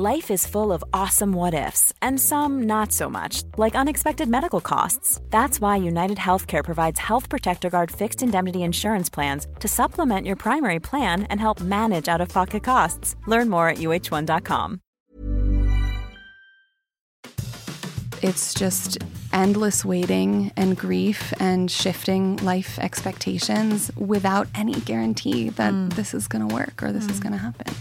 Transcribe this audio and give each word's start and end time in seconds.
Life 0.00 0.30
is 0.30 0.46
full 0.46 0.70
of 0.72 0.84
awesome 0.92 1.32
what 1.32 1.54
ifs, 1.54 1.92
and 2.02 2.20
some 2.20 2.62
not 2.62 2.92
so 2.92 3.10
much, 3.10 3.42
like 3.56 3.74
unexpected 3.74 4.28
medical 4.28 4.60
costs. 4.60 5.20
That's 5.30 5.60
why 5.60 5.74
United 5.74 6.18
Healthcare 6.18 6.62
provides 6.62 7.00
Health 7.00 7.28
Protector 7.28 7.68
Guard 7.68 7.90
fixed 7.90 8.22
indemnity 8.22 8.62
insurance 8.62 9.08
plans 9.10 9.48
to 9.58 9.66
supplement 9.66 10.24
your 10.24 10.36
primary 10.36 10.78
plan 10.78 11.24
and 11.24 11.40
help 11.40 11.60
manage 11.60 12.06
out 12.06 12.20
of 12.20 12.28
pocket 12.28 12.62
costs. 12.62 13.16
Learn 13.26 13.50
more 13.50 13.70
at 13.70 13.78
uh1.com. 13.78 14.80
It's 18.22 18.54
just 18.54 18.98
endless 19.32 19.84
waiting 19.84 20.52
and 20.56 20.76
grief 20.76 21.32
and 21.40 21.68
shifting 21.68 22.36
life 22.36 22.78
expectations 22.78 23.90
without 23.96 24.46
any 24.54 24.74
guarantee 24.74 25.48
that 25.48 25.72
mm. 25.72 25.92
this 25.94 26.14
is 26.14 26.28
going 26.28 26.48
to 26.48 26.54
work 26.54 26.84
or 26.84 26.92
this 26.92 27.06
is 27.06 27.18
mm. 27.18 27.22
going 27.24 27.32
to 27.32 27.38
happen. 27.38 27.74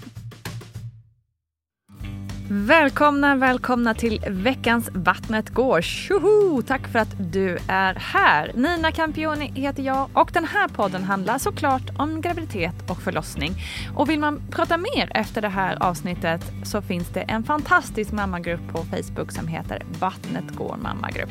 Välkomna, 2.50 3.36
välkomna 3.36 3.94
till 3.94 4.24
veckans 4.28 4.90
Vattnet 4.94 5.50
går. 5.50 5.82
Tjoho! 5.82 6.62
Tack 6.62 6.88
för 6.88 7.00
att 7.00 7.16
du 7.32 7.58
är 7.68 7.96
här. 7.96 8.52
Nina 8.56 8.92
Campioni 8.92 9.52
heter 9.56 9.84
jag 9.84 10.10
och 10.14 10.30
den 10.34 10.46
här 10.46 10.68
podden 10.68 11.04
handlar 11.04 11.38
såklart 11.38 11.82
om 11.98 12.22
graviditet 12.22 12.90
och 12.90 13.02
förlossning. 13.02 13.54
Och 13.96 14.10
vill 14.10 14.20
man 14.20 14.42
prata 14.52 14.78
mer 14.78 15.12
efter 15.16 15.42
det 15.42 15.50
här 15.50 15.84
avsnittet 15.84 16.42
så 16.64 16.82
finns 16.82 17.10
det 17.10 17.22
en 17.22 17.44
fantastisk 17.44 18.12
mammagrupp 18.12 18.68
på 18.72 18.78
Facebook 18.78 19.32
som 19.32 19.48
heter 19.48 19.84
Vattnet 20.00 20.56
går 20.56 20.78
mammagrupp. 20.78 21.30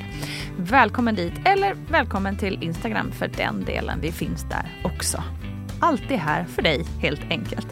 Välkommen 0.59 1.15
dit 1.15 1.35
eller 1.45 1.77
välkommen 1.91 2.37
till 2.37 2.63
Instagram 2.63 3.13
för 3.13 3.29
den 3.29 3.65
delen. 3.65 3.99
Vi 4.01 4.13
finns 4.13 4.43
där 4.43 4.81
också 4.85 5.23
alltid 5.81 6.19
här 6.19 6.45
för 6.45 6.63
dig 6.63 6.85
helt 7.01 7.31
enkelt. 7.31 7.67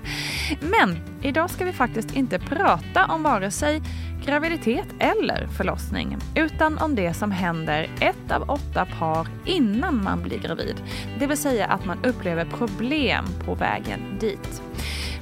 Men 0.61 0.99
idag 1.23 1.51
ska 1.51 1.65
vi 1.65 1.73
faktiskt 1.73 2.17
inte 2.17 2.39
prata 2.39 3.07
om 3.07 3.23
vare 3.23 3.51
sig 3.51 3.83
graviditet 4.25 4.87
eller 4.99 5.47
förlossning, 5.47 6.17
utan 6.35 6.79
om 6.79 6.95
det 6.95 7.15
som 7.15 7.31
händer 7.31 7.91
ett 8.01 8.31
av 8.33 8.51
åtta 8.51 8.87
par 8.99 9.27
innan 9.45 10.05
man 10.05 10.23
blir 10.23 10.39
gravid. 10.39 10.83
Det 11.19 11.27
vill 11.27 11.37
säga 11.37 11.67
att 11.67 11.85
man 11.85 12.05
upplever 12.05 12.45
problem 12.45 13.25
på 13.45 13.55
vägen 13.55 14.01
dit. 14.21 14.63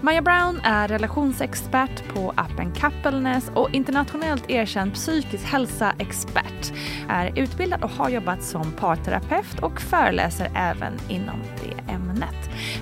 Maja 0.00 0.22
Brown 0.22 0.60
är 0.62 0.88
relationsexpert 0.88 2.14
på 2.14 2.32
appen 2.36 2.72
Coupleness 2.72 3.50
och 3.54 3.70
internationellt 3.70 4.50
erkänd 4.50 4.94
psykisk 4.94 5.44
hälsa-expert. 5.44 6.72
Är 7.08 7.38
utbildad 7.38 7.84
och 7.84 7.90
har 7.90 8.08
jobbat 8.08 8.42
som 8.42 8.72
parterapeut 8.72 9.60
och 9.62 9.80
föreläser 9.80 10.50
även 10.56 10.92
inom 11.08 11.40
det 11.60 11.92
ämnet. 11.92 12.01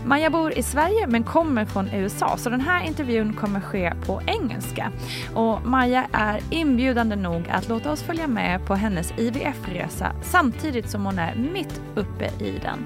Maja 0.04 0.30
bor 0.30 0.58
i 0.58 0.62
Sverige 0.62 1.06
men 1.06 1.24
kommer 1.24 1.64
från 1.64 1.88
USA 1.94 2.36
så 2.36 2.50
den 2.50 2.60
här 2.60 2.86
intervjun 2.86 3.32
kommer 3.32 3.60
ske 3.60 3.92
på 4.06 4.22
engelska. 4.26 4.92
Och 5.34 5.66
Maja 5.66 6.06
är 6.12 6.40
inbjudande 6.50 7.16
nog 7.16 7.48
att 7.48 7.68
låta 7.68 7.92
oss 7.92 8.02
följa 8.02 8.26
med 8.26 8.66
på 8.66 8.74
hennes 8.74 9.12
IVF-resa 9.18 10.12
samtidigt 10.22 10.90
som 10.90 11.04
hon 11.04 11.18
är 11.18 11.34
mitt 11.34 11.80
uppe 11.94 12.44
i 12.44 12.60
den. 12.62 12.78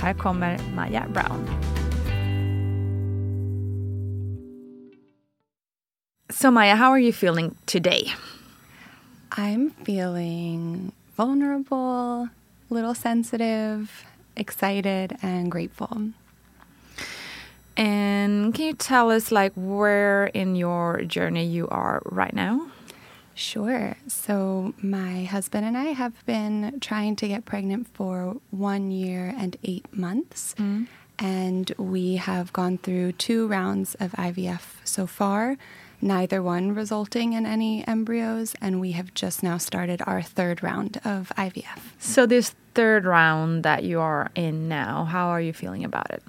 Här 0.00 0.14
kommer 0.14 0.58
Maja 0.76 1.04
Brown. 1.12 1.48
So, 6.30 6.50
Maya, 6.50 6.74
how 6.74 6.90
are 6.90 7.00
you 7.00 7.12
feeling 7.12 7.54
today? 7.64 8.12
I'm 9.30 9.70
feeling 9.82 10.92
vulnerable, 11.16 12.28
a 12.70 12.74
little 12.74 12.94
sensitive, 12.94 14.04
excited, 14.36 15.16
and 15.22 15.50
grateful. 15.50 16.10
And 17.76 18.54
can 18.54 18.66
you 18.66 18.74
tell 18.74 19.10
us, 19.10 19.32
like, 19.32 19.52
where 19.54 20.26
in 20.26 20.54
your 20.54 21.02
journey 21.02 21.44
you 21.44 21.68
are 21.68 22.02
right 22.04 22.34
now? 22.34 22.68
Sure. 23.34 23.96
So, 24.06 24.74
my 24.80 25.24
husband 25.24 25.66
and 25.66 25.76
I 25.76 25.86
have 25.86 26.24
been 26.24 26.78
trying 26.80 27.16
to 27.16 27.28
get 27.28 27.44
pregnant 27.44 27.88
for 27.88 28.36
one 28.50 28.92
year 28.92 29.34
and 29.36 29.56
eight 29.64 29.86
months. 29.92 30.54
Mm-hmm. 30.54 30.84
And 31.18 31.72
we 31.78 32.16
have 32.16 32.52
gone 32.52 32.78
through 32.78 33.12
two 33.12 33.46
rounds 33.46 33.94
of 33.96 34.12
IVF 34.12 34.62
so 34.84 35.06
far, 35.06 35.56
neither 36.00 36.42
one 36.42 36.74
resulting 36.74 37.32
in 37.32 37.46
any 37.46 37.86
embryos. 37.86 38.54
And 38.60 38.80
we 38.80 38.92
have 38.92 39.14
just 39.14 39.42
now 39.42 39.58
started 39.58 40.00
our 40.06 40.22
third 40.22 40.62
round 40.62 41.00
of 41.04 41.32
IVF. 41.36 41.78
So, 41.98 42.26
this 42.26 42.54
third 42.74 43.04
round 43.04 43.62
that 43.62 43.84
you 43.84 44.00
are 44.00 44.30
in 44.34 44.68
now, 44.68 45.04
how 45.04 45.28
are 45.28 45.40
you 45.40 45.52
feeling 45.52 45.84
about 45.84 46.10
it? 46.10 46.22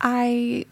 I 0.00 0.66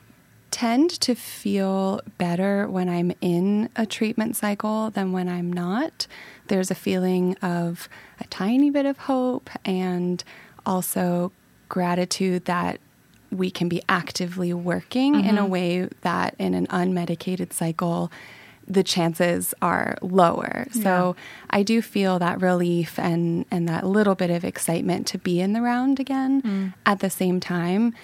tend 0.51 0.89
to 0.89 1.15
feel 1.15 2.01
better 2.17 2.67
when 2.69 2.89
I'm 2.89 3.13
in 3.21 3.69
a 3.77 3.85
treatment 3.85 4.37
cycle 4.37 4.91
than 4.91 5.13
when 5.13 5.29
I'm 5.29 5.53
not. 5.53 6.07
There's 6.47 6.71
a 6.71 6.75
feeling 6.75 7.37
of 7.43 7.89
a 8.21 8.25
tiny 8.29 8.71
bit 8.71 8.87
of 8.87 8.99
hope 8.99 9.51
and 9.65 10.23
also 10.65 11.33
gratitude 11.69 12.45
that 12.47 12.81
we 13.31 13.51
can 13.51 13.69
be 13.69 13.83
actively 13.89 14.55
working 14.55 15.17
in 15.17 15.37
a 15.37 15.43
mm-hmm. 15.43 15.51
way 15.51 15.89
that 16.03 16.35
in 16.39 16.55
an 16.55 16.67
unmedicated 16.69 17.53
cycle 17.53 18.11
the 18.69 18.83
chances 18.83 19.55
are 19.63 19.97
lower. 20.03 20.67
So 20.73 21.17
I 21.51 21.63
do 21.63 21.81
feel 21.81 22.19
that 22.19 22.41
relief 22.41 22.99
and, 22.99 23.47
and 23.51 23.69
that 23.69 23.87
little 23.87 24.15
bit 24.15 24.31
of 24.31 24.45
excitement 24.45 25.07
to 25.09 25.19
be 25.19 25.41
in 25.41 25.53
the 25.53 25.63
round 25.63 26.01
again. 26.01 26.43
Mm. 26.43 26.75
At 26.85 27.01
the 27.01 27.11
same 27.11 27.39
time, 27.41 27.95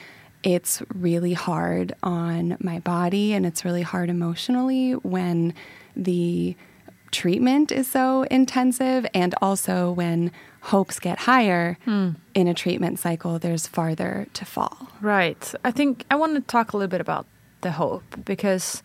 it's 0.43 0.83
really 0.95 1.33
hard 1.33 1.95
on 2.03 2.57
my 2.61 2.79
body 2.81 3.33
and 3.33 3.47
it's 3.47 3.65
really 3.65 3.83
hard 3.83 4.09
emotionally 4.09 4.93
when 4.93 5.55
the 5.97 6.57
treatment 7.11 7.71
is 7.71 7.87
so 7.87 8.23
intensive 8.25 9.07
and 9.15 9.35
also 9.43 9.91
when 9.91 10.33
hopes 10.63 10.99
get 10.99 11.19
higher 11.19 11.77
hmm. 11.85 12.11
in 12.35 12.49
a 12.49 12.55
treatment 12.55 12.99
cycle 12.99 13.39
there's 13.39 13.67
farther 13.67 14.27
to 14.33 14.45
fall 14.47 14.89
Right. 15.03 15.53
I 15.65 15.73
think 15.73 16.05
I 16.11 16.15
want 16.15 16.37
to 16.37 16.41
talk 16.41 16.73
a 16.73 16.77
little 16.77 16.89
bit 16.89 17.01
about 17.01 17.27
the 17.61 17.73
hope 17.73 18.05
because 18.25 18.83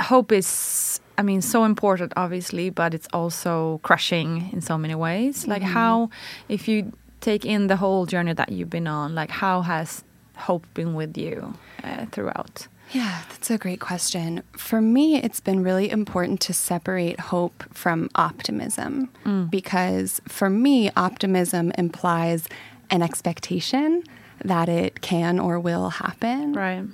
hope 0.00 0.32
is, 0.32 1.00
I 1.16 1.22
mean, 1.22 1.42
so 1.42 1.64
important, 1.64 2.12
obviously, 2.16 2.70
but 2.70 2.94
it's 2.94 3.08
also 3.12 3.80
crushing 3.82 4.50
in 4.52 4.60
so 4.60 4.78
many 4.78 4.94
ways. 4.94 5.46
Like, 5.46 5.62
how, 5.62 6.10
if 6.48 6.68
you 6.68 6.92
take 7.20 7.44
in 7.44 7.66
the 7.66 7.76
whole 7.76 8.06
journey 8.06 8.32
that 8.32 8.52
you've 8.52 8.70
been 8.70 8.86
on, 8.86 9.14
like, 9.14 9.30
how 9.30 9.62
has 9.62 10.04
hope 10.36 10.66
been 10.74 10.94
with 10.94 11.16
you 11.16 11.54
uh, 11.82 12.06
throughout? 12.12 12.68
Yeah, 12.92 13.22
that's 13.28 13.50
a 13.50 13.58
great 13.58 13.80
question. 13.80 14.42
For 14.56 14.80
me, 14.80 15.16
it's 15.16 15.40
been 15.40 15.62
really 15.62 15.90
important 15.90 16.40
to 16.42 16.54
separate 16.54 17.20
hope 17.20 17.64
from 17.74 18.08
optimism 18.14 19.10
because 19.50 20.22
for 20.26 20.48
me, 20.48 20.90
optimism 20.96 21.70
implies 21.76 22.48
an 22.90 23.02
expectation 23.02 24.04
that 24.42 24.68
it 24.70 25.02
can 25.02 25.38
or 25.38 25.60
will 25.60 25.90
happen. 25.90 26.54
Right. 26.54 26.84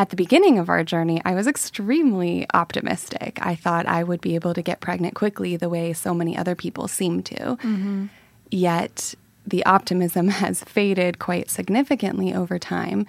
At 0.00 0.08
the 0.08 0.16
beginning 0.16 0.58
of 0.58 0.70
our 0.70 0.82
journey, 0.82 1.20
I 1.26 1.34
was 1.34 1.46
extremely 1.46 2.46
optimistic. 2.54 3.38
I 3.42 3.54
thought 3.54 3.84
I 3.84 4.02
would 4.02 4.22
be 4.22 4.34
able 4.34 4.54
to 4.54 4.62
get 4.62 4.80
pregnant 4.80 5.14
quickly 5.14 5.58
the 5.58 5.68
way 5.68 5.92
so 5.92 6.14
many 6.14 6.38
other 6.38 6.54
people 6.54 6.88
seem 6.88 7.22
to. 7.24 7.36
Mm-hmm. 7.36 8.06
Yet 8.50 9.14
the 9.46 9.62
optimism 9.66 10.28
has 10.42 10.64
faded 10.64 11.18
quite 11.18 11.50
significantly 11.50 12.32
over 12.32 12.58
time. 12.58 13.06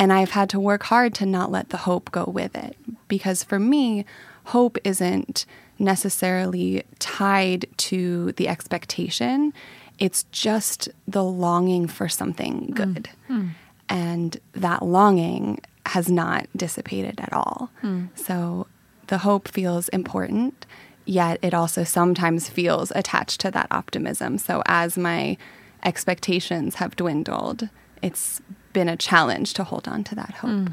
And 0.00 0.12
I've 0.12 0.32
had 0.32 0.50
to 0.50 0.58
work 0.58 0.82
hard 0.82 1.14
to 1.14 1.26
not 1.26 1.52
let 1.52 1.68
the 1.68 1.76
hope 1.76 2.10
go 2.10 2.24
with 2.24 2.56
it. 2.56 2.76
Because 3.06 3.44
for 3.44 3.60
me, 3.60 4.04
hope 4.46 4.78
isn't 4.82 5.46
necessarily 5.78 6.82
tied 6.98 7.66
to 7.76 8.32
the 8.32 8.48
expectation, 8.48 9.52
it's 10.00 10.24
just 10.32 10.88
the 11.06 11.22
longing 11.22 11.86
for 11.86 12.08
something 12.08 12.72
good. 12.74 13.10
Mm. 13.28 13.42
Hmm. 13.42 13.48
And 13.88 14.36
that 14.54 14.82
longing 14.82 15.60
has 15.86 16.10
not 16.10 16.46
dissipated 16.56 17.20
at 17.20 17.32
all. 17.32 17.70
Hmm. 17.80 18.06
So 18.14 18.66
the 19.06 19.18
hope 19.18 19.48
feels 19.48 19.88
important, 19.90 20.66
yet 21.04 21.38
it 21.42 21.54
also 21.54 21.84
sometimes 21.84 22.48
feels 22.48 22.92
attached 22.94 23.40
to 23.40 23.50
that 23.52 23.68
optimism. 23.70 24.38
So 24.38 24.62
as 24.66 24.98
my 24.98 25.36
expectations 25.84 26.76
have 26.76 26.96
dwindled, 26.96 27.68
it's 28.02 28.42
been 28.72 28.88
a 28.88 28.96
challenge 28.96 29.54
to 29.54 29.64
hold 29.64 29.88
on 29.88 30.04
to 30.04 30.14
that 30.16 30.32
hope. 30.32 30.50
Hmm. 30.50 30.66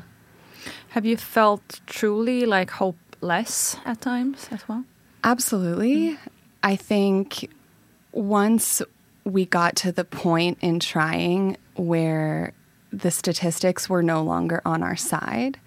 Have 0.90 1.06
you 1.06 1.18
felt 1.18 1.82
truly 1.86 2.46
like 2.46 2.72
hopeless 2.72 3.78
at 3.86 4.02
times 4.02 4.48
as 4.52 4.68
well? 4.68 4.86
Absolutely. 5.24 6.12
Hmm. 6.12 6.30
I 6.64 6.76
think 6.76 7.52
once 8.12 8.82
we 9.26 9.46
got 9.46 9.76
to 9.78 9.92
the 9.92 10.04
point 10.04 10.58
in 10.62 10.80
trying 10.80 11.58
where 11.76 12.54
the 12.94 13.12
statistics 13.12 13.90
were 13.90 14.04
no 14.04 14.24
longer 14.24 14.62
on 14.66 14.84
our 14.84 14.96
side, 14.96 15.60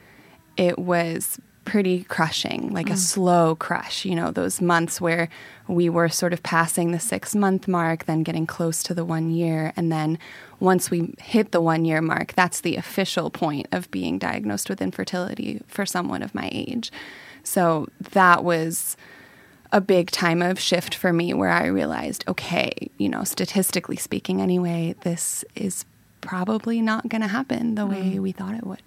it 0.57 0.79
was 0.79 1.39
pretty 1.65 2.05
crushing, 2.05 2.73
like 2.73 2.89
a 2.89 2.93
mm. 2.93 2.99
slow 2.99 3.57
crush. 3.57 4.05
You 4.05 4.15
know, 4.15 4.31
those 4.31 4.61
months 4.63 5.01
where 5.01 5.29
we 5.67 5.89
were 5.89 6.09
sort 6.09 6.33
of 6.33 6.43
passing 6.45 6.93
the 6.93 7.01
six 7.01 7.35
month 7.35 7.67
mark, 7.67 8.05
then 8.05 8.23
getting 8.23 8.47
close 8.47 8.83
to 8.85 8.95
the 8.95 9.05
one 9.05 9.31
year. 9.31 9.73
And 9.77 9.91
then 9.91 10.19
once 10.61 10.91
we 10.91 11.15
hit 11.19 11.51
the 11.51 11.61
one 11.61 11.85
year 11.85 12.01
mark, 12.01 12.33
that's 12.35 12.61
the 12.61 12.77
official 12.77 13.29
point 13.31 13.67
of 13.73 13.91
being 13.91 14.19
diagnosed 14.19 14.71
with 14.71 14.81
infertility 14.81 15.61
for 15.67 15.85
someone 15.85 16.23
of 16.23 16.35
my 16.35 16.49
age. 16.53 16.93
So 17.43 17.89
that 18.13 18.45
was 18.45 18.97
a 19.73 19.81
big 19.81 20.13
time 20.13 20.43
of 20.43 20.61
shift 20.61 20.95
for 20.95 21.13
me 21.13 21.35
where 21.35 21.51
I 21.51 21.67
realized, 21.67 22.25
okay, 22.29 22.91
you 22.97 23.09
know, 23.09 23.25
statistically 23.25 23.97
speaking, 23.97 24.41
anyway, 24.41 24.95
this 25.03 25.45
is 25.57 25.85
probably 26.31 26.79
not 26.91 27.09
going 27.09 27.23
to 27.23 27.29
happen 27.39 27.75
the 27.77 27.87
way 27.87 28.19
we 28.27 28.33
thought 28.33 28.55
it 28.61 28.67
would. 28.67 28.87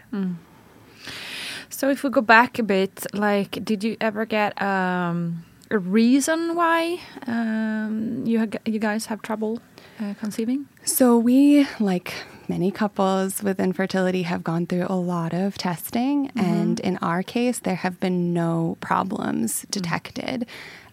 So 1.69 1.89
if 1.89 2.03
we 2.03 2.09
go 2.09 2.21
back 2.21 2.59
a 2.59 2.63
bit, 2.63 3.05
like, 3.13 3.51
did 3.63 3.83
you 3.85 3.95
ever 4.01 4.25
get 4.25 4.51
um, 4.61 5.45
a 5.71 5.77
reason 5.77 6.55
why 6.55 6.99
um, 7.27 8.23
you 8.25 8.49
you 8.65 8.79
guys 8.79 9.05
have 9.07 9.21
trouble 9.21 9.59
uh, 10.01 10.13
conceiving? 10.19 10.67
So 10.83 11.17
we, 11.17 11.67
like 11.79 12.13
many 12.47 12.71
couples 12.71 13.43
with 13.43 13.59
infertility, 13.59 14.23
have 14.23 14.43
gone 14.43 14.65
through 14.65 14.87
a 14.89 14.99
lot 15.13 15.31
of 15.33 15.57
testing, 15.57 16.31
and 16.35 16.79
in 16.81 16.97
our 17.01 17.21
case, 17.23 17.59
there 17.59 17.75
have 17.85 17.99
been 17.99 18.33
no 18.33 18.75
problems 18.81 19.65
detected. 19.69 20.45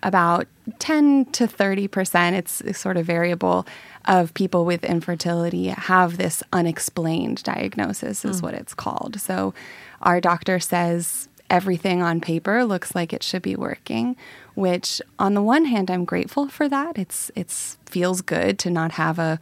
About 0.02 0.46
10 0.78 1.24
to 1.32 1.46
30 1.48 1.88
percent, 1.88 2.36
it's 2.36 2.78
sort 2.78 2.96
of 2.96 3.06
variable, 3.06 3.66
of 4.06 4.34
people 4.34 4.64
with 4.64 4.84
infertility 4.84 5.68
have 5.68 6.16
this 6.16 6.42
unexplained 6.52 7.42
diagnosis, 7.42 8.24
is 8.24 8.40
hmm. 8.40 8.46
what 8.46 8.54
it's 8.54 8.74
called. 8.74 9.20
So 9.20 9.54
our 10.02 10.20
doctor 10.20 10.60
says 10.60 11.28
everything 11.48 12.02
on 12.02 12.20
paper 12.20 12.64
looks 12.64 12.94
like 12.94 13.12
it 13.12 13.22
should 13.22 13.42
be 13.42 13.54
working 13.54 14.16
which 14.56 15.00
on 15.18 15.34
the 15.34 15.42
one 15.42 15.66
hand 15.66 15.90
i'm 15.90 16.04
grateful 16.04 16.48
for 16.48 16.68
that. 16.68 16.98
It's 16.98 17.30
it's 17.36 17.78
feels 17.86 18.20
good 18.22 18.58
to 18.60 18.70
not 18.70 18.92
have 18.92 19.20
a 19.20 19.38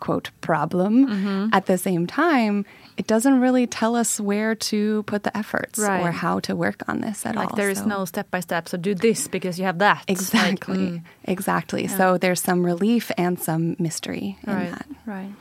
quote 0.00 0.30
problem. 0.42 1.06
Mm-hmm. 1.06 1.48
At 1.54 1.66
the 1.66 1.78
same 1.78 2.06
time 2.06 2.66
it 2.96 3.06
doesn't 3.06 3.40
really 3.40 3.66
tell 3.66 3.94
us 3.94 4.18
where 4.18 4.54
to 4.54 5.02
put 5.04 5.22
the 5.22 5.36
efforts 5.36 5.78
or 5.78 6.10
how 6.12 6.40
to 6.40 6.56
work 6.56 6.82
on 6.88 7.00
this 7.00 7.26
at 7.26 7.36
Like 7.36 7.50
all 7.50 7.56
there 7.56 7.70
is 7.70 7.78
So- 7.78 7.86
no 7.86 8.04
step 8.04 8.30
by 8.30 8.40
step. 8.40 8.68
So 8.68 8.78
do 8.78 8.94
this 8.94 9.28
because 9.28 9.58
you 9.58 9.64
have 9.66 9.78
that. 9.78 9.98
Like, 10.08 10.10
exactly 10.10 10.76
mm, 10.76 11.02
exactly 11.24 11.86
so 11.88 12.18
there's 12.18 12.40
some 12.40 12.64
relief 12.64 13.10
and 13.18 13.38
some 13.38 13.76
mystery 13.78 14.38
in 14.46 14.52
right, 14.52 14.70
that 14.70 14.86
right. 15.04 15.32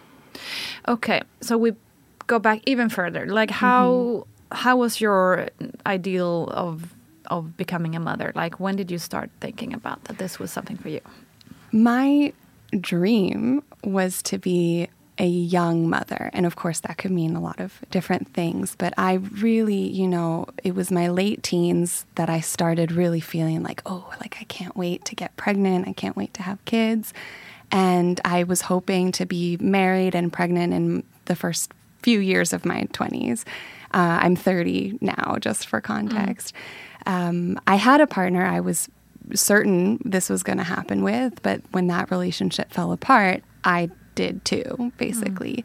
Okay, 0.88 1.22
so 1.42 1.58
we 1.58 1.74
go 2.28 2.40
back 2.40 2.62
even 2.66 2.90
further. 2.90 3.26
Like 3.26 3.52
how 3.52 4.28
how 4.52 4.78
was 4.78 5.00
your 5.00 5.48
ideal 5.86 6.50
of 6.52 6.94
of 7.28 7.58
becoming 7.58 7.96
a 7.96 8.00
mother? 8.00 8.32
Like 8.36 8.60
when 8.60 8.76
did 8.76 8.92
you 8.92 8.98
start 9.00 9.30
thinking 9.40 9.74
about 9.74 10.04
that 10.06 10.18
this 10.18 10.40
was 10.40 10.52
something 10.52 10.78
for 10.78 10.90
you? 10.90 11.02
My 11.72 12.34
dream 12.80 13.64
was 13.84 14.22
to 14.24 14.38
be 14.38 14.90
a 15.18 15.26
young 15.26 15.90
mother. 15.90 16.30
And 16.34 16.46
of 16.46 16.56
course, 16.56 16.82
that 16.82 16.98
could 16.98 17.12
mean 17.12 17.36
a 17.36 17.42
lot 17.42 17.60
of 17.60 17.80
different 17.90 18.34
things. 18.34 18.76
But 18.78 18.94
I 18.98 19.14
really, 19.14 19.88
you 19.88 20.08
know, 20.08 20.48
it 20.64 20.76
was 20.76 20.92
my 20.92 21.08
late 21.10 21.42
teens 21.42 22.06
that 22.16 22.30
I 22.30 22.42
started 22.42 22.92
really 22.92 23.22
feeling 23.22 23.64
like, 23.64 23.82
oh, 23.86 24.14
like 24.20 24.38
I 24.42 24.44
can't 24.46 24.76
wait 24.76 25.06
to 25.06 25.16
get 25.16 25.36
pregnant. 25.38 25.88
I 25.88 25.94
can't 25.94 26.18
wait 26.18 26.34
to 26.36 26.44
have 26.44 26.64
kids. 26.66 27.14
And 27.72 28.20
I 28.26 28.44
was 28.44 28.62
hoping 28.62 29.12
to 29.14 29.26
be 29.26 29.58
married 29.58 30.16
and 30.16 30.32
pregnant 30.32 30.74
in 30.74 31.04
the 31.26 31.36
first 31.36 31.72
few 32.02 32.20
years 32.20 32.54
of 32.54 32.66
my 32.66 32.84
20s. 32.94 33.44
Uh, 33.94 34.20
I'm 34.22 34.36
30 34.36 35.00
now, 35.02 35.38
just 35.40 35.68
for 35.68 35.80
context. 35.80 36.54
Um, 37.06 37.60
I 37.66 37.76
had 37.76 38.02
a 38.02 38.08
partner 38.08 38.46
I 38.46 38.60
was 38.60 38.90
certain 39.34 40.00
this 40.06 40.30
was 40.30 40.44
going 40.44 40.58
to 40.58 40.64
happen 40.64 41.04
with, 41.04 41.42
but 41.42 41.62
when 41.72 41.88
that 41.88 42.12
relationship 42.12 42.72
fell 42.72 42.92
apart, 42.92 43.44
I 43.64 43.90
did 44.16 44.44
too, 44.46 44.92
basically. 44.98 45.64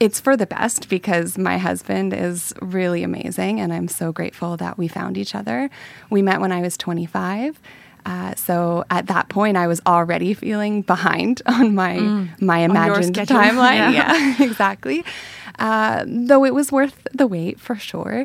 It's 0.00 0.20
for 0.20 0.36
the 0.36 0.46
best 0.46 0.88
because 0.88 1.36
my 1.36 1.58
husband 1.58 2.12
is 2.14 2.54
really 2.62 3.02
amazing 3.02 3.60
and 3.60 3.72
I'm 3.72 3.88
so 3.88 4.12
grateful 4.12 4.56
that 4.58 4.78
we 4.78 4.88
found 4.88 5.18
each 5.18 5.34
other. 5.34 5.68
We 6.08 6.22
met 6.22 6.40
when 6.40 6.52
I 6.52 6.60
was 6.60 6.76
25. 6.76 7.60
Uh, 8.06 8.34
so 8.36 8.84
at 8.88 9.08
that 9.08 9.28
point, 9.28 9.56
I 9.56 9.66
was 9.66 9.80
already 9.84 10.32
feeling 10.32 10.82
behind 10.82 11.42
on 11.46 11.74
my 11.74 11.98
my 12.40 12.58
imagined 12.60 13.16
timeline. 13.16 13.92
Yeah. 13.92 14.14
Yeah, 14.14 14.34
exactly. 14.44 15.04
Uh, 15.58 16.04
though 16.06 16.44
it 16.44 16.54
was 16.54 16.70
worth 16.70 17.06
the 17.12 17.26
wait 17.26 17.58
for 17.58 17.74
sure. 17.74 18.24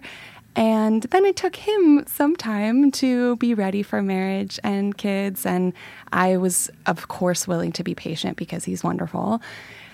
And 0.56 1.04
then 1.04 1.26
it 1.26 1.36
took 1.36 1.56
him 1.56 2.04
some 2.08 2.36
time 2.36 2.92
to 2.92 3.38
be 3.38 3.54
ready 3.54 3.84
for 3.84 4.02
marriage 4.02 4.60
and 4.64 4.98
kids. 4.98 5.46
And 5.46 5.74
I 6.12 6.38
was, 6.38 6.70
of 6.86 7.08
course, 7.08 7.48
willing 7.48 7.72
to 7.74 7.84
be 7.84 7.96
patient 7.96 8.38
because 8.38 8.66
he's 8.66 8.84
wonderful. 8.84 9.42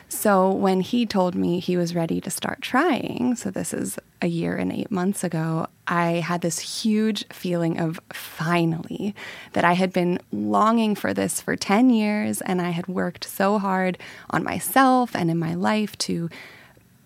So 0.10 0.50
when 0.52 0.80
he 0.80 1.06
told 1.06 1.36
me 1.36 1.60
he 1.60 1.76
was 1.76 1.94
ready 1.94 2.22
to 2.22 2.30
start 2.30 2.62
trying, 2.62 3.36
so 3.36 3.52
this 3.52 3.74
is 3.74 4.00
a 4.22 4.28
year 4.28 4.56
and 4.56 4.72
eight 4.72 4.90
months 4.90 5.24
ago, 5.24 5.68
I 5.86 6.12
had 6.14 6.42
this 6.42 6.60
huge 6.60 7.28
feeling 7.28 7.78
of 7.78 8.00
finally 8.14 9.14
that 9.52 9.66
I 9.66 9.74
had 9.74 9.92
been 9.92 10.20
longing 10.32 10.96
for 10.96 11.14
this 11.14 11.42
for 11.42 11.58
10 11.58 11.90
years 11.90 12.40
and 12.42 12.62
I 12.62 12.70
had 12.70 12.88
worked 12.88 13.26
so 13.26 13.60
hard 13.60 13.98
on 14.30 14.44
myself 14.44 15.14
and 15.14 15.30
in 15.30 15.38
my 15.38 15.56
life 15.56 15.98
to 16.00 16.30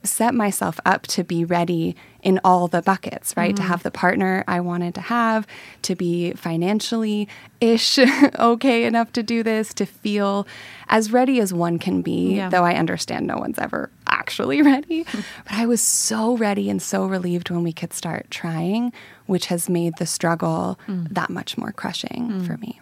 set 0.03 0.33
myself 0.33 0.79
up 0.85 1.03
to 1.07 1.23
be 1.23 1.45
ready 1.45 1.95
in 2.23 2.39
all 2.43 2.67
the 2.67 2.81
buckets, 2.81 3.35
right? 3.37 3.49
Mm-hmm. 3.55 3.63
To 3.63 3.69
have 3.69 3.83
the 3.83 3.91
partner 3.91 4.43
I 4.47 4.59
wanted 4.59 4.95
to 4.95 5.01
have, 5.01 5.45
to 5.83 5.95
be 5.95 6.31
financially 6.33 7.27
ish 7.59 7.97
okay 8.39 8.83
enough 8.85 9.11
to 9.13 9.23
do 9.23 9.43
this, 9.43 9.73
to 9.75 9.85
feel 9.85 10.47
as 10.89 11.11
ready 11.11 11.39
as 11.39 11.53
one 11.53 11.79
can 11.79 12.01
be, 12.01 12.35
Yeah. 12.35 12.49
though 12.49 12.63
I 12.63 12.75
understand 12.75 13.27
no 13.27 13.37
one's 13.37 13.59
ever 13.59 13.89
actually 14.07 14.61
ready. 14.73 15.03
but 15.11 15.53
I 15.53 15.65
was 15.65 15.81
so 15.81 16.35
ready 16.37 16.69
and 16.69 16.81
so 16.81 17.05
relieved 17.05 17.49
when 17.49 17.63
we 17.63 17.73
could 17.73 17.93
start 17.93 18.27
trying, 18.29 18.93
which 19.25 19.47
has 19.47 19.69
made 19.69 19.93
the 19.97 20.05
struggle 20.05 20.79
Mm. 20.87 21.07
that 21.13 21.29
much 21.29 21.57
more 21.57 21.71
crushing 21.71 22.43
for 22.43 22.57
me. 22.57 22.79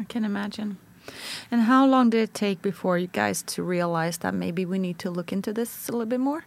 I 0.00 0.04
can 0.08 0.24
imagine. 0.24 0.78
And 1.50 1.62
how 1.62 1.86
long 1.86 2.10
did 2.10 2.20
it 2.20 2.34
take 2.34 2.62
before 2.62 2.98
you 2.98 3.06
guys 3.06 3.42
to 3.42 3.62
realize 3.62 4.18
that 4.18 4.34
maybe 4.34 4.64
we 4.64 4.78
need 4.78 4.98
to 5.00 5.10
look 5.10 5.32
into 5.32 5.52
this 5.52 5.88
a 5.88 5.92
little 5.92 6.06
bit 6.06 6.20
more? 6.20 6.44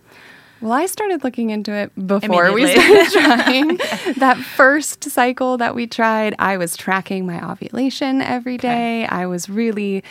Well, 0.61 0.71
I 0.71 0.85
started 0.85 1.23
looking 1.23 1.49
into 1.49 1.73
it 1.73 2.07
before 2.07 2.53
we 2.53 2.65
started 2.67 3.11
trying. 3.11 3.67
that 4.17 4.37
first 4.37 5.03
cycle 5.03 5.57
that 5.57 5.75
we 5.75 5.85
tried, 5.85 6.33
I 6.39 6.57
was 6.57 6.77
tracking 6.77 7.25
my 7.25 7.51
ovulation 7.51 8.21
every 8.21 8.57
day. 8.57 9.05
I 9.05 9.25
was 9.25 9.49
really 9.49 10.03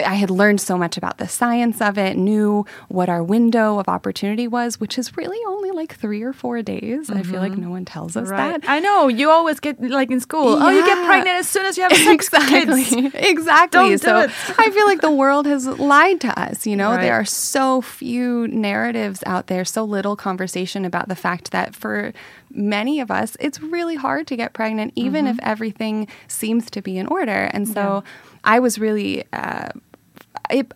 I 0.00 0.14
had 0.14 0.28
learned 0.28 0.60
so 0.60 0.76
much 0.76 0.96
about 0.96 1.18
the 1.18 1.28
science 1.28 1.80
of 1.80 1.96
it, 1.98 2.16
knew 2.16 2.66
what 2.88 3.08
our 3.08 3.22
window 3.22 3.78
of 3.78 3.88
opportunity 3.88 4.48
was, 4.48 4.80
which 4.80 4.98
is 4.98 5.16
really 5.16 5.38
only 5.46 5.70
like 5.70 5.94
3 5.94 6.20
or 6.22 6.32
4 6.32 6.62
days. 6.62 7.10
I 7.10 7.22
feel 7.22 7.40
like 7.40 7.56
no 7.56 7.70
one 7.70 7.84
tells 7.84 8.16
us 8.16 8.28
that. 8.28 8.64
I 8.68 8.80
know. 8.80 9.06
You 9.06 9.30
always 9.30 9.60
get 9.60 9.80
like 9.80 10.10
in 10.10 10.18
school. 10.18 10.48
Oh, 10.60 10.68
you 10.68 10.84
get 10.84 11.06
pregnant 11.06 11.36
as 11.38 11.48
soon 11.48 11.64
as 11.66 11.76
you 11.76 11.84
have 11.84 11.92
sex 11.92 12.08
exactly. 12.32 12.84
kids. 12.84 13.14
Exactly. 13.14 13.96
Don't 13.96 14.02
do 14.02 14.16
it. 14.18 14.30
I 14.58 14.70
feel 14.70 14.86
like 14.86 15.00
the 15.00 15.10
world 15.12 15.46
has 15.46 15.66
lied 15.66 16.20
to 16.22 16.40
us. 16.40 16.66
You 16.66 16.76
know, 16.76 16.90
Right. 16.90 17.00
there 17.02 17.14
are 17.14 17.24
so 17.24 17.80
few 17.80 18.48
narratives 18.48 19.22
out 19.26 19.46
there, 19.46 19.64
so 19.64 19.84
little 19.84 20.16
conversation 20.16 20.84
about 20.84 21.08
the 21.08 21.14
fact 21.16 21.52
that 21.52 21.74
for 21.74 22.12
many 22.50 23.00
of 23.00 23.10
us, 23.10 23.36
it's 23.40 23.60
really 23.60 23.94
hard 23.96 24.26
to 24.28 24.36
get 24.36 24.52
pregnant, 24.54 24.92
even 24.96 25.26
Mm-hmm. 25.26 25.38
if 25.38 25.44
everything 25.44 26.08
seems 26.26 26.68
to 26.70 26.82
be 26.82 26.98
in 26.98 27.06
order. 27.06 27.48
And 27.52 27.68
so 27.68 28.02
I 28.44 28.60
was 28.60 28.78
really 28.78 29.24
uh, 29.32 29.70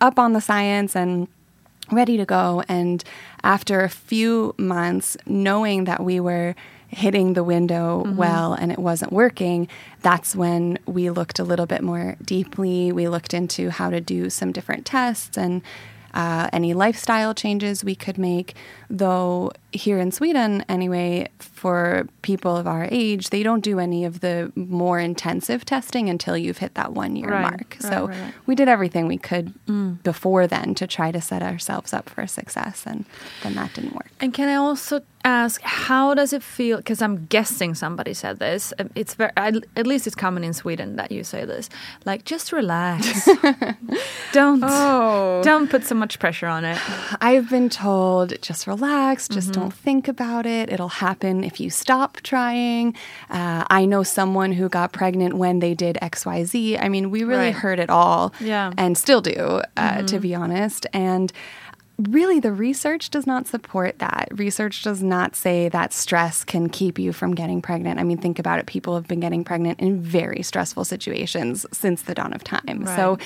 up 0.01 0.19
on 0.19 0.33
the 0.33 0.41
science 0.41 0.95
and 0.95 1.27
ready 1.91 2.17
to 2.17 2.25
go. 2.25 2.63
And 2.67 3.03
after 3.43 3.81
a 3.81 3.89
few 3.89 4.53
months, 4.57 5.17
knowing 5.25 5.85
that 5.85 6.03
we 6.03 6.19
were 6.19 6.55
hitting 6.87 7.33
the 7.33 7.43
window 7.43 8.03
well 8.15 8.53
and 8.53 8.71
it 8.71 8.79
wasn't 8.79 9.13
working, 9.13 9.67
that's 10.01 10.35
when 10.35 10.79
we 10.87 11.09
looked 11.09 11.39
a 11.39 11.43
little 11.43 11.67
bit 11.67 11.83
more 11.83 12.15
deeply. 12.23 12.91
We 12.91 13.07
looked 13.07 13.33
into 13.33 13.69
how 13.69 13.91
to 13.91 14.01
do 14.01 14.29
some 14.29 14.51
different 14.51 14.85
tests 14.85 15.37
and 15.37 15.61
uh, 16.19 16.49
any 16.51 16.73
lifestyle 16.73 17.33
changes 17.33 17.75
we 17.83 17.95
could 17.95 18.17
make. 18.17 18.49
Though 18.89 19.51
here 19.71 19.99
in 19.99 20.11
Sweden, 20.11 20.65
anyway, 20.67 21.27
for 21.39 22.07
people 22.23 22.57
of 22.57 22.65
our 22.67 22.87
age, 22.91 23.29
they 23.29 23.43
don't 23.43 23.63
do 23.71 23.79
any 23.79 24.03
of 24.03 24.19
the 24.19 24.51
more 24.55 24.99
intensive 24.99 25.63
testing 25.63 26.09
until 26.09 26.35
you've 26.35 26.57
hit 26.57 26.73
that 26.73 26.91
one 26.93 27.15
year 27.15 27.29
Right, 27.29 27.41
mark. 27.41 27.77
right, 27.81 27.91
so 27.91 28.07
right, 28.07 28.33
we 28.47 28.55
did 28.55 28.67
everything 28.67 29.07
we 29.07 29.17
could 29.29 29.53
before 30.03 30.47
then 30.47 30.73
to 30.75 30.85
try 30.87 31.11
to 31.11 31.21
set 31.21 31.41
ourselves 31.43 31.93
up 31.93 32.09
for 32.09 32.25
success, 32.27 32.83
and 32.85 33.05
then 33.43 33.53
that 33.55 33.73
didn't 33.75 33.93
work. 33.93 34.09
And 34.19 34.33
can 34.33 34.49
I 34.49 34.55
also 34.55 35.01
ask, 35.23 35.61
how 35.61 36.13
does 36.15 36.33
it 36.33 36.41
feel? 36.43 36.77
Because 36.77 37.01
I'm 37.01 37.25
guessing 37.27 37.75
somebody 37.75 38.13
said 38.13 38.39
this. 38.39 38.73
Um, 38.79 38.89
It's 38.95 39.13
very, 39.13 39.31
at 39.37 39.85
least 39.85 40.07
it's 40.07 40.15
common 40.15 40.43
in 40.43 40.53
Sweden 40.53 40.95
that 40.95 41.11
you 41.11 41.23
say 41.23 41.45
this. 41.45 41.69
Like, 42.05 42.25
just 42.25 42.51
relax. 42.51 43.29
don't, 44.31 44.63
Oh. 44.63 45.41
don't 45.43 45.69
put 45.69 45.83
so 45.85 45.95
much 45.95 46.19
pressure 46.19 46.47
on 46.47 46.65
it. 46.65 46.77
I've 47.21 47.49
been 47.49 47.69
told 47.69 48.39
just 48.41 48.67
relax, 48.67 49.27
just 49.27 49.51
don't 49.53 49.73
think 49.73 50.07
about 50.07 50.45
it. 50.45 50.71
It'll 50.71 50.89
happen 50.89 51.43
if 51.43 51.59
you 51.59 51.69
stop 51.69 52.17
trying. 52.21 52.95
Uh, 53.29 53.65
I 53.69 53.85
know 53.85 54.03
someone 54.03 54.51
who 54.51 54.69
got 54.69 54.91
pregnant 54.91 55.35
when 55.35 55.59
they 55.59 55.73
did 55.73 55.97
X 56.01 56.25
Y 56.25 56.43
Z. 56.43 56.77
I 56.77 56.89
mean, 56.89 57.09
we 57.11 57.23
really 57.23 57.45
Right. 57.47 57.55
heard 57.55 57.79
it 57.79 57.89
all 57.89 58.33
Yeah. 58.39 58.71
and 58.77 58.97
still 58.97 59.21
do, 59.21 59.61
uh, 59.77 60.01
to 60.03 60.19
be 60.19 60.35
honest. 60.35 60.85
And 60.93 61.31
really, 62.07 62.39
the 62.39 62.51
research 62.51 63.09
does 63.09 63.27
not 63.27 63.47
support 63.47 63.99
that. 63.99 64.29
Research 64.31 64.83
does 64.83 65.03
not 65.03 65.35
say 65.35 65.69
that 65.69 65.91
stress 65.91 66.43
can 66.43 66.69
keep 66.69 66.97
you 66.97 67.11
from 67.11 67.35
getting 67.35 67.61
pregnant. 67.61 67.99
I 67.99 68.03
mean, 68.03 68.17
think 68.17 68.39
about 68.39 68.59
it. 68.59 68.65
People 68.65 68.95
have 68.95 69.07
been 69.07 69.19
getting 69.19 69.43
pregnant 69.43 69.79
in 69.79 69.99
very 70.01 70.41
stressful 70.41 70.85
situations 70.85 71.65
since 71.71 72.03
the 72.03 72.15
dawn 72.15 72.33
of 72.33 72.43
time. 72.43 72.85
So 72.85 73.17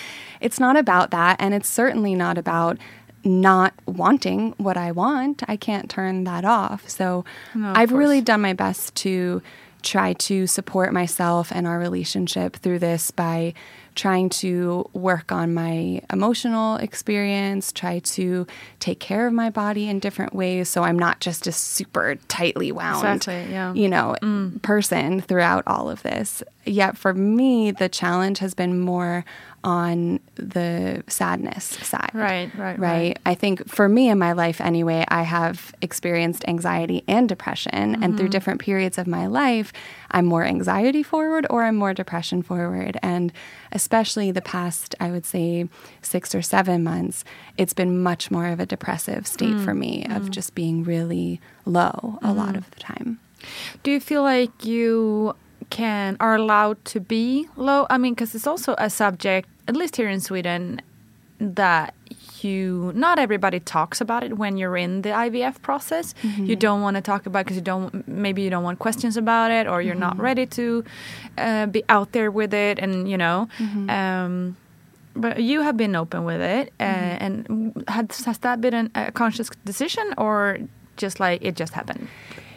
it's 0.41 0.59
not 0.59 0.75
about 0.75 1.11
that. 1.11 1.37
And 1.39 1.53
it's 1.53 1.69
certainly 1.69 2.15
not 2.15 2.37
about 2.37 2.77
not 3.23 3.73
wanting 3.85 4.53
what 4.57 4.75
I 4.75 4.91
want. 4.91 5.43
I 5.47 5.55
can't 5.55 5.89
turn 5.89 6.23
that 6.25 6.43
off. 6.43 6.89
So 6.89 7.23
No, 7.53 7.69
of 7.69 7.77
I've 7.77 7.91
really 7.91 8.21
done 8.21 8.41
my 8.41 8.53
best 8.53 8.95
to 8.95 9.41
try 9.81 10.13
to 10.13 10.47
support 10.47 10.93
myself 10.93 11.51
and 11.51 11.67
our 11.67 11.77
relationship 11.77 12.55
through 12.55 12.79
this 12.79 13.11
by 13.11 13.53
trying 13.95 14.29
to 14.29 14.89
work 14.93 15.31
on 15.31 15.53
my 15.53 16.01
emotional 16.11 16.77
experience, 16.77 17.71
try 17.71 17.99
to 17.99 18.47
take 18.79 18.99
care 18.99 19.27
of 19.27 19.33
my 19.33 19.49
body 19.49 19.87
in 19.89 19.99
different 19.99 20.33
ways 20.33 20.69
so 20.69 20.83
I'm 20.83 20.97
not 20.97 21.19
just 21.19 21.47
a 21.47 21.51
super 21.51 22.15
tightly 22.27 22.71
wound 22.71 23.17
Exactly, 23.17 23.51
yeah. 23.51 23.73
you 23.73 23.89
know, 23.89 24.15
mm. 24.21 24.61
person 24.61 25.21
throughout 25.21 25.63
all 25.67 25.89
of 25.89 26.03
this. 26.03 26.43
Yet 26.65 26.97
for 26.97 27.13
me, 27.13 27.71
the 27.71 27.89
challenge 27.89 28.39
has 28.39 28.53
been 28.53 28.79
more 28.79 29.25
on 29.63 30.19
the 30.35 31.03
sadness 31.07 31.63
side. 31.63 32.11
Right, 32.13 32.51
right, 32.57 32.77
right. 32.77 32.79
right. 32.79 33.19
I 33.25 33.33
think 33.35 33.67
for 33.67 33.87
me 33.87 34.09
in 34.09 34.19
my 34.19 34.33
life 34.33 34.59
anyway, 34.59 35.05
I 35.07 35.23
have 35.23 35.73
experienced 35.81 36.43
anxiety 36.47 37.03
and 37.07 37.29
depression. 37.29 37.73
And 37.73 37.95
Mm-hmm. 38.03 38.17
through 38.17 38.29
different 38.29 38.59
periods 38.61 38.97
of 38.97 39.07
my 39.07 39.27
life, 39.27 39.71
I'm 40.11 40.25
more 40.25 40.43
anxiety 40.43 41.01
forward 41.03 41.47
or 41.49 41.63
I'm 41.63 41.75
more 41.75 41.93
depression 41.93 42.41
forward. 42.43 42.97
And 43.01 43.31
especially 43.71 44.31
the 44.31 44.41
past, 44.41 44.95
I 44.99 45.11
would 45.11 45.25
say, 45.25 45.69
six 46.01 46.35
or 46.35 46.41
seven 46.41 46.83
months, 46.83 47.23
it's 47.57 47.73
been 47.73 48.01
much 48.03 48.29
more 48.31 48.47
of 48.47 48.59
a 48.59 48.65
depressive 48.65 49.25
state 49.27 49.55
Mm, 49.55 49.63
for 49.65 49.73
me 49.73 50.05
of 50.09 50.29
just 50.29 50.55
being 50.55 50.83
really 50.83 51.39
low 51.65 52.19
a 52.21 52.27
Mm-hmm. 52.27 52.37
lot 52.37 52.55
of 52.55 52.69
the 52.71 52.79
time. 52.79 53.19
Do 53.83 53.91
you 53.91 53.99
feel 53.99 54.21
like 54.23 54.65
you 54.65 55.35
can 55.69 56.17
are 56.19 56.35
allowed 56.35 56.83
to 56.85 56.99
be 56.99 57.47
low? 57.55 57.85
I 57.89 57.97
mean, 57.97 58.13
because 58.13 58.35
it's 58.35 58.47
also 58.47 58.75
a 58.77 58.89
subject, 58.89 59.47
at 59.67 59.75
least 59.75 59.95
here 59.95 60.09
in 60.09 60.19
Sweden, 60.19 60.81
that 61.39 61.93
you 62.41 62.91
not 62.95 63.19
everybody 63.19 63.59
talks 63.59 64.01
about 64.01 64.23
it 64.23 64.37
when 64.37 64.57
you're 64.57 64.75
in 64.77 65.01
the 65.01 65.09
IVF 65.09 65.61
process. 65.61 66.13
You 66.37 66.55
don't 66.55 66.81
want 66.81 66.95
to 66.95 67.01
talk 67.01 67.25
about 67.25 67.45
because 67.45 67.57
you 67.57 67.63
don't 67.63 68.05
maybe 68.07 68.41
you 68.41 68.49
don't 68.49 68.63
want 68.63 68.79
questions 68.79 69.15
about 69.17 69.49
it 69.51 69.67
or 69.67 69.81
you're 69.81 69.95
not 69.95 70.17
ready 70.19 70.45
to 70.47 70.83
uh, 71.37 71.65
be 71.67 71.83
out 71.89 72.11
there 72.11 72.31
with 72.31 72.53
it, 72.53 72.79
and 72.79 73.09
you 73.09 73.17
know. 73.17 73.47
Um, 73.89 74.57
but 75.15 75.43
you 75.43 75.61
have 75.61 75.77
been 75.77 75.95
open 75.95 76.23
with 76.25 76.41
it, 76.41 76.73
uh, 76.79 76.83
and 76.83 77.83
has, 77.87 78.25
has 78.25 78.39
that 78.39 78.61
been 78.61 78.73
an, 78.73 78.91
a 78.95 79.11
conscious 79.11 79.49
decision 79.63 80.13
or 80.17 80.57
just 80.97 81.19
like 81.19 81.43
it 81.43 81.55
just 81.55 81.73
happened? 81.73 82.07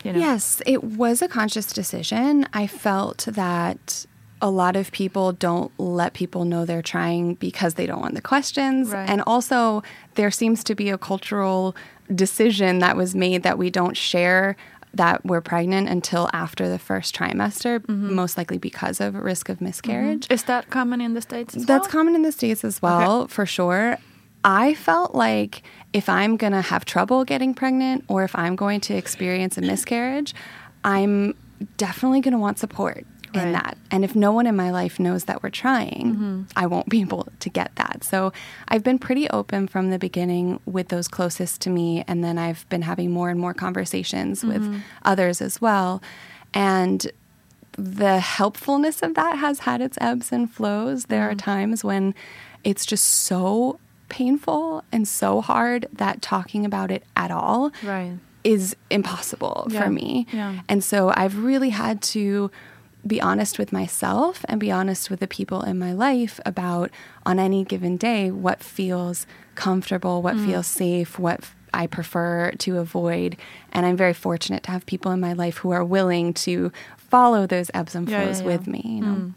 You 0.06 0.12
know? 0.12 0.18
Yes, 0.18 0.62
it 0.66 0.82
was 0.84 1.20
a 1.22 1.28
conscious 1.28 1.72
decision. 1.72 2.46
I 2.52 2.66
felt 2.66 3.26
that 3.28 4.06
a 4.42 4.50
lot 4.50 4.76
of 4.76 4.92
people 4.92 5.32
don't 5.32 5.72
let 5.78 6.12
people 6.12 6.44
know 6.44 6.64
they're 6.64 6.82
trying 6.82 7.34
because 7.34 7.74
they 7.74 7.86
don't 7.86 8.00
want 8.00 8.14
the 8.14 8.20
questions. 8.20 8.90
Right. 8.90 9.08
And 9.08 9.22
also, 9.26 9.82
there 10.14 10.30
seems 10.30 10.62
to 10.64 10.74
be 10.74 10.90
a 10.90 10.98
cultural 10.98 11.74
decision 12.14 12.78
that 12.80 12.96
was 12.96 13.14
made 13.14 13.42
that 13.42 13.58
we 13.58 13.70
don't 13.70 13.96
share 13.96 14.56
that 14.94 15.24
we're 15.26 15.40
pregnant 15.42 15.88
until 15.88 16.30
after 16.32 16.68
the 16.68 16.78
first 16.78 17.14
trimester, 17.14 17.80
Mm-hmm. 17.80 18.14
most 18.14 18.38
likely 18.38 18.56
because 18.58 19.00
of 19.00 19.14
risk 19.14 19.48
of 19.48 19.60
miscarriage. 19.60 20.26
Is 20.30 20.44
that 20.44 20.70
common 20.70 21.00
in 21.00 21.14
the 21.14 21.20
states? 21.20 21.54
As 21.56 21.66
That's 21.66 21.84
well? 21.86 21.90
common 21.92 22.14
in 22.14 22.22
the 22.22 22.32
States 22.32 22.64
as 22.64 22.80
well, 22.80 23.26
for 23.28 23.44
sure. 23.44 23.98
I 24.44 24.74
felt 24.74 25.14
like 25.14 25.62
if 25.92 26.08
I'm 26.08 26.36
going 26.36 26.52
to 26.52 26.60
have 26.60 26.84
trouble 26.84 27.24
getting 27.24 27.54
pregnant 27.54 28.04
or 28.08 28.24
if 28.24 28.36
I'm 28.36 28.56
going 28.56 28.80
to 28.82 28.94
experience 28.94 29.56
a 29.56 29.62
miscarriage, 29.62 30.34
I'm 30.84 31.34
definitely 31.76 32.20
going 32.20 32.32
to 32.32 32.38
want 32.38 32.58
support 32.58 33.06
in 33.34 33.52
that. 33.52 33.76
And 33.90 34.04
if 34.04 34.14
no 34.16 34.32
one 34.32 34.46
in 34.46 34.56
my 34.56 34.70
life 34.70 34.98
knows 34.98 35.24
that 35.24 35.42
we're 35.42 35.50
trying, 35.50 36.14
mm-hmm. 36.14 36.42
I 36.56 36.66
won't 36.66 36.88
be 36.88 37.00
able 37.00 37.28
to 37.40 37.50
get 37.50 37.74
that. 37.76 38.02
So 38.04 38.32
I've 38.68 38.82
been 38.82 38.98
pretty 38.98 39.28
open 39.30 39.68
from 39.68 39.90
the 39.90 39.98
beginning 39.98 40.60
with 40.64 40.88
those 40.88 41.08
closest 41.08 41.60
to 41.62 41.70
me. 41.70 42.04
And 42.08 42.24
then 42.24 42.38
I've 42.38 42.68
been 42.68 42.82
having 42.82 43.10
more 43.10 43.30
and 43.30 43.38
more 43.38 43.54
conversations 43.54 44.44
with 44.44 44.62
mm-hmm. 44.62 44.78
others 45.04 45.42
as 45.42 45.60
well. 45.60 46.02
And 46.54 47.10
the 47.72 48.20
helpfulness 48.20 49.02
of 49.02 49.14
that 49.14 49.36
has 49.36 49.60
had 49.60 49.80
its 49.80 49.98
ebbs 50.00 50.32
and 50.32 50.50
flows. 50.50 51.04
There 51.04 51.22
are 51.22 51.30
mm-hmm. 51.30 51.38
times 51.38 51.84
when 51.84 52.14
it's 52.64 52.86
just 52.86 53.04
so 53.04 53.78
painful 54.08 54.84
and 54.92 55.06
so 55.06 55.40
hard 55.40 55.88
that 55.92 56.22
talking 56.22 56.64
about 56.64 56.90
it 56.90 57.04
at 57.16 57.30
all 57.30 57.72
Right. 57.82 58.12
is 58.44 58.76
impossible 58.90 59.66
Yeah. 59.70 59.82
for 59.82 59.90
me. 59.90 60.26
Yeah. 60.32 60.60
And 60.68 60.82
so 60.82 61.12
I've 61.16 61.38
really 61.38 61.70
had 61.70 62.00
to 62.02 62.50
be 63.06 63.20
honest 63.20 63.58
with 63.58 63.72
myself 63.72 64.44
and 64.48 64.58
be 64.58 64.70
honest 64.70 65.10
with 65.10 65.20
the 65.20 65.28
people 65.28 65.62
in 65.62 65.78
my 65.78 65.92
life 65.92 66.40
about 66.44 66.90
on 67.24 67.38
any 67.38 67.64
given 67.64 67.96
day 67.96 68.30
what 68.30 68.62
feels 68.62 69.26
comfortable, 69.54 70.22
what 70.22 70.34
mm. 70.34 70.46
feels 70.46 70.66
safe, 70.66 71.18
what 71.18 71.40
I 71.72 71.86
prefer 71.86 72.52
to 72.58 72.78
avoid. 72.78 73.36
And 73.72 73.86
I'm 73.86 73.96
very 73.96 74.14
fortunate 74.14 74.62
to 74.64 74.70
have 74.72 74.86
people 74.86 75.12
in 75.12 75.20
my 75.20 75.34
life 75.34 75.58
who 75.58 75.70
are 75.70 75.84
willing 75.84 76.34
to 76.34 76.72
follow 76.96 77.46
those 77.46 77.70
ebbs 77.74 77.94
and 77.94 78.08
flows 78.08 78.40
yeah, 78.40 78.46
with 78.46 78.66
me. 78.66 78.82
You 78.84 79.00
know? 79.00 79.14
Mm. 79.14 79.34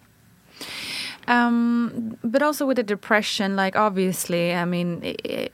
Um, 1.29 2.17
but 2.23 2.41
also 2.41 2.65
with 2.65 2.77
the 2.77 2.83
depression, 2.83 3.55
like 3.55 3.75
obviously, 3.75 4.53
I 4.53 4.65
mean, 4.65 5.01
it, 5.03 5.53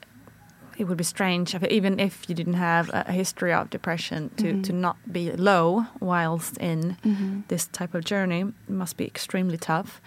it 0.77 0.85
would 0.85 0.97
be 0.97 1.03
strange 1.03 1.53
if, 1.53 1.63
even 1.65 1.99
if 1.99 2.27
you 2.29 2.35
didn't 2.35 2.55
have 2.55 2.89
a 2.93 3.11
history 3.11 3.51
of 3.53 3.69
depression 3.69 4.29
to, 4.37 4.43
mm-hmm. 4.43 4.61
to 4.61 4.73
not 4.73 4.95
be 5.11 5.31
low 5.33 5.85
whilst 5.99 6.57
in 6.57 6.97
mm-hmm. 7.03 7.41
this 7.49 7.67
type 7.67 7.93
of 7.93 8.05
journey. 8.05 8.41
It 8.41 8.69
must 8.69 8.95
be 8.95 9.05
extremely 9.05 9.57
tough. 9.57 10.01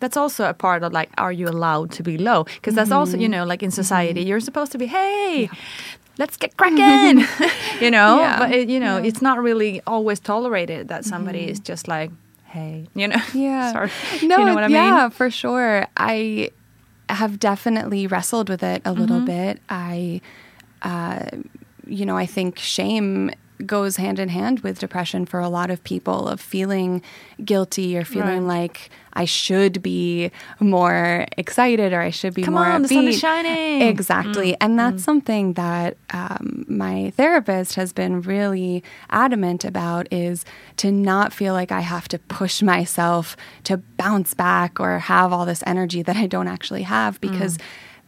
That's 0.00 0.16
also 0.16 0.48
a 0.48 0.54
part 0.54 0.82
of 0.82 0.92
like, 0.92 1.10
are 1.18 1.32
you 1.32 1.48
allowed 1.48 1.92
to 1.92 2.02
be 2.02 2.16
low? 2.16 2.44
Because 2.44 2.74
that's 2.74 2.90
also, 2.90 3.16
you 3.16 3.24
mm-hmm. 3.24 3.32
know, 3.32 3.44
like 3.44 3.62
in 3.62 3.70
society, 3.70 4.22
you're 4.22 4.40
supposed 4.40 4.72
to 4.72 4.78
be, 4.78 4.86
hey, 4.86 5.50
let's 6.18 6.38
get 6.38 6.56
cracking, 6.56 7.24
you 7.80 7.90
know. 7.90 8.20
Yeah. 8.20 8.38
But 8.38 8.52
it, 8.52 8.68
you 8.70 8.80
know, 8.80 8.96
it's 8.96 9.20
not 9.20 9.38
really 9.38 9.82
always 9.86 10.18
tolerated 10.18 10.88
that 10.88 11.04
somebody 11.04 11.48
is 11.48 11.60
just 11.60 11.88
like, 11.88 12.10
hey, 12.54 12.88
you 12.94 13.08
know. 13.08 13.20
Yeah. 13.34 13.72
Sorry. 13.72 13.90
No, 14.22 14.38
you 14.38 14.44
know 14.46 14.54
what 14.54 14.64
I 14.64 14.68
mean? 14.68 14.76
yeah, 14.76 15.08
for 15.10 15.28
sure. 15.30 15.86
I 15.96 16.50
have 17.08 17.38
definitely 17.38 18.06
wrestled 18.06 18.48
with 18.48 18.62
it 18.62 18.80
a 18.84 18.92
little 18.92 19.18
Mm-hmm. 19.18 19.26
bit. 19.26 19.60
I, 19.68 20.20
uh, 20.82 21.26
you 21.86 22.06
know, 22.06 22.16
I 22.16 22.26
think 22.26 22.58
shame 22.58 23.30
goes 23.66 23.96
hand 23.96 24.18
in 24.18 24.28
hand 24.30 24.60
with 24.60 24.78
depression 24.78 25.26
for 25.26 25.40
a 25.40 25.48
lot 25.48 25.70
of 25.70 25.82
people 25.84 26.28
of 26.28 26.40
feeling 26.40 27.02
guilty 27.44 27.96
or 27.96 28.04
feeling 28.04 28.46
Right. 28.46 28.60
like 28.60 28.90
I 29.16 29.26
should 29.26 29.80
be 29.80 30.32
more 30.58 31.24
excited 31.38 31.92
or 31.92 32.00
I 32.00 32.10
should 32.10 32.34
be 32.34 32.42
Come 32.42 32.54
more 32.54 32.66
on, 32.66 32.82
the 32.82 32.88
sun 32.88 33.06
is 33.06 33.16
upbeat. 33.16 33.20
shining. 33.20 33.80
Mm. 33.82 33.88
Exactly. 33.90 34.56
And 34.60 34.76
that's 34.76 35.04
something 35.04 35.52
that 35.52 35.96
um, 36.12 36.64
my 36.66 37.10
therapist 37.16 37.76
has 37.76 37.92
been 37.92 38.22
really 38.22 38.82
adamant 39.10 39.64
about 39.64 40.08
is 40.12 40.44
to 40.78 40.90
not 40.90 41.32
feel 41.32 41.54
like 41.54 41.70
I 41.70 41.80
have 41.82 42.08
to 42.08 42.18
push 42.18 42.60
myself 42.60 43.36
to 43.64 43.76
bounce 43.76 44.34
back 44.34 44.80
or 44.80 44.98
have 44.98 45.32
all 45.32 45.46
this 45.46 45.62
energy 45.64 46.02
that 46.02 46.16
I 46.16 46.26
don't 46.26 46.48
actually 46.48 46.82
have 46.82 47.20
because 47.20 47.56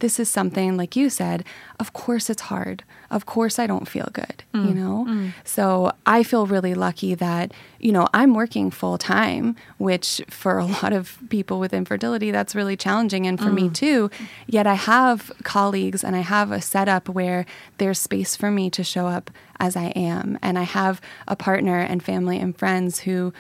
this 0.00 0.20
is 0.20 0.28
something 0.28 0.76
like 0.76 0.96
you 0.96 1.08
said 1.10 1.44
of 1.78 1.92
course 1.92 2.30
it's 2.30 2.42
hard. 2.42 2.84
Of 3.08 3.24
course 3.24 3.58
i 3.60 3.66
don't 3.68 3.88
feel 3.88 4.08
good 4.12 4.42
you 4.52 4.60
mm, 4.60 4.74
know? 4.74 5.06
Mm. 5.08 5.32
so 5.44 5.92
i 6.06 6.24
feel 6.24 6.46
really 6.46 6.74
lucky 6.74 7.14
that 7.14 7.52
you 7.78 7.92
know 7.92 8.08
i'm 8.12 8.34
working 8.34 8.70
full 8.70 8.98
time 8.98 9.54
which 9.78 10.20
for 10.28 10.58
a 10.58 10.66
lot 10.82 10.92
of 10.92 11.16
people 11.28 11.60
with 11.60 11.72
infertility 11.72 12.32
that's 12.32 12.56
really 12.56 12.76
challenging 12.76 13.26
and 13.26 13.38
for 13.38 13.52
me 13.52 13.68
mm. 13.68 13.74
too. 13.74 14.10
Yet 14.46 14.66
i 14.66 14.74
have 14.74 15.30
colleagues 15.44 16.02
and 16.02 16.16
i 16.16 16.20
have 16.20 16.50
a 16.50 16.60
setup 16.60 17.08
where 17.08 17.46
there's 17.78 18.00
space 18.00 18.34
for 18.34 18.50
me 18.50 18.70
to 18.70 18.82
show 18.82 19.06
up 19.06 19.30
as 19.60 19.76
i 19.76 19.86
am. 19.94 20.38
And 20.42 20.58
i 20.58 20.64
have 20.64 21.00
a 21.28 21.36
partner 21.36 21.78
and 21.78 22.02
family 22.02 22.38
and 22.38 22.58
friends 22.58 23.00
who 23.00 23.32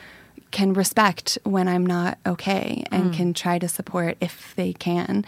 can 0.50 0.72
respect 0.72 1.38
when 1.42 1.68
I'm 1.68 1.84
not 1.84 2.18
okay 2.26 2.84
and 2.90 3.12
can 3.12 3.34
try 3.34 3.58
to 3.58 3.68
support 3.68 4.16
if 4.20 4.54
they 4.56 4.72
can. 4.72 5.24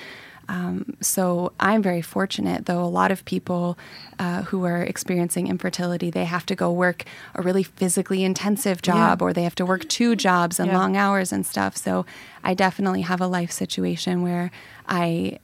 Um, 0.49 0.97
so 1.01 1.53
I'm 1.61 1.83
very 1.83 2.01
fortunate, 2.01 2.67
though 2.67 2.83
a 2.83 2.87
lot 2.87 3.11
of 3.11 3.25
people 3.25 3.79
uh, 4.19 4.43
who 4.45 4.65
are 4.65 4.83
experiencing 4.83 5.47
infertility, 5.47 6.11
they 6.11 6.25
have 6.25 6.47
to 6.47 6.55
go 6.55 6.73
work 6.73 7.05
a 7.35 7.43
really 7.43 7.63
physically 7.63 8.25
intensive 8.25 8.81
job 8.81 9.21
or 9.21 9.33
they 9.33 9.43
have 9.43 9.55
to 9.57 9.67
work 9.67 9.87
two 9.89 10.17
jobs 10.17 10.59
and 10.59 10.69
Yeah. 10.71 10.79
long 10.79 10.97
hours 10.97 11.33
and 11.33 11.45
stuff. 11.45 11.77
So 11.77 12.07
I 12.43 12.55
definitely 12.55 13.03
have 13.03 13.21
a 13.21 13.27
life 13.27 13.51
situation 13.53 14.23
where 14.23 14.51
I 14.89 15.39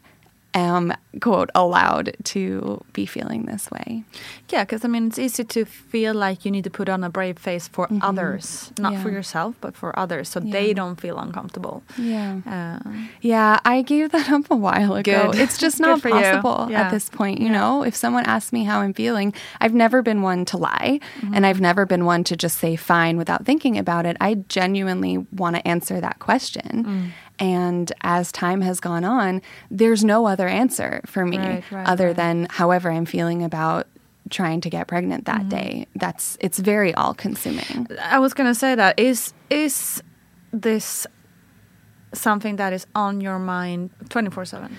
am, 0.54 0.92
quote, 1.20 1.50
allowed 1.54 2.16
to 2.24 2.82
be 2.92 3.06
feeling 3.06 3.44
this 3.46 3.70
way. 3.70 4.04
Yeah, 4.50 4.64
because 4.64 4.84
I 4.84 4.88
mean, 4.88 5.08
it's 5.08 5.18
easy 5.18 5.44
to 5.44 5.64
feel 5.64 6.14
like 6.14 6.44
you 6.44 6.50
need 6.50 6.64
to 6.64 6.70
put 6.70 6.88
on 6.88 7.02
a 7.04 7.10
brave 7.10 7.38
face 7.38 7.66
for 7.68 7.88
others, 8.00 8.72
not 8.78 8.92
for 8.94 8.98
Mm-hmm. 9.08 9.14
Yourself, 9.14 9.54
but 9.60 9.76
for 9.76 9.96
others, 9.98 10.28
so 10.28 10.40
Yeah. 10.40 10.52
they 10.52 10.74
don't 10.74 11.00
feel 11.00 11.18
uncomfortable. 11.18 11.82
Yeah. 11.98 12.40
Uh, 12.46 12.90
Yeah, 13.20 13.58
I 13.64 13.82
gave 13.82 14.10
that 14.12 14.30
up 14.30 14.50
a 14.50 14.56
while 14.56 14.94
ago. 14.94 15.30
Good. 15.32 15.40
It's 15.40 15.58
just 15.58 15.80
not 15.84 16.00
for 16.00 16.10
possible 16.10 16.68
Yeah. 16.70 16.82
at 16.82 16.90
this 16.90 17.08
point. 17.08 17.40
You 17.40 17.50
know, 17.50 17.82
if 17.84 17.94
someone 17.96 18.24
asks 18.26 18.52
me 18.52 18.64
how 18.64 18.80
I'm 18.80 18.94
feeling, 18.94 19.34
I've 19.60 19.74
never 19.74 20.02
been 20.02 20.22
one 20.22 20.44
to 20.46 20.56
lie 20.56 21.00
Mm-hmm. 21.20 21.34
and 21.34 21.46
I've 21.46 21.60
never 21.60 21.86
been 21.86 22.04
one 22.04 22.24
to 22.24 22.36
just 22.36 22.58
say 22.58 22.76
fine 22.76 23.16
without 23.16 23.44
thinking 23.44 23.78
about 23.78 24.06
it. 24.06 24.16
I 24.20 24.34
genuinely 24.48 25.18
want 25.32 25.56
to 25.56 25.66
answer 25.66 26.00
that 26.00 26.18
question. 26.18 26.84
Mm. 26.84 27.10
And 27.38 27.90
as 28.02 28.30
time 28.30 28.60
has 28.60 28.78
gone 28.80 29.04
on, 29.04 29.42
there's 29.70 30.04
no 30.04 30.26
other 30.26 30.46
answer 30.48 31.00
for 31.06 31.26
me 31.26 31.38
Right, 31.38 31.64
right, 31.72 31.86
other 31.88 32.08
right. 32.08 32.16
than 32.16 32.46
however 32.50 32.90
I'm 32.90 33.06
feeling 33.06 33.42
about 33.42 33.86
trying 34.30 34.60
to 34.62 34.70
get 34.70 34.86
pregnant 34.86 35.24
Mm-hmm. 35.24 35.48
that 35.48 35.62
day. 35.62 35.86
That's 35.96 36.36
it's 36.40 36.58
very 36.58 36.94
all 36.94 37.12
consuming. 37.14 37.88
I 38.00 38.18
was 38.20 38.34
gonna 38.34 38.54
say 38.54 38.74
that 38.74 38.98
is 38.98 39.32
is 39.50 40.02
this 40.52 41.06
something 42.12 42.56
that 42.56 42.72
is 42.72 42.86
on 42.94 43.20
your 43.20 43.38
mind 43.40 43.90
twenty 44.08 44.30
four 44.30 44.44
seven? 44.44 44.76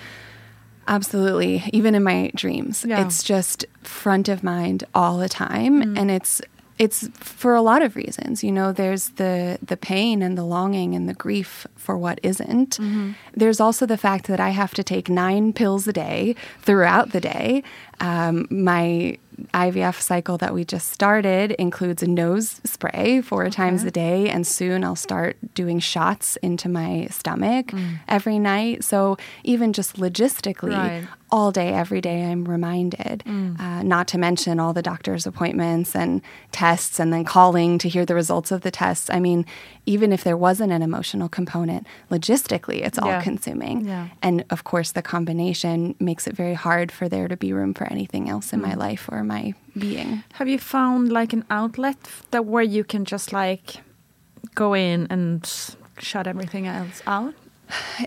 Absolutely. 0.88 1.64
Even 1.74 1.96
in 1.96 2.04
my 2.04 2.32
dreams. 2.36 2.86
Yeah. 2.88 3.06
It's 3.06 3.24
just 3.24 3.66
front 3.82 4.30
of 4.30 4.44
mind 4.44 4.84
all 4.94 5.18
the 5.18 5.30
time 5.30 5.82
Mm. 5.84 6.00
and 6.00 6.12
it's 6.12 6.42
it's 6.78 7.08
for 7.14 7.56
a 7.56 7.62
lot 7.62 7.82
of 7.82 7.96
reasons. 7.96 8.44
You 8.44 8.52
know, 8.52 8.72
there's 8.72 9.10
the 9.10 9.58
the 9.62 9.78
pain 9.78 10.22
and 10.22 10.38
the 10.38 10.44
longing 10.44 10.94
and 10.96 11.08
the 11.08 11.14
grief 11.14 11.66
for 11.76 11.98
what 11.98 12.20
isn't. 12.24 12.78
Mm-hmm. 12.78 13.12
There's 13.34 13.60
also 13.60 13.86
the 13.86 13.98
fact 13.98 14.28
that 14.28 14.40
I 14.40 14.50
have 14.50 14.74
to 14.74 14.84
take 14.84 15.10
9 15.10 15.54
pills 15.54 15.88
a 15.88 15.94
day 15.94 16.36
throughout 16.62 17.12
the 17.12 17.22
day. 17.22 17.64
Um, 18.00 18.48
my 18.50 19.18
IVF 19.54 20.00
cycle 20.02 20.38
that 20.38 20.54
we 20.54 20.64
just 20.66 20.92
started 20.92 21.52
includes 21.54 22.02
a 22.04 22.08
nose 22.08 22.62
spray 22.64 23.22
four 23.22 23.50
times 23.50 23.84
a 23.84 23.92
day, 23.92 24.30
and 24.30 24.46
soon 24.48 24.84
I'll 24.84 24.96
start 24.96 25.38
doing 25.54 25.80
shots 25.80 26.36
into 26.38 26.70
my 26.70 27.08
stomach 27.12 27.68
Mm. 27.68 28.00
every 28.08 28.40
night. 28.40 28.84
So, 28.84 29.18
even 29.44 29.74
just 29.74 29.98
logistically, 29.98 30.78
Right. 30.78 31.08
all 31.32 31.52
day, 31.52 31.74
every 31.74 32.00
day, 32.02 32.24
I'm 32.32 32.46
reminded. 32.46 33.24
Uh, 33.28 33.84
not 33.84 34.08
to 34.10 34.18
mention 34.18 34.60
all 34.60 34.72
the 34.74 34.82
doctor's 34.82 35.26
appointments 35.28 35.96
and 35.96 36.22
tests, 36.52 37.00
and 37.00 37.12
then 37.12 37.26
calling 37.26 37.78
to 37.80 37.90
hear 37.90 38.06
the 38.06 38.16
results 38.16 38.52
of 38.52 38.62
the 38.62 38.72
tests. 38.72 39.10
I 39.10 39.20
mean, 39.20 39.46
even 39.86 40.14
if 40.14 40.24
there 40.24 40.38
wasn't 40.38 40.72
an 40.72 40.82
emotional 40.82 41.28
component, 41.28 41.86
logistically, 42.10 42.86
it's 42.86 42.98
all 42.98 43.10
Yeah. 43.10 43.22
consuming. 43.22 43.86
Yeah. 43.86 44.08
And 44.22 44.46
of 44.50 44.64
course, 44.64 44.92
the 44.92 45.02
combination 45.02 45.96
makes 46.00 46.26
it 46.28 46.36
very 46.36 46.54
hard 46.54 46.92
for 46.92 47.10
there 47.10 47.28
to 47.28 47.36
be 47.36 47.52
room 47.54 47.74
for 47.74 47.86
anything 47.92 48.30
else 48.30 48.54
in 48.54 48.60
Mm. 48.62 48.68
my 48.68 48.74
life 48.76 49.10
or 49.12 49.24
my 49.26 49.54
being. 49.78 50.24
Have 50.34 50.48
you 50.48 50.60
found 50.60 51.12
like 51.12 51.34
an 51.34 51.46
outlet 51.50 51.98
that 52.32 52.46
where 52.46 52.64
you 52.64 52.84
can 52.84 53.06
just 53.06 53.34
like 53.34 53.78
go 54.54 54.74
in 54.74 55.08
and 55.10 55.50
shut 56.00 56.28
everything 56.28 56.68
else 56.68 57.02
out? 57.08 57.34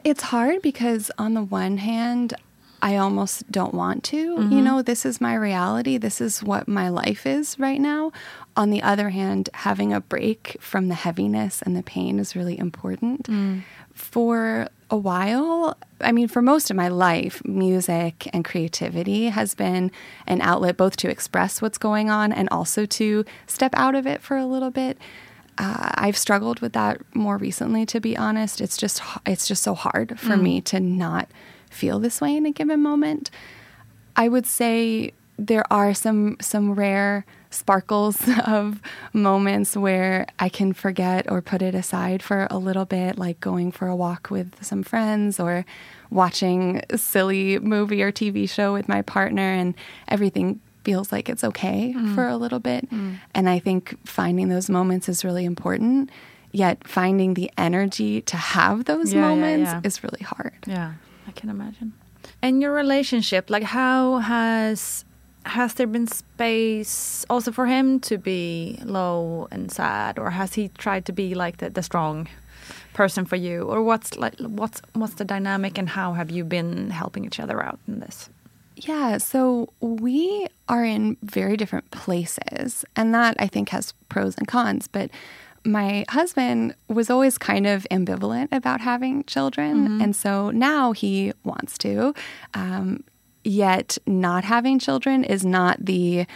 It's 0.04 0.22
hard 0.22 0.62
because, 0.62 1.10
on 1.18 1.34
the 1.34 1.42
one 1.42 1.78
hand, 1.78 2.34
I 2.80 2.96
almost 2.96 3.50
don't 3.50 3.74
want 3.74 4.04
to. 4.04 4.36
Mm-hmm. 4.36 4.52
You 4.52 4.60
know, 4.62 4.82
this 4.82 5.04
is 5.04 5.20
my 5.20 5.34
reality. 5.34 5.98
This 5.98 6.20
is 6.20 6.42
what 6.42 6.68
my 6.68 6.88
life 6.88 7.26
is 7.26 7.58
right 7.58 7.80
now. 7.80 8.12
On 8.56 8.70
the 8.70 8.82
other 8.82 9.10
hand, 9.10 9.50
having 9.54 9.92
a 9.92 10.00
break 10.00 10.56
from 10.60 10.88
the 10.88 10.94
heaviness 10.94 11.60
and 11.62 11.76
the 11.76 11.82
pain 11.82 12.18
is 12.18 12.36
really 12.36 12.58
important. 12.58 13.24
Mm. 13.24 13.62
For 13.98 14.68
a 14.90 14.96
while, 14.96 15.76
I 16.00 16.12
mean, 16.12 16.28
for 16.28 16.40
most 16.40 16.70
of 16.70 16.76
my 16.76 16.88
life, 16.88 17.42
music 17.44 18.28
and 18.32 18.44
creativity 18.44 19.26
has 19.26 19.54
been 19.54 19.90
an 20.26 20.40
outlet 20.40 20.76
both 20.76 20.96
to 20.98 21.10
express 21.10 21.60
what's 21.60 21.78
going 21.78 22.08
on 22.08 22.32
and 22.32 22.48
also 22.50 22.86
to 22.86 23.24
step 23.46 23.72
out 23.74 23.94
of 23.94 24.06
it 24.06 24.22
for 24.22 24.36
a 24.36 24.46
little 24.46 24.70
bit 24.70 24.96
uh, 25.58 25.90
I've 25.94 26.16
struggled 26.16 26.60
with 26.60 26.72
that 26.74 27.00
more 27.14 27.36
recently, 27.36 27.84
to 27.86 28.00
be 28.00 28.16
honest. 28.16 28.60
It's 28.60 28.76
just 28.76 29.02
it's 29.26 29.46
just 29.46 29.62
so 29.62 29.74
hard 29.74 30.18
for 30.18 30.36
me 30.36 30.60
to 30.62 30.78
not 30.78 31.28
feel 31.68 31.98
this 31.98 32.20
way 32.20 32.36
in 32.36 32.46
a 32.46 32.52
given 32.52 32.80
moment. 32.80 33.30
I 34.16 34.28
would 34.28 34.46
say 34.46 35.12
there 35.36 35.70
are 35.72 35.94
some 35.94 36.36
some 36.40 36.74
rare 36.74 37.26
sparkles 37.50 38.18
of 38.46 38.80
moments 39.12 39.76
where 39.76 40.26
I 40.38 40.48
can 40.48 40.72
forget 40.72 41.30
or 41.30 41.40
put 41.42 41.62
it 41.62 41.74
aside 41.74 42.22
for 42.22 42.46
a 42.50 42.58
little 42.58 42.84
bit, 42.84 43.18
like 43.18 43.40
going 43.40 43.72
for 43.72 43.88
a 43.88 43.96
walk 43.96 44.30
with 44.30 44.62
some 44.64 44.82
friends 44.82 45.40
or 45.40 45.64
watching 46.10 46.82
a 46.90 46.98
silly 46.98 47.58
movie 47.58 48.02
or 48.02 48.10
TV 48.12 48.48
show 48.48 48.72
with 48.72 48.88
my 48.88 49.02
partner, 49.02 49.42
and 49.52 49.74
everything 50.08 50.60
feels 50.84 51.12
like 51.12 51.28
it's 51.28 51.44
okay 51.44 51.92
Mm. 51.96 52.14
for 52.14 52.26
a 52.26 52.36
little 52.36 52.60
bit. 52.60 52.88
And 53.34 53.48
I 53.48 53.58
think 53.58 53.98
finding 54.06 54.48
those 54.48 54.70
moments 54.70 55.08
is 55.08 55.24
really 55.24 55.44
important. 55.44 56.10
Yet 56.50 56.88
finding 56.88 57.34
the 57.34 57.50
energy 57.58 58.22
to 58.22 58.36
have 58.38 58.86
those 58.86 59.12
Yeah, 59.12 59.20
yeah, 59.20 59.28
moments 59.28 59.70
yeah. 59.70 59.80
is 59.84 60.02
really 60.02 60.22
hard. 60.24 60.54
Yeah, 60.66 60.94
I 61.26 61.32
can 61.32 61.50
imagine. 61.50 61.92
And 62.40 62.62
your 62.62 62.72
relationship, 62.72 63.50
like 63.50 63.64
how 63.64 64.18
has 64.18 65.04
has 65.48 65.74
there 65.74 65.86
been 65.86 66.06
space 66.06 67.24
also 67.28 67.50
for 67.52 67.66
him 67.66 68.00
to 68.00 68.18
be 68.18 68.78
low 68.84 69.48
and 69.50 69.72
sad, 69.72 70.18
or 70.18 70.30
has 70.30 70.54
he 70.54 70.68
tried 70.78 71.04
to 71.06 71.12
be 71.12 71.34
like 71.34 71.56
the, 71.58 71.70
the 71.70 71.82
strong 71.82 72.28
person 72.92 73.24
for 73.24 73.36
you, 73.36 73.62
or 73.62 73.82
what's 73.82 74.16
like 74.16 74.38
what's 74.38 74.82
what's 74.92 75.14
the 75.14 75.24
dynamic, 75.24 75.78
and 75.78 75.88
how 75.88 76.12
have 76.12 76.30
you 76.30 76.44
been 76.44 76.90
helping 76.90 77.24
each 77.24 77.40
other 77.40 77.62
out 77.62 77.78
in 77.88 78.00
this? 78.00 78.28
Yeah, 78.76 79.18
so 79.18 79.72
we 79.80 80.46
are 80.68 80.84
in 80.84 81.16
very 81.22 81.56
different 81.56 81.90
places, 81.90 82.84
and 82.94 83.14
that 83.14 83.34
I 83.38 83.46
think 83.46 83.70
has 83.70 83.92
pros 84.08 84.36
and 84.36 84.46
cons. 84.46 84.86
But 84.86 85.10
my 85.64 86.04
husband 86.08 86.74
was 86.88 87.10
always 87.10 87.38
kind 87.38 87.66
of 87.66 87.86
ambivalent 87.90 88.48
about 88.52 88.80
having 88.80 89.24
children, 89.24 90.00
and 90.02 90.14
so 90.14 90.50
now 90.50 90.92
he 90.92 91.32
wants 91.44 91.78
to. 91.78 92.14
Um, 92.54 93.04
yet, 93.48 93.98
not 94.06 94.44
having 94.44 94.78
children 94.78 95.24
is 95.24 95.44
not 95.44 95.84
the 95.84 96.26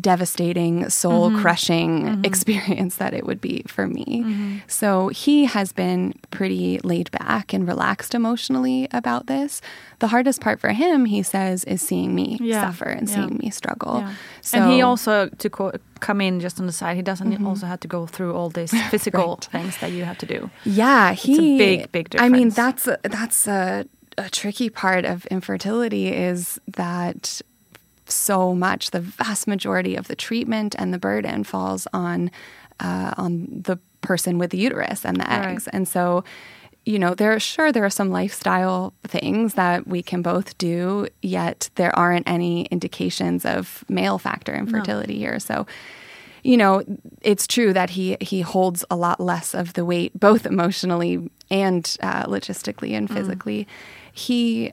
devastating, 0.00 0.88
soul 0.90 1.30
crushing 1.38 2.00
mm-hmm. 2.00 2.08
mm-hmm. 2.08 2.24
experience 2.24 2.96
that 2.96 3.14
it 3.14 3.24
would 3.26 3.40
be 3.40 3.62
for 3.66 3.86
me. 3.86 4.04
Mm-hmm. 4.24 4.56
So 4.66 5.08
he 5.08 5.46
has 5.46 5.72
been 5.72 6.14
pretty 6.30 6.78
laid 6.80 7.10
back 7.10 7.52
and 7.52 7.66
relaxed 7.66 8.14
emotionally 8.14 8.88
about 8.90 9.26
this. 9.26 9.60
The 10.00 10.08
hardest 10.08 10.40
part 10.40 10.60
for 10.60 10.70
him, 10.70 11.06
he 11.06 11.22
says, 11.22 11.64
is 11.64 11.80
seeing 11.80 12.14
me 12.14 12.38
Yeah. 12.40 12.66
suffer 12.66 12.84
and 12.84 13.08
Yeah. 13.08 13.14
seeing 13.14 13.38
me 13.38 13.50
struggle. 13.50 14.00
Yeah. 14.00 14.12
So, 14.42 14.58
and 14.58 14.72
he 14.72 14.82
also 14.82 15.28
to 15.28 15.50
co- 15.50 15.72
come 16.00 16.20
in 16.20 16.40
just 16.40 16.60
on 16.60 16.66
the 16.66 16.72
side. 16.72 16.96
He 16.96 17.02
doesn't 17.02 17.44
also 17.44 17.66
have 17.66 17.80
to 17.80 17.88
go 17.88 18.06
through 18.06 18.34
all 18.34 18.50
these 18.50 18.72
physical 18.90 19.36
Right. 19.36 19.44
things 19.44 19.78
that 19.78 19.92
you 19.92 20.04
have 20.04 20.18
to 20.18 20.26
do. 20.26 20.50
Yeah, 20.64 21.12
he. 21.12 21.56
big, 21.56 21.92
big 21.92 22.10
difference. 22.10 22.26
I 22.26 22.38
mean, 22.38 22.50
that's 22.50 22.86
a, 22.86 22.98
that's 23.02 23.48
a, 23.48 23.86
a 24.18 24.28
tricky 24.30 24.70
part 24.70 25.04
of 25.04 25.26
infertility 25.26 26.08
is 26.08 26.60
that 26.76 27.40
so 28.06 28.54
much, 28.54 28.90
the 28.92 29.00
vast 29.00 29.46
majority 29.46 29.96
of 29.96 30.06
the 30.08 30.14
treatment 30.16 30.74
and 30.78 30.92
the 30.94 30.98
burden 30.98 31.44
falls 31.44 31.86
on 31.92 32.30
uh, 32.78 33.12
on 33.16 33.48
the 33.64 33.78
person 34.00 34.38
with 34.38 34.50
the 34.50 34.58
uterus 34.58 35.04
and 35.04 35.16
the 35.16 35.24
Right. 35.24 35.50
eggs, 35.52 35.68
and 35.68 35.86
so. 35.88 36.24
You 36.88 37.00
know, 37.00 37.14
there 37.16 37.36
sure 37.40 37.72
there 37.72 37.84
are 37.84 37.90
some 37.90 38.10
lifestyle 38.10 38.94
things 39.02 39.54
that 39.54 39.88
we 39.88 40.04
can 40.04 40.22
both 40.22 40.56
do, 40.56 41.08
yet 41.20 41.68
there 41.74 41.92
aren't 41.98 42.28
any 42.28 42.66
indications 42.66 43.44
of 43.44 43.84
male 43.88 44.18
factor 44.18 44.54
infertility 44.54 45.18
here. 45.18 45.40
So, 45.40 45.66
you 46.44 46.56
know, 46.56 46.84
it's 47.22 47.48
true 47.48 47.72
that 47.72 47.90
he 47.90 48.16
he 48.20 48.40
holds 48.42 48.84
a 48.88 48.94
lot 48.94 49.18
less 49.18 49.52
of 49.52 49.72
the 49.72 49.84
weight, 49.84 50.12
both 50.20 50.46
emotionally 50.46 51.28
and 51.50 51.96
uh, 52.00 52.26
logistically 52.26 52.92
and 52.92 53.10
physically. 53.10 53.66
He, 54.16 54.72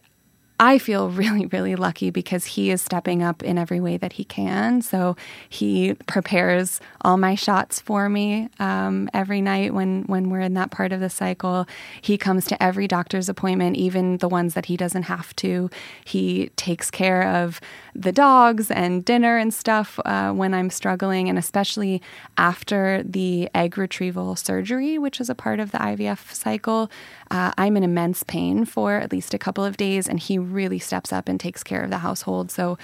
I 0.59 0.77
feel 0.77 1.09
really, 1.09 1.45
really 1.47 1.75
lucky 1.75 2.09
because 2.09 2.45
he 2.45 2.71
is 2.71 2.81
stepping 2.81 3.21
up 3.21 3.43
in 3.43 3.57
every 3.57 3.81
way 3.81 3.97
that 3.97 4.13
he 4.13 4.23
can. 4.23 4.81
So 4.81 5.17
he 5.49 5.95
prepares 6.07 6.79
all 7.01 7.17
my 7.17 7.35
shots 7.35 7.81
for 7.81 8.07
me 8.07 8.49
um, 8.59 9.09
every 9.13 9.41
night 9.41 9.73
when 9.73 10.03
when 10.03 10.29
we're 10.29 10.39
in 10.39 10.53
that 10.53 10.71
part 10.71 10.93
of 10.93 11.01
the 11.01 11.09
cycle. 11.09 11.67
He 12.01 12.17
comes 12.17 12.45
to 12.45 12.63
every 12.63 12.87
doctor's 12.87 13.27
appointment, 13.27 13.75
even 13.75 14.17
the 14.17 14.29
ones 14.29 14.53
that 14.53 14.67
he 14.67 14.77
doesn't 14.77 15.03
have 15.03 15.35
to. 15.37 15.69
He 16.05 16.49
takes 16.55 16.89
care 16.89 17.27
of 17.27 17.59
the 17.95 18.11
dogs 18.11 18.71
and 18.71 19.05
dinner 19.05 19.37
and 19.37 19.53
stuff 19.53 19.99
uh, 20.05 20.31
when 20.31 20.53
I'm 20.53 20.69
struggling, 20.69 21.29
and 21.29 21.37
especially 21.37 22.01
after 22.37 23.03
the 23.03 23.49
egg 23.53 23.77
retrieval 23.77 24.35
surgery, 24.35 24.97
which 24.97 25.21
is 25.21 25.29
a 25.29 25.35
part 25.35 25.59
of 25.59 25.71
the 25.71 25.77
IVF 25.77 26.33
cycle. 26.33 26.89
Uh, 27.29 27.51
I'm 27.57 27.77
in 27.77 27.83
immense 27.83 28.23
pain 28.23 28.65
for 28.65 28.95
at 28.95 29.11
least 29.11 29.33
a 29.33 29.37
couple 29.37 29.63
of 29.63 29.77
days, 29.77 30.07
and 30.07 30.19
he 30.19 30.37
really 30.37 30.79
steps 30.79 31.13
up 31.13 31.29
and 31.29 31.39
takes 31.39 31.63
care 31.63 31.83
of 31.83 31.89
the 31.89 31.99
household. 31.99 32.51
So 32.51 32.77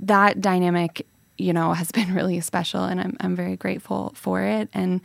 that 0.00 0.40
dynamic, 0.40 1.06
you 1.36 1.52
know, 1.52 1.72
has 1.72 1.90
been 1.90 2.14
really 2.14 2.40
special, 2.40 2.84
and 2.84 3.00
I'm 3.00 3.16
I'm 3.20 3.36
very 3.36 3.56
grateful 3.56 4.12
for 4.14 4.42
it. 4.42 4.68
And 4.72 5.00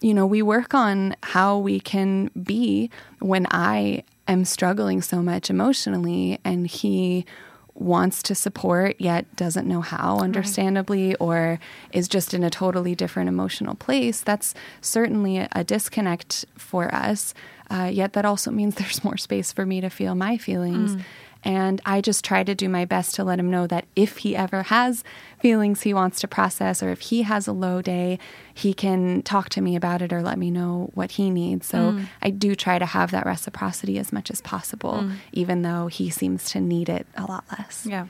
you 0.00 0.14
know, 0.14 0.26
we 0.26 0.40
work 0.40 0.72
on 0.72 1.14
how 1.22 1.58
we 1.58 1.78
can 1.78 2.30
be 2.42 2.88
when 3.18 3.46
I 3.50 4.04
am 4.26 4.46
struggling 4.46 5.02
so 5.02 5.22
much 5.22 5.50
emotionally, 5.50 6.38
and 6.44 6.66
he 6.66 7.26
wants 7.74 8.22
to 8.24 8.34
support 8.34 8.96
yet 8.98 9.24
doesn't 9.36 9.66
know 9.66 9.80
how, 9.80 10.18
understandably, 10.18 11.14
or 11.16 11.58
is 11.92 12.08
just 12.08 12.34
in 12.34 12.42
a 12.44 12.50
totally 12.50 12.94
different 12.94 13.28
emotional 13.28 13.74
place. 13.74 14.20
That's 14.20 14.54
certainly 14.80 15.38
a, 15.38 15.64
disconnect 15.64 16.44
for 16.56 16.92
us. 16.94 17.32
Uh, 17.70 17.90
yet 17.92 18.14
that 18.14 18.24
also 18.24 18.50
means 18.50 18.74
there's 18.76 19.04
more 19.04 19.16
space 19.16 19.52
for 19.52 19.64
me 19.64 19.80
to 19.80 19.90
feel 19.90 20.14
my 20.14 20.36
feelings. 20.36 20.96
And 21.42 21.80
I 21.86 22.00
just 22.00 22.24
try 22.24 22.44
to 22.44 22.54
do 22.54 22.68
my 22.68 22.84
best 22.84 23.14
to 23.14 23.24
let 23.24 23.38
him 23.38 23.50
know 23.50 23.66
that 23.66 23.86
if 23.96 24.18
he 24.18 24.36
ever 24.36 24.64
has 24.64 25.02
feelings 25.38 25.82
he 25.82 25.94
wants 25.94 26.20
to 26.20 26.28
process 26.28 26.82
or 26.82 26.90
if 26.90 27.00
he 27.00 27.22
has 27.22 27.46
a 27.46 27.52
low 27.52 27.80
day, 27.80 28.18
he 28.52 28.74
can 28.74 29.22
talk 29.22 29.48
to 29.50 29.60
me 29.60 29.74
about 29.74 30.02
it 30.02 30.12
or 30.12 30.22
let 30.22 30.38
me 30.38 30.50
know 30.50 30.90
what 30.94 31.12
he 31.12 31.30
needs. 31.30 31.66
So 31.66 31.92
mm. 31.92 32.06
I 32.20 32.30
do 32.30 32.54
try 32.54 32.78
to 32.78 32.86
have 32.86 33.10
that 33.12 33.24
reciprocity 33.24 33.98
as 33.98 34.12
much 34.12 34.30
as 34.30 34.40
possible, 34.42 35.00
mm. 35.02 35.14
even 35.32 35.62
though 35.62 35.86
he 35.86 36.10
seems 36.10 36.44
to 36.50 36.60
need 36.60 36.88
it 36.88 37.06
a 37.16 37.24
lot 37.24 37.44
less. 37.50 37.86
Yeah. 37.86 38.06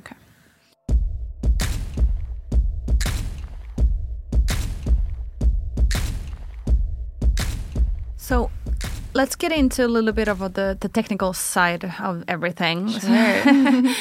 Okay. 0.00 0.16
So 8.16 8.50
let's 9.14 9.36
get 9.36 9.52
into 9.52 9.84
a 9.84 9.88
little 9.88 10.12
bit 10.12 10.28
of 10.28 10.38
the, 10.54 10.76
the 10.80 10.88
technical 10.88 11.32
side 11.32 11.84
of 11.84 12.24
everything. 12.28 12.90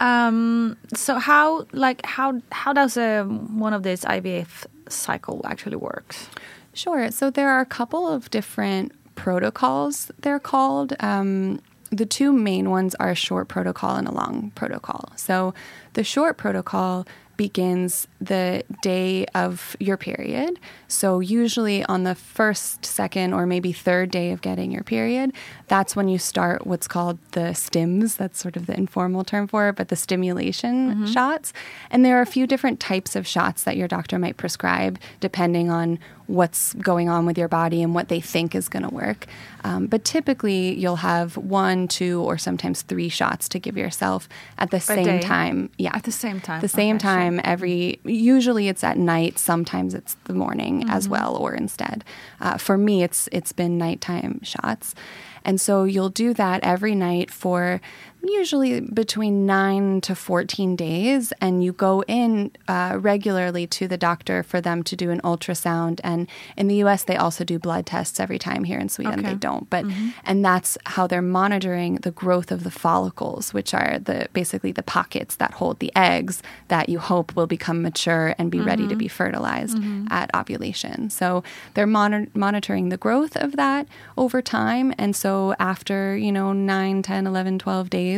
um, 0.00 0.76
so 0.94 1.18
how 1.18 1.66
like 1.72 2.04
how 2.04 2.40
how 2.52 2.72
does 2.72 2.96
a, 2.96 3.24
one 3.24 3.72
of 3.72 3.82
these 3.82 4.04
IVF 4.04 4.66
cycle 4.88 5.40
actually 5.44 5.76
works? 5.76 6.28
Sure. 6.72 7.10
So 7.10 7.30
there 7.30 7.48
are 7.50 7.60
a 7.60 7.66
couple 7.66 8.08
of 8.08 8.30
different 8.30 8.92
protocols, 9.14 10.10
they're 10.20 10.40
called. 10.40 10.94
Um, 11.00 11.60
the 11.90 12.06
two 12.06 12.32
main 12.32 12.70
ones 12.70 12.94
are 12.96 13.10
a 13.10 13.14
short 13.16 13.48
protocol 13.48 13.96
and 13.96 14.06
a 14.06 14.12
long 14.12 14.52
protocol. 14.54 15.10
So 15.16 15.52
the 15.94 16.04
short 16.04 16.36
protocol 16.36 17.04
begins 17.40 18.06
the 18.20 18.62
day 18.82 19.24
of 19.34 19.74
your 19.80 19.96
period. 19.96 20.58
So, 20.88 21.20
usually 21.20 21.82
on 21.86 22.04
the 22.04 22.14
first, 22.14 22.84
second, 22.84 23.32
or 23.32 23.46
maybe 23.46 23.72
third 23.72 24.10
day 24.10 24.30
of 24.32 24.42
getting 24.42 24.70
your 24.70 24.82
period, 24.82 25.32
that's 25.66 25.96
when 25.96 26.06
you 26.08 26.18
start 26.18 26.66
what's 26.66 26.86
called 26.86 27.18
the 27.32 27.54
stims. 27.54 28.18
That's 28.18 28.38
sort 28.38 28.56
of 28.56 28.66
the 28.66 28.76
informal 28.76 29.24
term 29.24 29.48
for 29.48 29.70
it, 29.70 29.76
but 29.76 29.88
the 29.88 29.96
stimulation 29.96 30.90
mm-hmm. 30.90 31.06
shots. 31.06 31.54
And 31.90 32.04
there 32.04 32.18
are 32.18 32.20
a 32.20 32.26
few 32.26 32.46
different 32.46 32.78
types 32.78 33.16
of 33.16 33.26
shots 33.26 33.62
that 33.62 33.78
your 33.78 33.88
doctor 33.88 34.18
might 34.18 34.36
prescribe 34.36 34.98
depending 35.20 35.70
on 35.70 35.98
what's 36.26 36.74
going 36.74 37.08
on 37.08 37.24
with 37.24 37.38
your 37.38 37.48
body 37.48 37.82
and 37.82 37.94
what 37.94 38.08
they 38.08 38.20
think 38.20 38.54
is 38.54 38.68
going 38.68 38.82
to 38.82 38.94
work. 38.94 39.26
Um, 39.62 39.86
but 39.86 40.04
typically, 40.04 40.74
you'll 40.78 40.96
have 40.96 41.36
one, 41.36 41.86
two, 41.88 42.20
or 42.22 42.38
sometimes 42.38 42.82
three 42.82 43.08
shots 43.08 43.48
to 43.50 43.58
give 43.58 43.76
yourself 43.76 44.28
at 44.58 44.70
the 44.70 44.80
same 44.80 45.04
day? 45.04 45.20
time. 45.20 45.70
Yeah, 45.78 45.92
At 45.94 46.04
the 46.04 46.12
same 46.12 46.40
time. 46.40 46.60
The 46.60 46.68
same 46.68 46.96
Okay, 46.96 47.06
sure. 47.06 47.14
time 47.14 47.40
every. 47.44 48.00
Usually, 48.04 48.68
it's 48.68 48.82
at 48.84 48.96
night. 48.98 49.38
Sometimes 49.38 49.94
it's 49.94 50.16
the 50.24 50.34
morning 50.34 50.84
as 50.88 51.04
Mm-hmm. 51.04 51.12
well, 51.12 51.36
or 51.36 51.54
instead. 51.54 52.04
Uh, 52.40 52.56
for 52.56 52.76
me, 52.78 53.02
it's 53.02 53.28
it's 53.32 53.52
been 53.52 53.76
nighttime 53.78 54.40
shots. 54.42 54.94
And 55.42 55.58
so 55.58 55.84
you'll 55.84 56.10
do 56.10 56.34
that 56.34 56.60
every 56.62 56.94
night 56.94 57.30
for 57.30 57.80
usually 58.22 58.80
between 58.80 59.46
9 59.46 60.00
to 60.02 60.14
14 60.14 60.76
days. 60.76 61.32
And 61.40 61.64
you 61.64 61.72
go 61.72 62.02
in 62.06 62.52
uh, 62.68 62.98
regularly 63.00 63.66
to 63.68 63.88
the 63.88 63.96
doctor 63.96 64.42
for 64.42 64.60
them 64.60 64.82
to 64.84 64.96
do 64.96 65.10
an 65.10 65.20
ultrasound. 65.22 66.00
And 66.04 66.28
in 66.56 66.68
the 66.68 66.76
US, 66.84 67.04
they 67.04 67.16
also 67.16 67.44
do 67.44 67.58
blood 67.58 67.86
tests 67.86 68.20
every 68.20 68.38
time. 68.38 68.64
Here 68.64 68.78
in 68.78 68.88
Sweden, 68.88 69.20
Okay. 69.20 69.30
they 69.30 69.34
don't. 69.34 69.68
But 69.70 69.84
mm-hmm. 69.84 70.10
and 70.24 70.44
that's 70.44 70.76
how 70.86 71.06
they're 71.06 71.22
monitoring 71.22 71.96
the 71.96 72.10
growth 72.10 72.50
of 72.50 72.64
the 72.64 72.70
follicles, 72.70 73.54
which 73.54 73.74
are 73.74 73.98
the 73.98 74.28
basically 74.32 74.72
the 74.72 74.82
pockets 74.82 75.36
that 75.36 75.52
hold 75.54 75.78
the 75.78 75.92
eggs 75.96 76.42
that 76.68 76.88
you 76.88 76.98
hope 76.98 77.34
will 77.36 77.46
become 77.46 77.82
mature 77.82 78.34
and 78.38 78.50
be 78.50 78.60
ready 78.60 78.84
to 78.84 78.90
mm-hmm. 78.90 78.98
be 78.98 79.08
fertilized 79.08 79.78
mm-hmm. 79.78 80.06
at 80.10 80.30
ovulation. 80.34 81.10
So 81.10 81.42
they're 81.74 81.86
monitor- 81.86 82.30
monitoring 82.34 82.88
the 82.88 82.96
growth 82.96 83.36
of 83.36 83.56
that 83.56 83.86
over 84.16 84.42
time. 84.42 84.94
And 84.98 85.14
so 85.16 85.54
after, 85.58 86.16
you 86.16 86.32
know, 86.32 86.52
9, 86.52 87.02
10, 87.02 87.26
11, 87.26 87.58
12 87.58 87.90
days, 87.90 88.09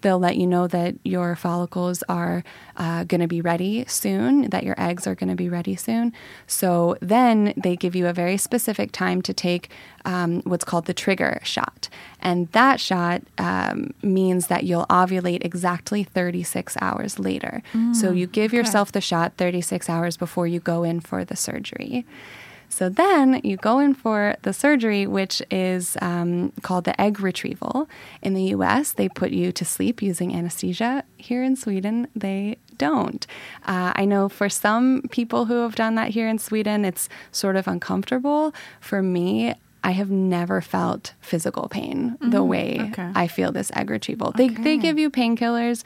they'll 0.00 0.18
let 0.18 0.36
you 0.36 0.46
know 0.46 0.66
that 0.68 0.94
your 1.04 1.36
follicles 1.36 2.02
are 2.08 2.44
uh, 2.76 3.04
going 3.04 3.20
to 3.20 3.26
be 3.26 3.40
ready 3.40 3.84
soon, 3.86 4.50
that 4.50 4.64
your 4.64 4.74
eggs 4.78 5.06
are 5.06 5.14
going 5.14 5.30
to 5.30 5.36
be 5.36 5.48
ready 5.48 5.76
soon. 5.76 6.12
So 6.46 6.96
then 7.00 7.52
they 7.56 7.76
give 7.76 7.94
you 7.94 8.06
a 8.06 8.12
very 8.12 8.36
specific 8.36 8.92
time 8.92 9.22
to 9.22 9.34
take 9.34 9.70
um, 10.04 10.42
what's 10.42 10.64
called 10.64 10.86
the 10.86 10.94
trigger 10.94 11.40
shot. 11.42 11.88
And 12.20 12.48
that 12.52 12.80
shot 12.80 13.22
um, 13.38 13.92
means 14.02 14.46
that 14.48 14.64
you'll 14.64 14.86
ovulate 14.86 15.44
exactly 15.44 16.04
36 16.04 16.76
hours 16.80 17.18
later. 17.18 17.62
so 17.94 18.10
you 18.12 18.26
give 18.26 18.52
yourself 18.52 18.92
the 18.92 19.00
shot 19.00 19.34
36 19.36 19.88
hours 19.88 20.16
before 20.16 20.46
you 20.46 20.60
go 20.60 20.82
in 20.82 21.00
for 21.00 21.24
the 21.24 21.36
surgery. 21.36 22.04
So 22.68 22.88
then 22.88 23.40
you 23.44 23.56
go 23.56 23.78
in 23.78 23.94
for 23.94 24.36
the 24.42 24.52
surgery, 24.52 25.06
which 25.06 25.40
is 25.50 25.96
um, 26.02 26.52
called 26.62 26.84
the 26.84 27.00
egg 27.00 27.20
retrieval. 27.20 27.88
In 28.22 28.34
the 28.34 28.44
US, 28.56 28.92
they 28.92 29.08
put 29.08 29.30
you 29.30 29.52
to 29.52 29.64
sleep 29.64 30.02
using 30.02 30.34
anesthesia. 30.34 31.04
Here 31.16 31.42
in 31.42 31.54
Sweden, 31.56 32.08
they 32.16 32.56
don't. 32.78 33.24
Uh, 33.64 33.92
I 33.94 34.04
know 34.04 34.28
for 34.28 34.48
some 34.48 35.02
people 35.10 35.44
who 35.44 35.62
have 35.62 35.76
done 35.76 35.94
that 35.94 36.10
here 36.10 36.28
in 36.28 36.38
Sweden, 36.38 36.84
it's 36.84 37.08
sort 37.30 37.54
of 37.56 37.68
uncomfortable. 37.68 38.52
For 38.80 39.00
me, 39.02 39.54
I 39.84 39.90
have 39.92 40.10
never 40.10 40.60
felt 40.60 41.12
physical 41.20 41.68
pain 41.68 42.16
the 42.20 42.42
way 42.42 42.78
Mm-hmm. 42.78 42.92
okay. 42.92 43.10
I 43.14 43.26
feel 43.28 43.52
this 43.52 43.70
egg 43.76 43.90
retrieval. 43.90 44.32
They 44.32 44.48
they 44.48 44.54
Okay. 44.54 44.78
Mm. 44.78 44.82
give 44.82 44.98
you 44.98 45.10
painkillers, 45.10 45.84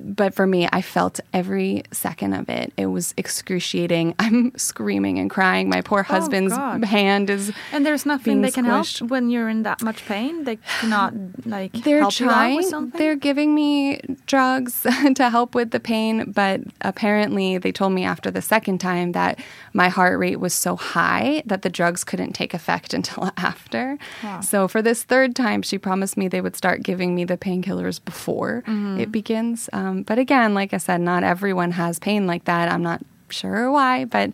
but 0.00 0.34
for 0.34 0.46
me, 0.46 0.68
I 0.72 0.82
felt 0.82 1.20
every 1.32 1.82
second 1.92 2.32
of 2.34 2.48
it. 2.48 2.72
It 2.76 2.86
was 2.86 3.14
excruciating. 3.16 4.14
I'm 4.18 4.52
screaming 4.56 5.18
and 5.18 5.30
crying. 5.30 5.68
My 5.68 5.80
poor 5.82 6.02
husband's 6.02 6.52
Oh, 6.56 6.80
hand 6.86 7.30
is 7.30 7.52
And 7.72 7.84
there's 7.86 8.04
nothing 8.06 8.42
they 8.42 8.50
can 8.50 8.64
squished. 8.66 8.98
help 9.00 9.10
when 9.10 9.30
you're 9.30 9.48
in 9.48 9.62
that 9.64 9.82
much 9.82 10.04
pain. 10.06 10.44
They 10.44 10.56
cannot 10.80 11.14
like 11.44 11.72
they're 11.72 12.00
help 12.00 12.12
trying 12.14 12.56
with 12.56 12.66
something. 12.66 12.98
they're 12.98 13.16
giving 13.28 13.54
me 13.54 14.00
drugs 14.26 14.86
to 15.14 15.30
help 15.30 15.54
with 15.54 15.70
the 15.70 15.80
pain 15.80 16.32
but 16.32 16.60
apparently 16.80 17.58
they 17.58 17.72
told 17.72 17.92
me 17.92 18.04
after 18.04 18.30
the 18.30 18.42
second 18.42 18.78
time 18.78 19.12
that 19.12 19.38
my 19.72 19.88
heart 19.88 20.18
rate 20.18 20.40
was 20.40 20.52
so 20.54 20.76
high 20.76 21.42
that 21.46 21.62
the 21.62 21.70
drugs 21.70 22.02
couldn't 22.04 22.32
take 22.32 22.52
effect 22.54 22.92
until 22.98 23.30
after 23.36 23.98
so 24.42 24.66
for 24.66 24.80
this 24.82 25.04
third 25.04 25.36
time 25.36 25.62
she 25.62 25.78
promised 25.78 26.16
me 26.16 26.26
they 26.28 26.40
would 26.40 26.56
start 26.56 26.82
giving 26.82 27.14
me 27.14 27.24
the 27.24 27.38
painkillers 27.38 27.98
before 28.04 28.62
Mm-hmm. 28.66 29.00
it 29.00 29.10
begins 29.12 29.68
um, 29.72 29.85
but 29.94 30.18
again 30.18 30.54
like 30.54 30.72
i 30.72 30.76
said 30.76 31.00
not 31.00 31.22
everyone 31.22 31.72
has 31.72 31.98
pain 31.98 32.26
like 32.26 32.44
that 32.44 32.70
i'm 32.70 32.82
not 32.82 33.00
sure 33.28 33.70
why 33.70 34.04
but 34.04 34.30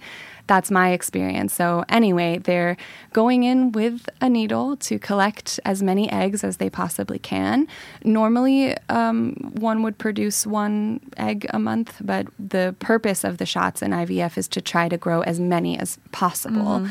that's 0.47 0.71
my 0.71 0.91
experience. 0.91 1.55
So, 1.55 1.85
anyway, 1.89 2.39
they're 2.39 2.77
going 3.13 3.45
in 3.45 3.73
with 3.73 4.09
a 4.21 4.29
needle 4.29 4.77
to 4.79 4.99
collect 4.99 5.61
as 5.65 5.83
many 5.83 6.11
eggs 6.11 6.45
as 6.45 6.57
they 6.57 6.69
possibly 6.69 7.19
can. 7.19 7.69
Normally, 8.05 8.77
um, 8.89 9.35
one 9.55 9.83
would 9.83 9.99
produce 9.99 10.47
one 10.47 11.01
egg 11.17 11.47
a 11.51 11.59
month, 11.59 11.97
but 12.01 12.27
the 12.39 12.75
purpose 12.81 13.25
of 13.25 13.39
the 13.39 13.47
shots 13.47 13.83
in 13.83 13.93
IVF 13.93 14.37
is 14.37 14.49
to 14.49 14.61
try 14.61 14.89
to 14.89 14.97
grow 14.97 15.23
as 15.23 15.39
many 15.41 15.79
as 15.79 15.99
possible. 16.11 16.87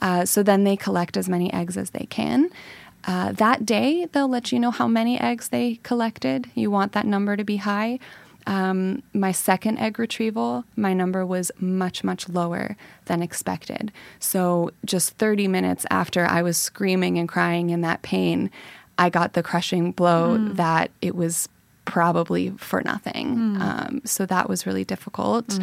Uh, 0.00 0.24
so, 0.24 0.42
then 0.42 0.64
they 0.64 0.76
collect 0.76 1.16
as 1.16 1.28
many 1.28 1.52
eggs 1.52 1.76
as 1.76 1.90
they 1.90 2.06
can. 2.06 2.50
Uh, 3.04 3.32
that 3.32 3.66
day, 3.66 4.06
they'll 4.12 4.28
let 4.28 4.52
you 4.52 4.60
know 4.60 4.70
how 4.70 4.86
many 4.86 5.18
eggs 5.20 5.48
they 5.48 5.76
collected. 5.82 6.50
You 6.54 6.70
want 6.70 6.92
that 6.92 7.06
number 7.06 7.36
to 7.36 7.44
be 7.44 7.56
high. 7.56 7.98
Um, 8.46 9.02
my 9.12 9.32
second 9.32 9.78
egg 9.78 9.98
retrieval, 9.98 10.64
my 10.76 10.92
number 10.94 11.24
was 11.24 11.52
much, 11.58 12.02
much 12.02 12.28
lower 12.28 12.76
than 13.04 13.22
expected. 13.22 13.92
So, 14.18 14.70
just 14.84 15.10
30 15.18 15.46
minutes 15.48 15.86
after 15.90 16.26
I 16.26 16.42
was 16.42 16.56
screaming 16.56 17.18
and 17.18 17.28
crying 17.28 17.70
in 17.70 17.82
that 17.82 18.02
pain, 18.02 18.50
I 18.98 19.10
got 19.10 19.32
the 19.32 19.42
crushing 19.42 19.92
blow 19.92 20.36
that 20.54 20.90
it 21.00 21.14
was 21.14 21.48
probably 21.84 22.50
for 22.58 22.82
nothing. 22.82 23.56
Um, 23.60 24.02
so, 24.04 24.26
that 24.26 24.48
was 24.48 24.66
really 24.66 24.84
difficult. 24.84 25.58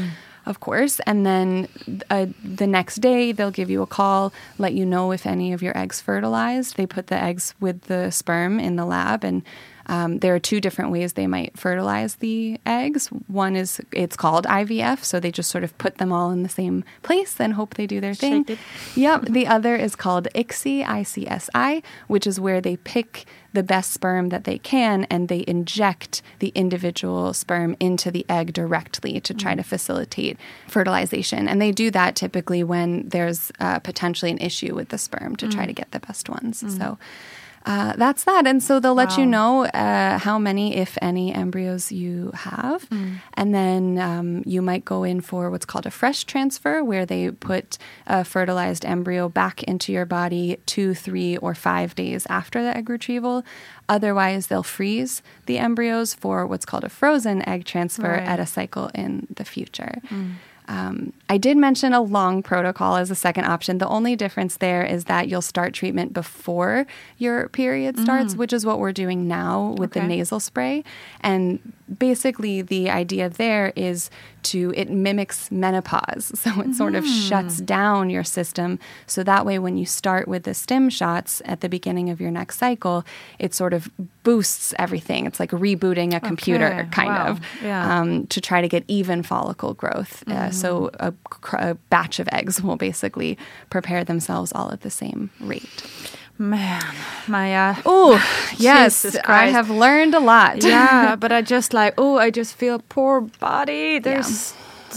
Of 0.46 0.62
course. 0.62 1.00
And 1.02 1.26
then 1.26 1.68
uh, 2.10 2.26
the 2.44 2.66
next 2.66 2.96
day, 3.02 3.32
they'll 3.34 3.52
give 3.52 3.70
you 3.70 3.84
a 3.84 3.88
call, 3.88 4.34
let 4.58 4.74
you 4.74 4.84
know 4.86 5.12
if 5.12 5.28
any 5.28 5.54
of 5.54 5.62
your 5.62 5.78
eggs 5.78 6.02
fertilized. 6.02 6.76
They 6.76 6.88
put 6.88 7.08
the 7.08 7.22
eggs 7.22 7.54
with 7.60 7.84
the 7.84 8.10
sperm 8.10 8.60
in 8.60 8.76
the 8.76 8.86
lab, 8.86 9.24
and 9.24 9.44
um, 9.86 10.20
there 10.20 10.34
are 10.34 10.40
two 10.40 10.60
different 10.62 10.92
ways 10.92 11.14
they 11.14 11.28
might 11.28 11.58
fertilize 11.58 12.16
the 12.16 12.60
eggs. 12.66 13.08
One 13.28 13.56
is 13.56 13.82
it's 13.92 14.16
called 14.16 14.46
IVF, 14.46 15.04
so 15.04 15.20
they 15.20 15.32
just 15.32 15.52
sort 15.52 15.64
of 15.64 15.78
put 15.78 15.98
them 15.98 16.12
all 16.12 16.32
in 16.32 16.42
the 16.44 16.50
same 16.50 16.84
place 17.04 17.40
and 17.40 17.54
hope 17.54 17.76
they 17.76 17.86
do 17.86 18.00
their 18.00 18.14
thing. 18.14 18.46
Yep. 18.96 19.26
The 19.26 19.46
other 19.46 19.76
is 19.76 19.96
called 19.96 20.28
ICSI, 20.36 20.88
I-C-S-I, 20.88 21.84
which 22.08 22.26
is 22.26 22.40
where 22.40 22.62
they 22.62 22.78
pick 22.78 23.26
the 23.54 23.64
best 23.64 23.92
sperm 23.92 24.30
that 24.30 24.44
they 24.44 24.58
can 24.58 25.06
and 25.06 25.28
they 25.28 25.44
inject 25.48 26.22
the 26.40 26.50
individual 26.50 27.34
sperm 27.34 27.76
into 27.80 28.12
the 28.12 28.26
egg 28.30 28.54
directly 28.54 29.20
to 29.22 29.34
try 29.34 29.56
to 29.56 29.64
mm. 29.64 29.66
facilitate 29.66 30.38
fertilization. 30.68 31.48
And 31.48 31.62
they 31.62 31.72
do 31.72 31.90
that 31.92 32.16
typically 32.16 32.64
when 32.64 33.10
there's 33.10 33.52
uh, 33.60 33.80
potentially 33.80 34.32
an 34.32 34.38
issue 34.38 34.76
with 34.76 34.90
the 34.90 34.98
sperm 34.98 35.36
to 35.38 35.48
try 35.48 35.64
mm. 35.64 35.68
to 35.68 35.74
get 35.74 35.92
the 35.92 36.00
best 36.00 36.30
ones. 36.30 36.64
Mm. 36.64 36.78
So. 36.78 36.98
Uh, 37.66 37.94
that's 37.98 38.24
that. 38.24 38.48
And 38.48 38.64
so 38.64 38.80
they'll 38.80 38.96
let 38.96 39.18
you 39.18 39.26
know 39.26 39.66
uh, 39.66 40.18
how 40.18 40.40
many, 40.40 40.76
if 40.78 40.98
any, 41.02 41.34
embryos 41.34 41.92
you 41.92 42.32
have. 42.34 42.88
And 43.36 43.54
then 43.54 43.98
um, 44.00 44.44
you 44.46 44.62
might 44.62 44.86
go 44.86 45.04
in 45.04 45.22
for 45.22 45.50
what's 45.50 45.66
called 45.66 45.86
a 45.86 45.92
fresh 45.92 46.24
transfer, 46.24 46.84
where 46.84 47.06
they 47.06 47.32
put 47.32 47.78
a 48.08 48.24
fertilized 48.24 48.86
embryo 48.86 49.30
back 49.30 49.62
into 49.64 49.92
your 49.92 50.06
body 50.06 50.58
two, 50.66 50.94
three, 50.94 51.38
or 51.38 51.54
five 51.54 51.96
days 51.96 52.26
after 52.30 52.64
the 52.64 52.76
egg 52.76 52.90
retrieval. 52.90 53.44
Otherwise, 53.88 54.48
they'll 54.48 54.64
freeze 54.64 55.22
the 55.46 55.58
embryos 55.58 56.14
for 56.14 56.46
what's 56.48 56.66
called 56.66 56.84
a 56.84 56.90
frozen 56.90 57.48
egg 57.48 57.66
transfer 57.66 58.04
Right. 58.14 58.28
at 58.28 58.40
a 58.40 58.46
cycle 58.46 58.90
in 58.96 59.28
the 59.36 59.44
future. 59.46 59.96
Um, 60.70 61.14
I 61.28 61.40
did 61.40 61.58
mention 61.58 61.94
a 61.94 62.02
long 62.02 62.44
protocol 62.44 62.96
as 62.96 63.10
a 63.10 63.16
second 63.16 63.46
option. 63.46 63.80
The 63.80 63.88
only 63.88 64.16
difference 64.16 64.58
there 64.58 64.84
is 64.86 65.06
that 65.06 65.28
you'll 65.28 65.42
start 65.42 65.74
treatment 65.74 66.14
before 66.14 66.86
your 67.18 67.50
period 67.50 67.98
starts, 68.00 68.36
which 68.36 68.54
is 68.54 68.68
what 68.68 68.78
we're 68.78 68.94
doing 68.94 69.28
now 69.28 69.76
with 69.80 69.94
the 69.94 70.00
nasal 70.08 70.40
spray. 70.40 70.84
And 71.22 71.74
basically, 71.98 72.62
the 72.62 72.88
idea 72.92 73.30
there 73.30 73.74
is 73.76 74.12
to 74.44 74.74
it 74.76 74.90
mimics 74.90 75.52
menopause, 75.52 76.32
so 76.40 76.62
it 76.62 76.76
sort 76.76 76.96
of 76.96 77.06
shuts 77.06 77.58
down 77.58 78.10
your 78.10 78.24
system. 78.24 78.80
So 79.08 79.24
that 79.24 79.46
way, 79.46 79.60
when 79.60 79.78
you 79.78 79.86
start 79.86 80.28
with 80.28 80.44
the 80.44 80.54
stim 80.54 80.90
shots 80.90 81.42
at 81.46 81.62
the 81.62 81.70
beginning 81.70 82.10
of 82.10 82.20
your 82.22 82.32
next 82.32 82.58
cycle, 82.58 83.04
it 83.40 83.54
sort 83.54 83.74
of 83.74 83.90
boosts 84.24 84.74
everything. 84.78 85.26
It's 85.26 85.40
like 85.40 85.52
rebooting 85.52 86.14
a 86.16 86.20
computer, 86.20 86.68
Okay. 86.68 86.90
kind 86.92 87.10
Wow. 87.10 87.28
of 87.28 87.40
Yeah. 87.64 88.00
um, 88.00 88.28
to 88.28 88.40
try 88.42 88.62
to 88.62 88.68
get 88.68 88.84
even 88.88 89.24
follicle 89.24 89.74
growth. 89.74 90.24
Uh, 90.28 90.52
so 90.52 90.90
a, 91.00 91.12
cr- 91.30 91.56
a 91.58 91.76
batch 91.90 92.20
of 92.20 92.28
eggs 92.32 92.62
will 92.62 92.76
basically 92.76 93.38
prepare 93.70 94.04
themselves 94.04 94.52
all 94.54 94.72
at 94.72 94.82
the 94.82 94.90
same 94.90 95.30
rate. 95.40 95.84
Man, 96.40 96.82
Maya. 97.28 97.76
Oh, 97.86 98.16
yes, 98.58 99.16
I 99.26 99.48
have 99.48 99.70
learned 99.70 100.16
a 100.16 100.20
lot. 100.22 100.64
yeah, 100.64 101.16
but 101.20 101.32
I 101.32 101.42
just 101.42 101.74
like, 101.74 101.94
oh, 101.98 102.18
I 102.18 102.30
just 102.32 102.56
feel 102.56 102.80
poor 102.90 103.22
body. 103.22 104.00
There's 104.00 104.54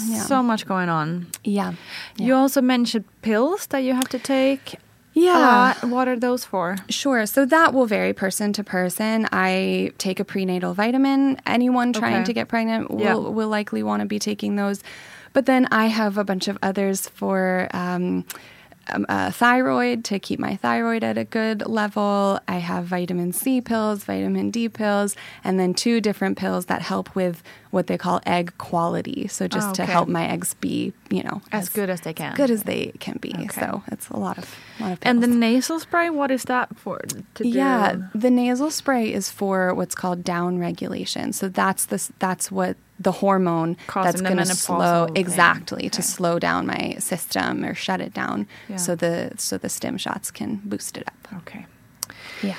Yeah. 0.07 0.23
so 0.23 0.43
much 0.43 0.67
going 0.67 0.89
on. 0.89 1.27
yeah, 1.45 1.73
You 2.17 2.35
also 2.35 2.63
mentioned 2.63 3.05
pills 3.23 3.67
that 3.67 3.81
you 3.81 3.93
have 3.93 4.09
to 4.11 4.19
take. 4.19 4.77
Yeah. 5.15 5.37
lot. 5.37 5.85
What 5.85 6.09
are 6.09 6.17
those 6.19 6.47
for? 6.47 6.77
Sure. 6.89 7.27
So 7.27 7.45
that 7.45 7.75
will 7.75 7.85
vary 7.85 8.15
person 8.15 8.55
to 8.55 8.65
person. 8.65 9.27
I 9.31 9.91
take 9.99 10.19
a 10.21 10.25
prenatal 10.25 10.73
vitamin. 10.73 11.37
Anyone 11.45 11.93
trying 11.93 12.15
Okay. 12.23 12.25
to 12.25 12.33
get 12.33 12.49
pregnant 12.49 12.91
will, 12.91 13.01
Yeah. 13.05 13.15
will 13.17 13.49
likely 13.49 13.83
want 13.83 14.01
to 14.01 14.07
be 14.07 14.19
taking 14.19 14.57
those. 14.57 14.81
But 15.35 15.45
then 15.45 15.67
I 15.71 15.87
have 15.89 16.17
a 16.17 16.25
bunch 16.25 16.49
of 16.49 16.57
others 16.63 17.09
for 17.11 17.69
um, 17.75 18.25
um, 18.89 19.07
thyroid 19.31 20.05
to 20.05 20.19
keep 20.19 20.39
my 20.39 20.57
thyroid 20.57 21.05
at 21.05 21.19
a 21.19 21.25
good 21.25 21.67
level. 21.67 22.39
I 22.49 22.59
have 22.59 22.85
vitamin 22.85 23.33
C 23.33 23.61
pills, 23.61 24.05
vitamin 24.05 24.51
D 24.51 24.69
pills, 24.69 25.17
and 25.45 25.59
then 25.59 25.75
two 25.75 26.01
different 26.01 26.39
pills 26.39 26.67
that 26.67 26.83
help 26.83 27.15
with 27.15 27.43
what 27.73 27.87
they 27.89 27.99
call 27.99 28.21
egg 28.27 28.53
quality. 28.59 29.27
So 29.29 29.49
just 29.49 29.71
Oh, 29.71 29.73
to 29.75 29.85
help 29.87 30.07
my 30.09 30.29
eggs 30.29 30.55
be, 30.61 30.93
you 31.11 31.23
know, 31.25 31.41
As 31.51 31.69
good 31.71 31.89
as 31.91 32.03
they 32.03 32.13
can. 32.13 32.33
as 32.33 32.37
good 32.37 32.51
as 32.51 32.63
they 32.65 32.93
can 33.01 33.17
be. 33.21 33.33
Okay. 33.35 33.49
So 33.61 33.83
it's 33.91 34.09
a 34.11 34.17
lot 34.17 34.37
of, 34.39 34.55
a 34.79 34.83
lot 34.83 34.93
of 34.93 35.01
pills. 35.01 35.11
And 35.11 35.23
the 35.23 35.27
nasal 35.27 35.81
spray, 35.81 36.11
what 36.11 36.31
is 36.31 36.45
that 36.45 36.77
for? 36.77 37.01
To 37.37 37.49
Yeah, 37.49 37.95
do? 37.95 38.05
the 38.15 38.31
nasal 38.31 38.71
spray 38.71 39.13
is 39.13 39.31
for 39.31 39.75
what's 39.75 39.95
called 39.95 40.23
down 40.23 40.59
regulation. 40.59 41.33
So 41.33 41.49
that's 41.49 41.87
the 41.87 41.99
that's 42.21 42.53
what 42.53 42.77
the 43.01 43.13
hormone 43.13 43.77
Causing 43.89 44.11
that's 44.11 44.21
going 44.23 44.37
to 44.37 44.55
slow 44.55 45.07
thing. 45.07 45.17
exactly 45.17 45.89
to 45.91 46.03
slow 46.03 46.39
down 46.39 46.67
my 46.67 46.97
system 47.01 47.65
or 47.65 47.75
shut 47.75 48.01
it 48.03 48.13
down. 48.15 48.47
Yeah. 48.69 48.77
So 48.77 48.95
the 48.95 49.33
so 49.39 49.57
the 49.59 49.69
stim 49.71 49.97
shots 49.99 50.31
can 50.31 50.61
boost 50.65 50.97
it 50.99 51.05
up. 51.09 51.29
Okay. 51.39 51.65
Yeah. 52.43 52.57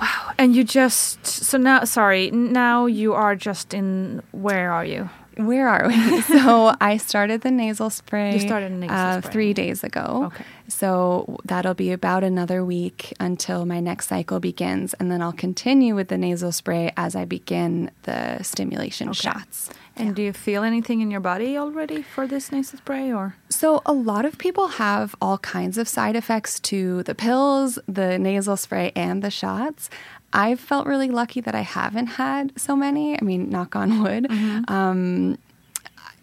Wow. 0.00 0.32
And 0.38 0.54
you 0.54 0.64
just 0.64 1.26
so 1.26 1.58
now 1.58 1.84
sorry, 1.84 2.30
now 2.30 2.86
you 2.86 3.14
are 3.14 3.34
just 3.34 3.74
in 3.74 4.22
where 4.32 4.72
are 4.72 4.84
you? 4.84 5.08
Where 5.36 5.68
are 5.68 5.88
we? 5.88 6.20
so 6.22 6.74
I 6.80 6.96
started 6.96 7.42
the 7.42 7.50
nasal 7.50 7.90
spray. 7.90 8.34
You 8.34 8.40
started 8.40 8.72
nasal 8.72 8.96
uh, 8.96 9.20
spray. 9.20 9.32
three 9.32 9.52
days 9.52 9.84
ago. 9.84 10.30
Okay. 10.32 10.44
So 10.68 11.38
that'll 11.44 11.74
be 11.74 11.92
about 11.92 12.24
another 12.24 12.64
week 12.64 13.12
until 13.20 13.66
my 13.66 13.80
next 13.80 14.08
cycle 14.08 14.40
begins, 14.40 14.94
and 14.94 15.10
then 15.12 15.20
I'll 15.20 15.32
continue 15.32 15.94
with 15.94 16.08
the 16.08 16.18
nasal 16.18 16.52
spray 16.52 16.92
as 16.96 17.14
I 17.14 17.24
begin 17.26 17.90
the 18.02 18.42
stimulation 18.42 19.12
shots. 19.12 19.70
And 19.98 20.14
do 20.14 20.22
you 20.22 20.32
feel 20.32 20.62
anything 20.62 21.00
in 21.00 21.10
your 21.10 21.20
body 21.20 21.56
already 21.56 22.02
for 22.02 22.26
this 22.26 22.52
nasal 22.52 22.78
spray 22.78 23.10
or 23.12 23.36
So, 23.48 23.80
a 23.86 23.92
lot 23.92 24.26
of 24.26 24.36
people 24.36 24.68
have 24.68 25.14
all 25.22 25.38
kinds 25.38 25.78
of 25.78 25.88
side 25.88 26.16
effects 26.16 26.60
to 26.60 27.02
the 27.04 27.14
pills, 27.14 27.78
the 27.88 28.18
nasal 28.18 28.56
spray, 28.58 28.92
and 28.94 29.22
the 29.22 29.30
shots. 29.30 29.88
I've 30.32 30.60
felt 30.60 30.86
really 30.86 31.08
lucky 31.08 31.40
that 31.40 31.54
I 31.54 31.62
haven't 31.62 32.08
had 32.08 32.52
so 32.60 32.76
many. 32.76 33.18
I 33.18 33.24
mean, 33.24 33.48
knock 33.48 33.74
on 33.74 34.02
wood. 34.02 34.30
Um, 34.68 35.38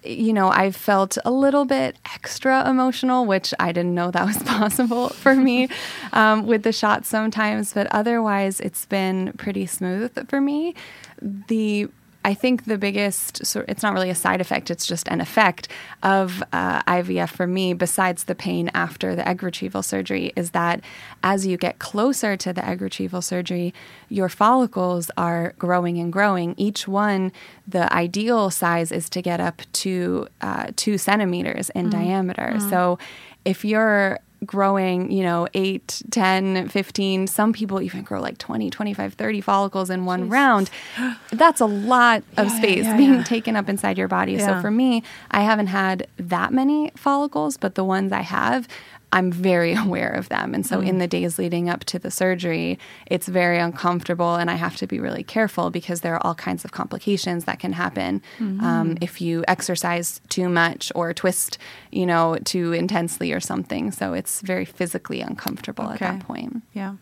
you 0.05 0.33
know, 0.33 0.49
I 0.49 0.71
felt 0.71 1.17
a 1.25 1.31
little 1.31 1.65
bit 1.65 1.97
extra 2.13 2.69
emotional, 2.69 3.25
which 3.25 3.53
I 3.59 3.71
didn't 3.71 3.95
know 3.95 4.11
that 4.11 4.25
was 4.25 4.37
possible 4.43 5.09
for 5.09 5.33
me 5.33 5.69
um, 6.13 6.45
with 6.45 6.63
the 6.63 6.73
shots 6.73 7.07
sometimes, 7.07 7.73
but 7.73 7.87
otherwise 7.87 8.59
it's 8.59 8.85
been 8.85 9.33
pretty 9.37 9.65
smooth 9.65 10.29
for 10.29 10.41
me. 10.41 10.75
The 11.21 11.89
I 12.25 12.33
think 12.33 12.65
the 12.65 12.77
biggest, 12.77 13.45
so 13.45 13.65
it's 13.67 13.83
not 13.83 13.93
really 13.93 14.09
a 14.09 14.15
side 14.15 14.39
effect, 14.39 14.71
it's 14.71 14.85
just 14.85 15.07
an 15.09 15.19
effect 15.19 15.67
of 16.03 16.41
uh, 16.53 16.81
IVF 16.83 17.29
for 17.29 17.47
me, 17.47 17.73
besides 17.73 18.25
the 18.25 18.35
pain 18.35 18.71
after 18.73 19.15
the 19.15 19.27
egg 19.27 19.43
retrieval 19.43 19.83
surgery, 19.83 20.31
is 20.35 20.51
that 20.51 20.81
as 21.21 21.45
you 21.45 21.57
get 21.57 21.79
closer 21.79 22.37
to 22.37 22.53
the 22.53 22.65
egg 22.65 22.81
retrieval 22.81 23.21
surgery, 23.21 23.73
your 24.09 24.29
follicles 24.29 25.11
are 25.17 25.53
growing 25.59 25.99
and 25.99 26.13
growing. 26.13 26.55
Each 26.57 26.87
one, 26.87 27.31
the 27.67 27.91
ideal 27.93 28.49
size 28.49 28.91
is 28.91 29.09
to 29.09 29.21
get 29.21 29.39
up 29.39 29.61
to 29.73 30.27
uh, 30.41 30.67
two 30.75 30.97
centimeters 30.97 31.69
in 31.71 31.87
mm. 31.87 31.91
diameter. 31.91 32.53
Mm. 32.55 32.69
So 32.69 32.99
if 33.45 33.65
you're 33.65 34.19
growing, 34.45 35.11
you 35.11 35.23
know, 35.23 35.47
8, 35.53 36.03
10, 36.11 36.69
15, 36.69 37.27
some 37.27 37.53
people 37.53 37.81
even 37.81 38.03
grow 38.03 38.21
like 38.21 38.37
20, 38.37 38.69
25, 38.69 39.13
30 39.13 39.41
follicles 39.41 39.89
in 39.89 40.05
one 40.05 40.27
Jeez. 40.27 40.31
round. 40.31 40.69
That's 41.31 41.61
a 41.61 41.65
lot 41.65 42.23
of 42.37 42.47
yeah, 42.47 42.57
space 42.57 42.85
yeah, 42.85 42.97
being 42.97 43.13
yeah. 43.15 43.23
taken 43.23 43.55
up 43.55 43.69
inside 43.69 43.97
your 43.97 44.07
body. 44.07 44.39
So 44.39 44.59
for 44.61 44.71
me, 44.71 45.03
I 45.31 45.41
haven't 45.41 45.67
had 45.67 46.07
that 46.17 46.53
many 46.53 46.91
follicles, 46.95 47.57
but 47.57 47.75
the 47.75 47.83
ones 47.83 48.11
I 48.11 48.21
have, 48.21 48.67
I'm 49.13 49.31
very 49.31 49.73
aware 49.85 50.09
of 50.09 50.27
them. 50.27 50.53
And 50.53 50.65
so 50.65 50.81
mm. 50.81 50.87
in 50.87 50.97
the 50.97 51.07
days 51.07 51.39
leading 51.39 51.69
up 51.69 51.85
to 51.85 51.99
the 51.99 52.11
surgery, 52.11 52.77
it's 53.05 53.27
very 53.27 53.59
uncomfortable 53.59 54.35
and 54.35 54.49
I 54.51 54.55
have 54.55 54.75
to 54.77 54.87
be 54.87 54.99
really 54.99 55.23
careful 55.23 55.69
because 55.69 56.01
there 56.01 56.15
are 56.15 56.25
all 56.25 56.35
kinds 56.35 56.65
of 56.65 56.71
complications 56.71 57.45
that 57.45 57.59
can 57.59 57.73
happen 57.73 58.21
mm-hmm. 58.39 58.63
um, 58.63 58.97
if 58.99 59.21
you 59.21 59.45
exercise 59.47 60.19
too 60.29 60.49
much 60.49 60.91
or 60.95 61.13
twist, 61.13 61.57
you 61.91 62.05
know, 62.05 62.37
too 62.43 62.73
intensely 62.73 63.31
or 63.31 63.39
something. 63.39 63.91
So 63.91 64.13
it's 64.13 64.41
very 64.41 64.65
physically 64.65 65.21
uncomfortable 65.21 65.85
okay. 65.85 65.93
at 65.93 65.99
that 65.99 66.19
point. 66.27 66.63
Yeah. 66.73 66.95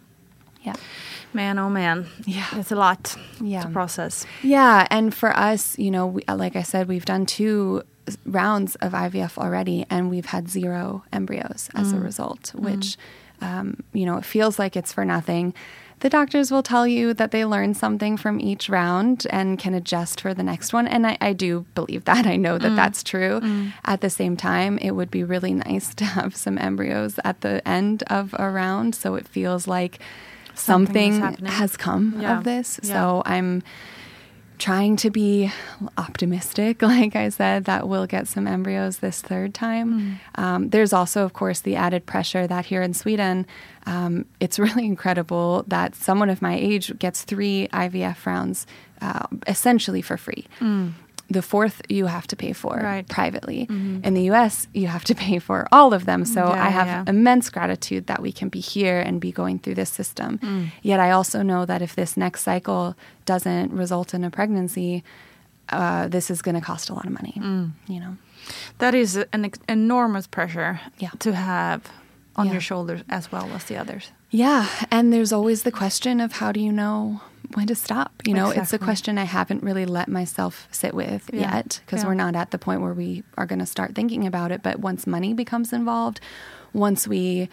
Yeah. 0.63 0.76
Man, 1.34 1.58
oh 1.58 1.69
man. 1.69 2.08
Yeah. 2.26 2.45
It's 2.54 2.71
a 2.71 2.76
lot 2.76 3.15
yeah. 3.39 3.63
to 3.63 3.69
process. 3.69 4.26
Yeah. 4.43 4.86
And 4.91 5.15
for 5.15 5.36
us, 5.36 5.80
you 5.80 5.89
know, 5.89 6.08
we, 6.08 6.24
like 6.28 6.56
I 6.56 6.62
said, 6.62 6.88
we've 6.88 7.06
done 7.06 7.26
two 7.26 7.84
rounds 8.26 8.76
of 8.76 8.93
IVF 8.93 9.38
already, 9.38 9.86
and 9.89 10.10
we've 10.10 10.28
had 10.28 10.50
zero 10.50 11.04
embryos 11.12 11.69
as 11.76 11.93
mm. 11.93 11.97
a 11.97 12.00
result, 12.00 12.54
which, 12.56 12.97
mm. 13.41 13.47
um, 13.47 13.84
you 13.93 14.06
know, 14.06 14.17
it 14.17 14.26
feels 14.26 14.60
like 14.60 14.76
it's 14.76 14.93
for 14.93 15.06
nothing. 15.06 15.54
The 16.02 16.10
doctors 16.10 16.50
will 16.50 16.63
tell 16.63 16.88
you 16.88 17.13
that 17.13 17.30
they 17.30 17.45
learn 17.45 17.76
something 17.76 18.17
from 18.17 18.39
each 18.39 18.69
round 18.69 19.28
and 19.30 19.60
can 19.60 19.76
adjust 19.76 20.19
for 20.19 20.34
the 20.34 20.41
next 20.41 20.74
one. 20.74 20.88
And 20.88 21.06
I, 21.06 21.15
I 21.21 21.34
do 21.34 21.67
believe 21.76 22.06
that. 22.06 22.26
I 22.36 22.38
know 22.38 22.58
that 22.58 22.71
mm. 22.71 22.76
that's 22.76 23.04
true. 23.04 23.39
Mm. 23.39 23.74
At 23.86 24.02
the 24.02 24.10
same 24.10 24.36
time, 24.36 24.80
it 24.80 24.91
would 24.91 25.12
be 25.12 25.24
really 25.24 25.54
nice 25.54 25.93
to 26.02 26.06
have 26.06 26.36
some 26.36 26.58
embryos 26.58 27.19
at 27.24 27.41
the 27.41 27.65
end 27.67 28.04
of 28.08 28.36
a 28.39 28.50
round 28.50 28.95
so 28.95 29.13
it 29.13 29.28
feels 29.28 29.67
like 29.67 30.00
something, 30.56 31.19
something 31.19 31.45
has 31.45 31.78
come 31.78 32.15
yeah. 32.19 32.38
of 32.38 32.45
this. 32.45 32.80
Yeah. 32.82 32.93
So 32.93 33.24
I'm 33.26 33.62
trying 34.62 34.95
to 34.95 35.10
be 35.10 35.52
optimistic, 35.97 36.82
like 36.84 37.15
I 37.15 37.30
said, 37.30 37.65
that 37.65 37.89
we'll 37.89 38.06
get 38.06 38.28
some 38.28 38.47
embryos 38.47 39.00
this 39.00 39.19
third 39.19 39.54
time. 39.54 40.19
Mm. 40.36 40.41
Um, 40.41 40.69
there's 40.69 40.93
also, 40.93 41.26
of 41.26 41.34
course, 41.34 41.62
the 41.62 41.76
added 41.76 42.06
pressure 42.06 42.45
that 42.45 42.67
here 42.67 42.84
in 42.84 42.93
Sweden, 42.93 43.47
um, 43.88 44.26
it's 44.39 44.60
really 44.65 44.86
incredible 44.86 45.65
that 45.67 45.95
someone 45.95 46.30
of 46.30 46.41
my 46.41 46.56
age 46.56 46.97
gets 47.00 47.24
three 47.24 47.67
IVF 47.74 48.26
rounds 48.26 48.67
uh, 49.02 49.26
essentially 49.47 50.04
for 50.04 50.15
free. 50.15 50.45
Mm 50.60 50.93
the 51.32 51.41
fourth 51.41 51.82
you 51.89 52.06
have 52.08 52.28
to 52.28 52.36
pay 52.36 52.54
for 52.54 52.76
right. 52.76 53.08
privately. 53.08 53.65
Mm-hmm. 53.67 54.04
In 54.04 54.13
the 54.13 54.30
US, 54.32 54.67
you 54.74 54.88
have 54.88 55.04
to 55.06 55.15
pay 55.26 55.39
for 55.39 55.67
all 55.72 55.94
of 55.94 56.06
them. 56.06 56.26
So 56.26 56.46
yeah, 56.46 56.65
I 56.65 56.70
have 56.70 56.88
yeah. 56.88 57.04
immense 57.08 57.50
gratitude 57.50 58.08
that 58.08 58.22
we 58.22 58.32
can 58.32 58.50
be 58.50 58.60
here 58.60 59.00
and 59.00 59.20
be 59.20 59.32
going 59.32 59.60
through 59.60 59.76
this 59.76 59.89
system. 59.89 60.39
Mm. 60.39 60.72
Yet 60.82 61.00
I 61.00 61.12
also 61.12 61.41
know 61.41 61.65
that 61.65 61.82
if 61.82 61.96
this 61.96 62.17
next 62.17 62.44
cycle 62.44 62.96
doesn't 63.26 63.72
result 63.72 64.13
in 64.13 64.24
a 64.24 64.32
pregnancy, 64.32 65.04
uh, 65.70 66.08
this 66.08 66.30
is 66.30 66.41
going 66.41 66.56
to 66.56 66.62
cost 66.62 66.89
a 66.89 66.94
lot 66.94 67.06
of 67.06 67.12
money. 67.12 67.34
Mm. 67.38 67.72
You 67.88 68.00
know, 68.00 68.17
that 68.80 68.94
is 68.94 69.15
an 69.34 69.52
enormous 69.70 70.28
pressure 70.28 70.80
yeah. 71.00 71.12
to 71.20 71.34
have 71.34 71.89
on 72.36 72.48
your 72.48 72.62
shoulders 72.62 73.02
as 73.10 73.32
well 73.32 73.46
as 73.54 73.65
the 73.65 73.78
others. 73.78 74.12
Yeah, 74.32 74.67
and 74.89 75.12
there's 75.12 75.34
always 75.34 75.63
the 75.63 75.72
question 75.72 76.22
of 76.22 76.34
how 76.34 76.52
do 76.54 76.60
you 76.60 76.72
know 76.72 77.22
when 77.54 77.67
to 77.67 77.76
stop? 77.76 78.13
You 78.26 78.34
know, 78.34 78.48
exactly. 78.48 78.62
it's 78.63 78.74
a 78.74 78.80
question 78.80 79.17
I 79.17 79.26
haven't 79.26 79.62
really 79.62 79.86
let 79.86 80.08
myself 80.08 80.70
sit 80.72 80.94
with 80.94 81.30
yeah. 81.34 81.56
yet 81.56 81.82
because 81.86 82.04
yeah. 82.04 82.08
we're 82.08 82.15
not 82.15 82.36
at 82.36 82.52
the 82.52 82.58
point 82.58 82.82
where 82.82 82.94
we 82.94 83.24
are 83.38 83.46
going 83.46 83.60
to 83.60 83.65
start 83.65 83.94
thinking 83.94 84.26
about 84.26 84.52
it. 84.52 84.63
But 84.63 84.80
once 84.80 85.06
money 85.06 85.34
becomes 85.34 85.74
involved, 85.74 86.22
once 86.74 87.08
we 87.08 87.50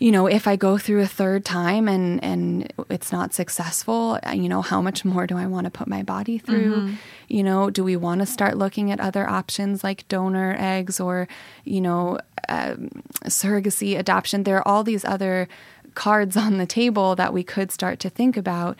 you 0.00 0.10
know, 0.10 0.26
if 0.26 0.48
I 0.48 0.56
go 0.56 0.76
through 0.76 1.00
a 1.00 1.06
third 1.06 1.44
time 1.44 1.88
and 1.88 2.22
and 2.22 2.70
it's 2.90 3.12
not 3.12 3.32
successful, 3.32 4.18
uh, 4.26 4.32
you 4.32 4.48
know, 4.48 4.60
how 4.60 4.82
much 4.82 5.04
more 5.04 5.26
do 5.26 5.38
I 5.38 5.46
want 5.46 5.64
to 5.64 5.70
put 5.70 5.86
my 5.86 6.02
body 6.02 6.36
through? 6.36 6.76
Mm-hmm. 6.76 6.94
You 7.28 7.42
know, 7.42 7.70
do 7.70 7.84
we 7.84 7.96
want 7.96 8.20
to 8.20 8.26
start 8.26 8.58
looking 8.58 8.90
at 8.90 9.00
other 9.00 9.28
options 9.28 9.84
like 9.84 10.06
donor 10.08 10.56
eggs 10.58 11.00
or, 11.00 11.28
you 11.64 11.80
know, 11.80 12.18
um, 12.48 12.90
surrogacy, 13.26 13.98
adoption? 13.98 14.42
There 14.42 14.58
are 14.58 14.68
all 14.68 14.82
these 14.82 15.04
other 15.04 15.48
cards 15.94 16.36
on 16.36 16.58
the 16.58 16.66
table 16.66 17.14
that 17.16 17.32
we 17.32 17.42
could 17.42 17.70
start 17.70 18.00
to 18.00 18.10
think 18.10 18.36
about. 18.36 18.76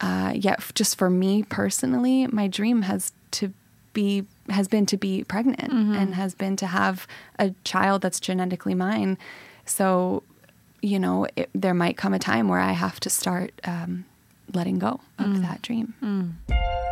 Uh, 0.00 0.32
yet, 0.34 0.60
just 0.74 0.96
for 0.96 1.08
me 1.08 1.42
personally, 1.44 2.26
my 2.28 2.48
dream 2.48 2.82
has 2.82 3.12
to 3.32 3.52
be 3.92 4.24
has 4.48 4.68
been 4.68 4.86
to 4.86 4.96
be 4.96 5.22
pregnant 5.24 5.72
mm-hmm. 5.72 5.94
and 5.94 6.14
has 6.14 6.34
been 6.34 6.56
to 6.56 6.66
have 6.66 7.06
a 7.38 7.54
child 7.64 8.02
that's 8.02 8.18
genetically 8.18 8.74
mine. 8.74 9.16
So, 9.64 10.22
you 10.80 10.98
know, 10.98 11.26
it, 11.36 11.50
there 11.54 11.74
might 11.74 11.96
come 11.96 12.14
a 12.14 12.18
time 12.18 12.48
where 12.48 12.58
I 12.58 12.72
have 12.72 12.98
to 13.00 13.10
start 13.10 13.52
um, 13.64 14.04
letting 14.52 14.78
go 14.78 15.00
of 15.18 15.26
mm. 15.26 15.42
that 15.42 15.62
dream. 15.62 15.94
Mm. 16.02 16.91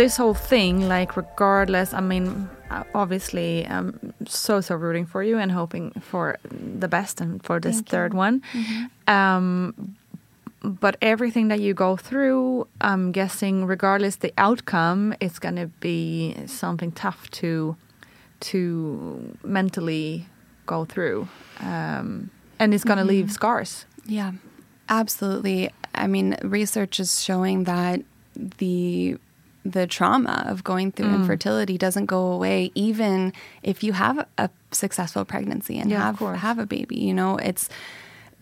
This 0.00 0.16
whole 0.16 0.32
thing, 0.32 0.88
like 0.88 1.14
regardless, 1.14 1.92
I 1.92 2.00
mean, 2.00 2.48
obviously, 2.94 3.66
I'm 3.66 4.14
so 4.26 4.62
so 4.62 4.74
rooting 4.74 5.04
for 5.04 5.22
you 5.22 5.36
and 5.36 5.52
hoping 5.52 5.90
for 6.00 6.38
the 6.80 6.88
best 6.88 7.20
and 7.20 7.42
for 7.42 7.60
this 7.60 7.76
Thank 7.76 7.88
third 7.88 8.12
you. 8.12 8.18
one. 8.18 8.42
Mm-hmm. 8.54 9.14
Um, 9.14 9.96
but 10.62 10.96
everything 11.02 11.48
that 11.48 11.60
you 11.60 11.74
go 11.74 11.96
through, 11.96 12.66
I'm 12.80 13.12
guessing, 13.12 13.66
regardless 13.66 14.16
the 14.16 14.32
outcome, 14.38 15.14
it's 15.20 15.38
going 15.38 15.56
to 15.56 15.66
be 15.80 16.34
something 16.46 16.92
tough 16.92 17.30
to 17.42 17.76
to 18.52 19.36
mentally 19.44 20.26
go 20.64 20.86
through, 20.86 21.28
um, 21.60 22.30
and 22.58 22.72
it's 22.72 22.84
going 22.84 22.98
to 22.98 23.04
leave 23.04 23.30
scars. 23.30 23.84
Yeah, 24.06 24.32
absolutely. 24.88 25.68
I 25.94 26.06
mean, 26.06 26.36
research 26.42 27.00
is 27.00 27.22
showing 27.22 27.64
that 27.64 28.00
the 28.34 29.18
the 29.64 29.86
trauma 29.86 30.44
of 30.48 30.64
going 30.64 30.90
through 30.92 31.08
Mm. 31.08 31.14
infertility 31.20 31.76
doesn't 31.76 32.06
go 32.06 32.32
away 32.32 32.70
even 32.74 33.32
if 33.62 33.82
you 33.82 33.92
have 33.92 34.26
a 34.38 34.48
successful 34.72 35.24
pregnancy 35.24 35.78
and 35.78 35.90
Yeah, 35.90 36.00
have 36.12 36.18
have 36.40 36.58
a 36.58 36.66
baby. 36.66 36.96
You 36.96 37.12
know, 37.14 37.36
it's 37.36 37.68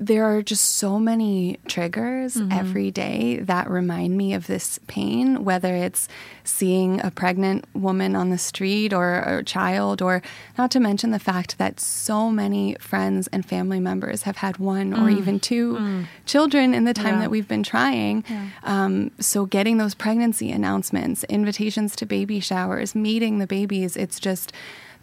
there 0.00 0.24
are 0.24 0.42
just 0.42 0.76
so 0.76 0.98
many 0.98 1.58
triggers 1.66 2.34
Mm-hmm. 2.36 2.52
every 2.52 2.90
day 2.90 3.38
that 3.40 3.68
remind 3.68 4.16
me 4.16 4.32
of 4.34 4.46
this 4.46 4.78
pain, 4.86 5.44
whether 5.44 5.74
it's 5.74 6.06
seeing 6.44 7.00
a 7.04 7.10
pregnant 7.10 7.64
woman 7.74 8.14
on 8.14 8.30
the 8.30 8.38
street 8.38 8.92
or 8.92 9.14
a 9.20 9.42
child, 9.42 10.00
or 10.02 10.22
not 10.56 10.70
to 10.72 10.80
mention 10.80 11.10
the 11.10 11.18
fact 11.18 11.58
that 11.58 11.80
so 11.80 12.30
many 12.30 12.76
friends 12.78 13.28
and 13.32 13.44
family 13.44 13.80
members 13.80 14.22
have 14.22 14.36
had 14.36 14.58
one 14.58 14.92
or 14.94 15.10
even 15.10 15.40
two 15.40 16.04
children 16.26 16.74
in 16.74 16.84
the 16.84 16.94
time 16.94 17.06
Mm. 17.06 17.12
Yeah. 17.16 17.20
that 17.20 17.30
we've 17.30 17.48
been 17.48 17.62
trying. 17.64 18.24
Um, 18.62 19.10
so, 19.18 19.46
getting 19.46 19.78
those 19.78 19.94
pregnancy 19.94 20.50
announcements, 20.52 21.24
invitations 21.24 21.96
to 21.96 22.06
baby 22.06 22.38
showers, 22.40 22.94
meeting 22.94 23.38
the 23.38 23.46
babies, 23.46 23.96
it's 23.96 24.20
just 24.20 24.52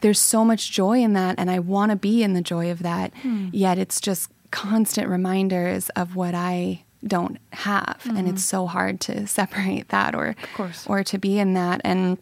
there's 0.02 0.20
so 0.20 0.46
much 0.46 0.72
joy 0.72 1.00
in 1.02 1.14
that, 1.14 1.36
and 1.38 1.50
I 1.50 1.60
want 1.60 1.89
to 1.89 1.96
be 1.96 2.22
in 2.22 2.34
the 2.34 2.41
joy 2.41 2.70
of 2.70 2.84
that. 2.84 3.12
Hmm. 3.24 3.48
Yet 3.52 3.78
it's 3.78 4.00
just 4.00 4.30
constant 4.52 5.10
reminders 5.10 5.89
of 5.89 6.16
what 6.16 6.36
I 6.36 6.84
don't 7.06 7.38
have, 7.54 8.02
and 8.06 8.28
it's 8.28 8.43
so 8.43 8.66
hard 8.66 9.00
to 9.02 9.28
separate 9.39 9.89
that 9.89 10.16
or 10.16 10.36
course. 10.56 10.86
or 10.88 11.04
to 11.04 11.18
be 11.18 11.38
in 11.39 11.54
that. 11.54 11.82
And 11.84 12.18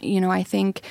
you 0.00 0.20
know, 0.20 0.30
I 0.30 0.42
think 0.42 0.82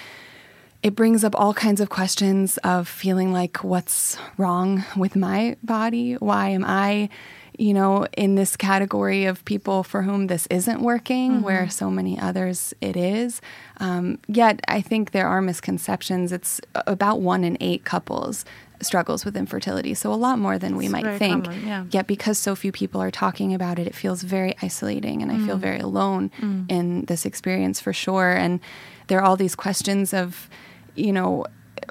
it 0.82 0.96
brings 0.96 1.24
up 1.24 1.34
all 1.36 1.54
kinds 1.54 1.82
of 1.82 1.90
questions 1.90 2.58
of 2.58 2.88
feeling 2.88 3.34
like 3.34 3.64
what's 3.64 4.18
wrong 4.38 4.86
with 4.96 5.16
my 5.16 5.58
body? 5.64 6.14
Why 6.14 6.50
am 6.50 6.64
I, 6.64 7.10
you 7.58 7.74
know, 7.74 8.06
in 8.16 8.36
this 8.36 8.56
category 8.56 9.26
of 9.26 9.44
people 9.46 9.84
for 9.84 10.04
whom 10.04 10.28
this 10.28 10.46
isn't 10.52 10.82
working, 10.82 11.42
where 11.42 11.70
so 11.70 11.90
many 11.90 12.20
others 12.20 12.74
it 12.82 12.96
is? 12.96 13.42
Um, 13.78 14.20
yet 14.28 14.60
I 14.68 14.80
think 14.82 15.10
there 15.10 15.28
are 15.28 15.42
misconceptions. 15.42 16.32
It's 16.32 16.62
about 16.76 17.20
one 17.20 17.44
in 17.44 17.58
eight 17.60 17.84
couples 17.84 18.46
struggles 18.82 19.26
with 19.26 19.36
infertility, 19.38 19.94
so 19.94 20.12
a 20.12 20.16
lot 20.16 20.38
more 20.40 20.58
than 20.58 20.76
we 20.78 20.86
It's 20.86 20.92
might 20.92 21.18
think. 21.18 21.46
common, 21.46 21.66
yeah. 21.68 21.86
Yet 21.92 22.08
because 22.08 22.38
so 22.38 22.56
few 22.56 22.72
people 22.72 23.02
are 23.02 23.12
talking 23.12 23.54
about 23.54 23.80
it, 23.80 23.88
it 23.88 23.96
feels 23.96 24.22
very 24.24 24.56
isolating, 24.62 25.22
and 25.22 25.32
I 25.32 25.36
Mm. 25.36 25.46
feel 25.46 25.58
very 25.58 25.80
alone 25.80 26.32
in 26.70 27.06
this 27.06 27.26
experience 27.26 27.80
for 27.80 27.94
sure. 27.94 28.32
And 28.36 28.60
there 29.08 29.20
are 29.20 29.24
all 29.24 29.38
these 29.38 29.56
questions 29.56 30.14
of, 30.14 30.50
you 30.96 31.12
know, 31.14 31.46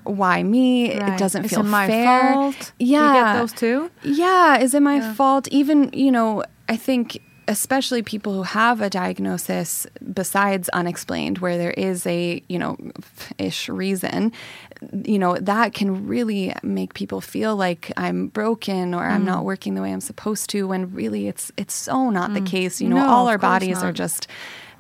why 0.05 0.43
me? 0.43 0.91
It 0.91 1.19
doesn't 1.19 1.45
Is 1.45 1.51
feel 1.51 1.61
it 1.61 1.65
my 1.65 1.87
fair. 1.87 2.33
fault? 2.35 2.73
Yeah, 2.79 3.07
You 3.07 3.23
get 3.25 3.39
those 3.41 3.53
too? 3.53 3.91
Yeah, 4.03 4.59
is 4.59 4.75
it 4.75 4.81
my 4.83 5.01
fault? 5.15 5.47
Even 5.49 5.91
you 5.93 6.11
know, 6.11 6.43
I 6.69 6.77
think 6.77 7.19
especially 7.47 8.03
people 8.03 8.33
who 8.33 8.43
have 8.43 8.81
a 8.81 8.89
diagnosis 8.91 9.87
besides 10.13 10.69
unexplained, 10.71 11.39
where 11.39 11.59
there 11.59 11.73
is 11.73 12.07
a 12.07 12.43
you 12.49 12.59
know 12.59 12.77
ish 13.39 13.69
reason, 13.69 14.33
you 15.05 15.19
know 15.19 15.37
that 15.37 15.75
can 15.75 16.07
really 16.07 16.55
make 16.63 16.95
people 16.95 17.21
feel 17.21 17.57
like 17.57 17.93
I'm 17.97 18.29
broken 18.29 18.95
or 18.95 19.05
I'm 19.05 19.23
Mm. 19.23 19.27
not 19.27 19.45
working 19.45 19.75
the 19.75 19.83
way 19.83 19.93
I'm 19.93 20.01
supposed 20.01 20.51
to. 20.51 20.67
When 20.69 20.93
really 20.95 21.29
it's 21.29 21.53
it's 21.57 21.75
so 21.75 22.11
not 22.11 22.35
the 22.35 22.41
case. 22.41 22.81
You 22.81 22.89
know, 22.89 22.97
No, 22.97 23.07
all 23.07 23.29
our 23.29 23.39
bodies 23.39 23.83
are 23.83 23.93
just 23.93 24.27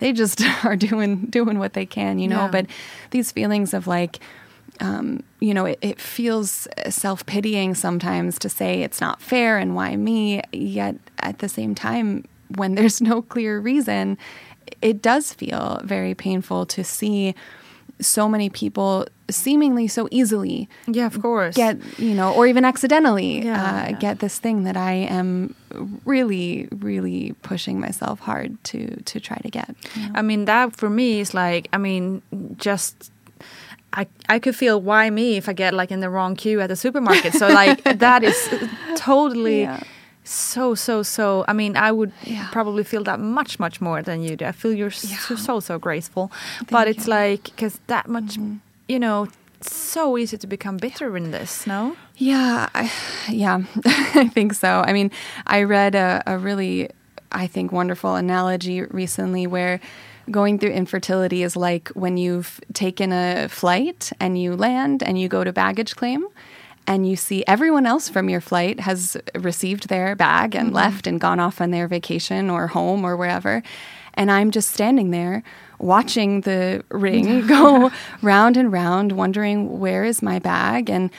they 0.00 0.12
just 0.12 0.42
are 0.64 0.76
doing 0.76 1.26
doing 1.26 1.58
what 1.58 1.72
they 1.74 1.86
can. 1.86 2.18
You 2.18 2.28
know, 2.28 2.42
Yeah. 2.44 2.48
but 2.48 2.66
these 3.10 3.30
feelings 3.32 3.74
of 3.74 3.86
like 3.86 4.20
um, 4.80 5.22
you 5.38 5.54
know, 5.54 5.66
it, 5.66 5.78
it 5.82 6.00
feels 6.00 6.66
self 6.88 7.24
pitying 7.26 7.76
sometimes 7.76 8.40
to 8.40 8.48
say 8.48 8.82
it's 8.82 9.00
not 9.00 9.22
fair 9.22 9.56
and 9.56 9.76
why 9.76 9.94
me. 9.94 10.42
Yet 10.52 10.96
at 11.20 11.38
the 11.38 11.48
same 11.48 11.76
time, 11.76 12.24
when 12.56 12.74
there's 12.74 13.00
no 13.00 13.22
clear 13.22 13.58
reason, 13.60 14.16
it 14.82 15.02
does 15.02 15.32
feel 15.32 15.80
very 15.84 16.14
painful 16.14 16.66
to 16.66 16.82
see 16.84 17.34
so 18.00 18.28
many 18.28 18.50
people 18.50 19.06
seemingly 19.30 19.86
so 19.86 20.08
easily 20.10 20.68
Yeah, 20.88 21.06
of 21.06 21.22
course. 21.22 21.54
get, 21.56 21.78
you 21.98 22.12
know, 22.14 22.34
or 22.34 22.46
even 22.46 22.64
accidentally 22.64 23.42
Yeah, 23.44 23.54
uh, 23.54 23.88
yeah. 23.90 23.98
get 24.00 24.18
this 24.18 24.38
thing 24.38 24.64
that 24.64 24.76
I 24.76 24.92
am 24.92 25.54
really, 26.04 26.68
really 26.72 27.34
pushing 27.42 27.78
myself 27.80 28.18
hard 28.20 28.62
to 28.64 29.00
to 29.02 29.20
try 29.20 29.36
to 29.38 29.48
get. 29.48 29.74
you 29.94 30.02
know? 30.08 30.12
I 30.16 30.22
mean, 30.22 30.44
that 30.46 30.74
for 30.76 30.90
me 30.90 31.20
is 31.20 31.34
like, 31.34 31.68
I 31.72 31.78
mean, 31.78 32.20
just. 32.56 33.10
I, 33.96 34.08
I 34.28 34.40
could 34.40 34.56
feel 34.56 34.80
why 34.80 35.08
me 35.08 35.36
if 35.36 35.48
I 35.48 35.52
get 35.52 35.72
like 35.72 35.92
in 35.92 36.00
the 36.00 36.10
wrong 36.10 36.34
queue 36.34 36.60
at 36.60 36.66
the 36.66 36.74
supermarket. 36.74 37.32
So 37.34 37.46
like 37.46 37.80
that 38.00 38.24
is 38.24 38.36
totally 38.96 39.60
Yeah. 39.62 39.80
So 40.24 40.74
so 40.74 41.02
so. 41.02 41.44
I 41.48 41.52
mean, 41.52 41.76
I 41.76 41.92
would 41.92 42.12
Yeah. 42.24 42.48
probably 42.50 42.82
feel 42.84 43.04
that 43.04 43.20
much 43.20 43.58
much 43.58 43.80
more 43.80 44.02
than 44.02 44.22
you 44.22 44.36
do. 44.36 44.44
I 44.46 44.52
feel 44.52 44.72
you're 44.72 44.90
so 44.90 45.36
so, 45.36 45.60
so 45.60 45.78
graceful, 45.78 46.30
but 46.70 46.88
it's 46.88 47.06
you. 47.06 47.12
Mm-hmm. 47.12 47.30
like 47.32 47.44
because 47.44 47.78
that 47.86 48.08
much, 48.08 48.36
you 48.88 48.98
know, 48.98 49.28
so 49.60 50.16
easy 50.18 50.36
to 50.38 50.46
become 50.46 50.76
bitter 50.78 51.16
in 51.16 51.30
this. 51.30 51.66
No, 51.66 51.96
Yeah, 52.16 52.68
I, 52.74 52.90
yeah, 53.30 53.60
I 53.84 54.28
think 54.28 54.54
so. 54.54 54.82
I 54.86 54.92
mean, 54.92 55.10
I 55.46 55.62
read 55.62 55.94
a, 55.94 56.22
a 56.26 56.36
really, 56.38 56.88
I 57.32 57.46
think, 57.46 57.72
wonderful 57.72 58.14
analogy 58.14 58.82
recently 58.82 59.46
where 59.46 59.80
going 60.30 60.58
through 60.58 60.70
infertility 60.72 61.42
is 61.42 61.54
like 61.56 61.88
when 61.94 62.16
you've 62.16 62.60
taken 62.72 63.12
a 63.12 63.46
flight 63.48 64.10
and 64.20 64.38
you 64.40 64.56
land 64.56 65.02
and 65.02 65.18
you 65.18 65.28
go 65.28 65.44
to 65.44 65.52
baggage 65.52 65.96
claim 65.96 66.26
and 66.86 67.08
you 67.08 67.16
see 67.16 67.44
everyone 67.46 67.86
else 67.86 68.08
from 68.08 68.28
your 68.28 68.40
flight 68.40 68.80
has 68.80 69.16
received 69.34 69.88
their 69.88 70.14
bag 70.14 70.54
and 70.54 70.72
left 70.72 71.06
and 71.06 71.20
gone 71.20 71.40
off 71.40 71.60
on 71.60 71.70
their 71.70 71.88
vacation 71.88 72.50
or 72.50 72.66
home 72.66 73.04
or 73.04 73.16
wherever. 73.16 73.62
And 74.14 74.30
I'm 74.30 74.50
just 74.50 74.70
standing 74.70 75.10
there 75.10 75.42
watching 75.78 76.42
the 76.42 76.84
ring 76.90 77.46
go 77.46 77.90
round 78.22 78.56
and 78.56 78.72
round, 78.72 79.12
wondering 79.12 79.80
where 79.80 80.04
is 80.04 80.22
my 80.22 80.38
bag 80.38 80.90
and 80.90 81.10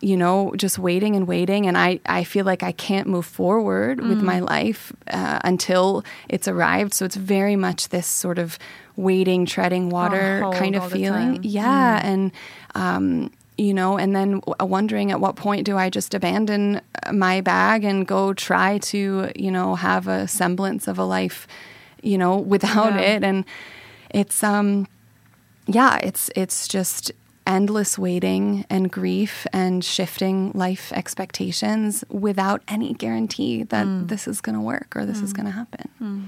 you 0.00 0.18
know, 0.18 0.52
just 0.56 0.78
waiting 0.78 1.16
and 1.16 1.26
waiting. 1.26 1.66
And 1.66 1.78
I, 1.78 1.98
I 2.04 2.24
feel 2.24 2.44
like 2.44 2.62
I 2.62 2.72
can't 2.72 3.06
move 3.06 3.24
forward 3.24 4.00
with 4.06 4.20
my 4.20 4.40
life 4.40 4.92
uh, 5.06 5.38
until 5.42 6.04
it's 6.28 6.46
arrived. 6.46 6.92
So 6.92 7.06
it's 7.06 7.16
very 7.16 7.56
much 7.56 7.88
this 7.88 8.06
sort 8.06 8.38
of 8.38 8.58
waiting, 8.96 9.46
treading 9.46 9.88
water 9.88 10.46
kind 10.52 10.76
of 10.76 10.92
feeling. 10.92 11.38
Yeah. 11.42 12.00
And, 12.04 12.32
um, 12.74 13.30
you 13.56 13.72
know, 13.72 13.96
and 13.96 14.14
then 14.14 14.40
uh, 14.60 14.66
wondering 14.66 15.10
at 15.10 15.20
what 15.20 15.36
point 15.36 15.64
do 15.64 15.76
I 15.76 15.90
just 15.90 16.14
abandon 16.14 16.80
uh, 17.04 17.12
my 17.12 17.40
bag 17.40 17.84
and 17.84 18.06
go 18.06 18.34
try 18.34 18.78
to, 18.78 19.30
you 19.36 19.50
know, 19.50 19.74
have 19.76 20.08
a 20.08 20.26
semblance 20.26 20.88
of 20.88 20.98
a 20.98 21.04
life, 21.04 21.46
you 22.02 22.18
know, 22.18 22.36
without 22.54 22.94
Yeah. 22.94 23.00
it. 23.00 23.24
And 23.24 23.44
it's, 24.10 24.42
um, 24.42 24.88
yeah, 25.66 25.98
it's 26.02 26.30
it's 26.36 26.68
just 26.68 27.12
endless 27.46 27.98
waiting 27.98 28.64
and 28.70 28.90
grief 28.90 29.46
and 29.52 29.84
shifting 29.84 30.50
life 30.54 30.92
expectations 30.92 32.02
without 32.08 32.62
any 32.68 32.94
guarantee 32.94 33.62
that 33.64 33.84
hmm. 33.84 34.06
this 34.06 34.26
is 34.26 34.40
going 34.40 34.54
to 34.54 34.60
work 34.60 34.94
or 34.96 35.04
this 35.04 35.20
is 35.20 35.30
hmm. 35.30 35.36
going 35.36 35.46
to 35.46 35.52
happen. 35.52 35.90
Hmm. 35.98 36.22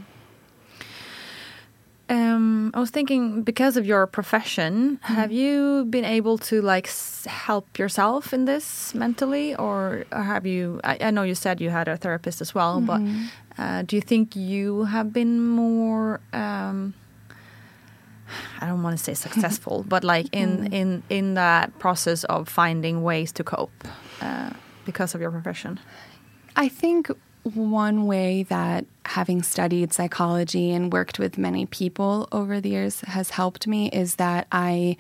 Um, 2.09 2.71
I 2.73 2.79
was 2.79 2.91
thinking 2.91 3.43
because 3.43 3.77
of 3.77 3.85
your 3.85 4.07
profession, 4.07 5.01
have 5.03 5.33
you 5.33 5.87
been 5.91 6.05
able 6.05 6.39
to 6.39 6.63
like 6.63 6.87
s- 6.87 7.25
help 7.27 7.79
yourself 7.79 8.33
in 8.33 8.45
this 8.45 8.95
mentally, 8.95 9.57
or, 9.57 10.05
or 10.13 10.23
have 10.23 10.47
you? 10.47 10.81
I, 10.85 10.99
I 11.01 11.11
know 11.11 11.23
you 11.25 11.35
said 11.35 11.61
you 11.61 11.71
had 11.71 11.89
a 11.89 11.97
therapist 11.97 12.41
as 12.41 12.55
well, 12.55 12.81
but 12.81 13.01
uh, 13.59 13.83
do 13.83 13.97
you 13.97 14.03
think 14.03 14.37
you 14.37 14.85
have 14.85 15.13
been 15.13 15.45
more? 15.45 16.21
Um, 16.33 16.95
I 18.61 18.67
don't 18.67 18.83
want 18.83 18.97
to 18.99 19.03
say 19.03 19.15
successful, 19.15 19.85
but 19.89 20.05
like 20.05 20.27
in 20.33 20.67
in 20.73 21.03
in 21.09 21.35
that 21.35 21.77
process 21.81 22.23
of 22.25 22.49
finding 22.49 23.03
ways 23.03 23.33
to 23.33 23.43
cope 23.45 23.85
uh, 24.21 24.51
because 24.85 25.15
of 25.15 25.21
your 25.21 25.31
profession? 25.33 25.81
I 26.55 26.69
think 26.69 27.11
one 27.55 28.07
way 28.07 28.43
that 28.45 28.85
having 29.05 29.43
studied 29.43 29.93
psychology 29.93 30.73
and 30.73 30.93
worked 30.93 31.19
with 31.19 31.39
many 31.39 31.67
people 31.67 32.29
over 32.33 32.61
the 32.61 32.71
years 32.71 33.01
has 33.03 33.31
helped 33.31 33.67
me 33.67 33.89
is 33.91 34.17
that 34.17 34.47
I 34.51 34.97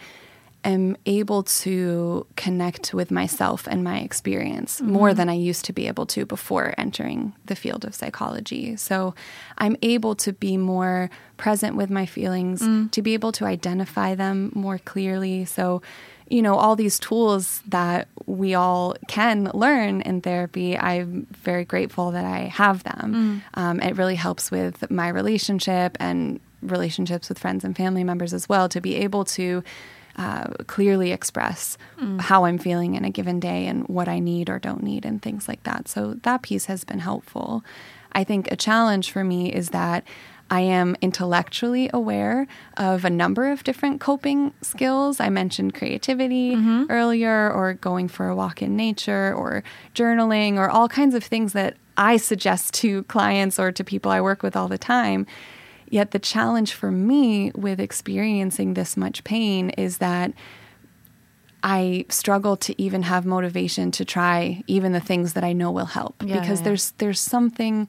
am 0.65 0.97
able 1.07 1.45
to 1.45 2.27
connect 2.35 2.93
with 2.93 3.11
myself 3.11 3.69
and 3.69 3.85
my 3.85 3.99
experience 3.99 4.81
mm-hmm. 4.81 4.93
more 4.93 5.15
than 5.15 5.29
I 5.29 5.35
used 5.35 5.65
to 5.67 5.73
be 5.73 5.87
able 5.87 6.07
to 6.07 6.27
before 6.27 6.75
entering 6.77 7.35
the 7.47 7.55
field 7.55 7.85
of 7.85 7.95
psychology. 7.95 8.77
So 8.77 9.15
I'm 9.59 9.77
able 9.83 10.17
to 10.17 10.33
be 10.33 10.57
more 10.57 11.09
present 11.37 11.77
with 11.77 11.91
my 11.91 12.05
feelings, 12.05 12.63
mm. 12.63 12.91
to 12.91 13.03
be 13.03 13.15
able 13.15 13.31
to 13.33 13.45
identify 13.45 14.15
them 14.15 14.51
more 14.55 14.79
clearly. 14.79 15.45
So, 15.45 15.83
you 16.29 16.43
know, 16.43 16.57
all 16.57 16.77
these 16.77 16.99
tools 16.99 17.63
that 17.69 18.09
we 18.27 18.55
all 18.55 18.97
can 19.07 19.51
learn 19.55 20.01
in 20.01 20.21
therapy, 20.21 20.77
I'm 20.77 21.27
very 21.31 21.65
grateful 21.65 22.11
that 22.11 22.25
I 22.25 22.41
have 22.47 22.83
them. 22.83 23.13
Um, 23.55 23.81
it 23.81 23.97
really 23.97 24.17
helps 24.17 24.51
with 24.51 24.91
my 24.91 25.09
relationship 25.09 25.97
and 26.01 26.41
relationships 26.63 27.29
with 27.29 27.39
friends 27.39 27.65
and 27.65 27.77
family 27.77 28.03
members 28.03 28.33
as 28.35 28.49
well 28.49 28.69
to 28.71 28.81
be 28.81 28.97
able 28.97 29.25
to 29.25 29.63
uh, 30.17 30.49
clearly 30.67 31.13
express 31.13 31.77
how 32.21 32.45
I'm 32.47 32.59
feeling 32.59 32.95
in 32.95 33.05
a 33.05 33.11
given 33.11 33.39
day 33.39 33.67
and 33.67 33.87
what 33.87 34.09
I 34.09 34.19
need 34.19 34.49
or 34.49 34.59
don't 34.59 34.83
need 34.83 35.05
and 35.05 35.21
things 35.21 35.47
like 35.47 35.63
that. 35.65 35.89
So 35.89 36.15
that 36.23 36.43
piece 36.43 36.65
has 36.67 36.85
been 36.85 37.01
helpful. 37.01 37.63
I 38.13 38.25
think 38.25 38.51
a 38.51 38.57
challenge 38.57 39.11
for 39.13 39.23
me 39.23 39.53
is 39.53 39.71
that 39.71 40.05
I 40.51 40.61
am 40.61 40.97
intellectually 41.01 41.91
aware 41.93 42.47
of 42.77 43.05
a 43.05 43.11
number 43.11 43.51
of 43.51 43.65
different 43.65 44.01
coping 44.01 44.53
skills. 44.63 45.19
I 45.19 45.29
mentioned 45.29 45.75
creativity 45.75 46.55
mm-hmm. 46.55 46.85
earlier, 46.89 47.51
or 47.51 47.75
going 47.75 48.09
for 48.09 48.29
a 48.29 48.37
walk 48.37 48.63
in 48.63 48.77
nature, 48.77 49.35
or 49.35 49.65
journaling, 49.95 50.57
or 50.57 50.69
all 50.69 50.89
kinds 50.89 51.15
of 51.15 51.25
things 51.25 51.53
that 51.55 51.77
I 51.97 52.17
suggest 52.17 52.75
to 52.75 53.03
clients 53.05 53.59
or 53.59 53.73
to 53.73 53.83
people 53.83 54.13
I 54.13 54.21
work 54.21 54.43
with 54.43 54.57
all 54.57 54.69
the 54.69 54.79
time. 54.79 55.27
Yet 55.89 56.11
the 56.11 56.19
challenge 56.19 56.73
for 56.73 56.91
me 56.91 57.53
with 57.55 57.81
experiencing 57.81 58.75
this 58.75 58.97
much 58.97 59.25
pain 59.25 59.71
is 59.71 59.99
that 59.99 60.33
I 61.63 62.05
struggle 62.09 62.57
to 62.59 62.81
even 62.81 63.03
have 63.03 63.25
motivation 63.27 63.91
to 63.93 64.05
try 64.05 64.63
even 64.67 64.93
the 64.93 65.01
things 65.01 65.33
that 65.33 65.43
I 65.43 65.53
know 65.53 65.71
will 65.73 65.87
help 65.87 66.23
Yeah, 66.25 66.41
because 66.41 66.61
yeah. 66.61 66.65
there's 66.65 66.91
there's 66.99 67.21
something 67.21 67.89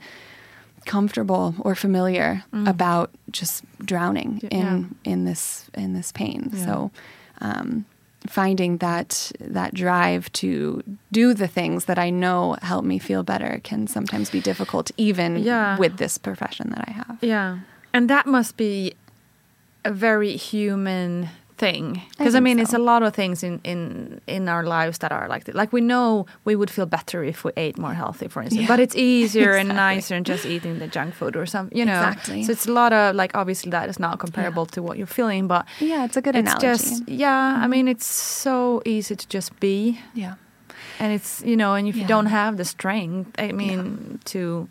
comfortable 0.87 1.53
or 1.59 1.75
familiar 1.75 2.43
about 2.65 3.11
just 3.31 3.63
drowning 3.85 4.39
in 4.51 4.95
in 5.03 5.25
this 5.25 5.69
in 5.75 5.93
this 5.93 6.11
pain. 6.11 6.51
So 6.65 6.89
um, 7.41 7.85
finding 8.27 8.77
that 8.79 9.31
that 9.39 9.73
drive 9.73 10.31
to 10.33 10.81
do 11.11 11.33
the 11.33 11.47
things 11.47 11.85
that 11.85 11.99
I 11.99 12.09
know 12.09 12.55
help 12.61 12.83
me 12.85 12.99
feel 12.99 13.23
better 13.23 13.59
can 13.63 13.87
sometimes 13.87 14.29
be 14.31 14.41
difficult 14.41 14.91
even 14.97 15.37
Yeah. 15.37 15.77
with 15.77 15.97
this 15.97 16.17
profession 16.17 16.69
that 16.71 16.83
I 16.87 16.91
have. 16.91 17.17
Yeah, 17.21 17.59
and 17.93 18.09
that 18.09 18.25
must 18.25 18.57
be 18.57 18.93
a 19.85 19.91
very 19.91 20.35
human 20.35 21.29
thing 21.57 22.01
because 22.11 22.35
I, 22.35 22.37
think 22.37 22.43
mean 22.43 22.59
it's 22.59 22.73
a 22.73 22.77
lot 22.91 23.01
of 23.03 23.13
things 23.13 23.43
in 23.43 23.59
in 23.63 24.21
in 24.27 24.47
our 24.47 24.63
lives 24.63 24.97
that 24.99 25.11
are 25.11 25.27
like 25.27 25.43
that. 25.45 25.55
Like 25.55 25.73
we 25.73 25.81
know 25.81 26.25
we 26.45 26.55
would 26.55 26.69
feel 26.69 26.85
better 26.85 27.23
if 27.23 27.43
we 27.43 27.51
ate 27.57 27.77
more 27.77 27.93
healthy, 27.93 28.27
for 28.27 28.41
instance, 28.41 28.61
Yeah. 28.61 28.67
but 28.67 28.79
it's 28.79 28.95
easier 28.95 29.53
and 29.53 29.69
nicer 29.87 30.15
than 30.15 30.23
just 30.23 30.45
eating 30.45 30.79
the 30.79 30.87
junk 30.87 31.13
food 31.15 31.35
or 31.35 31.45
something. 31.45 31.77
You 31.77 31.85
know, 31.85 31.97
Exactly. 32.07 32.43
so 32.43 32.51
it's 32.51 32.67
a 32.67 32.71
lot 32.71 32.93
of 32.93 33.15
like 33.15 33.31
obviously 33.35 33.71
that 33.71 33.89
is 33.89 33.99
not 33.99 34.19
comparable 34.19 34.65
to 34.67 34.81
what 34.81 34.97
you're 34.97 35.07
feeling, 35.19 35.47
but 35.47 35.65
Yeah, 35.79 36.05
it's 36.05 36.17
a 36.17 36.21
good 36.21 36.35
it's 36.35 36.53
analogy. 36.53 36.67
just 36.67 37.09
yeah. 37.09 37.55
I 37.55 37.61
mm-hmm. 37.61 37.69
mean, 37.71 37.87
it's 37.87 38.05
so 38.05 38.81
easy 38.85 39.15
to 39.15 39.27
just 39.27 39.59
be, 39.59 39.99
yeah. 40.13 40.35
and 40.99 41.11
it's 41.13 41.41
you 41.43 41.55
know, 41.57 41.73
and 41.75 41.87
if 41.87 41.95
you 41.95 42.05
don't 42.05 42.27
have 42.27 42.57
the 42.57 42.65
strength, 42.65 43.31
I 43.39 43.51
mean, 43.51 44.19
to 44.25 44.67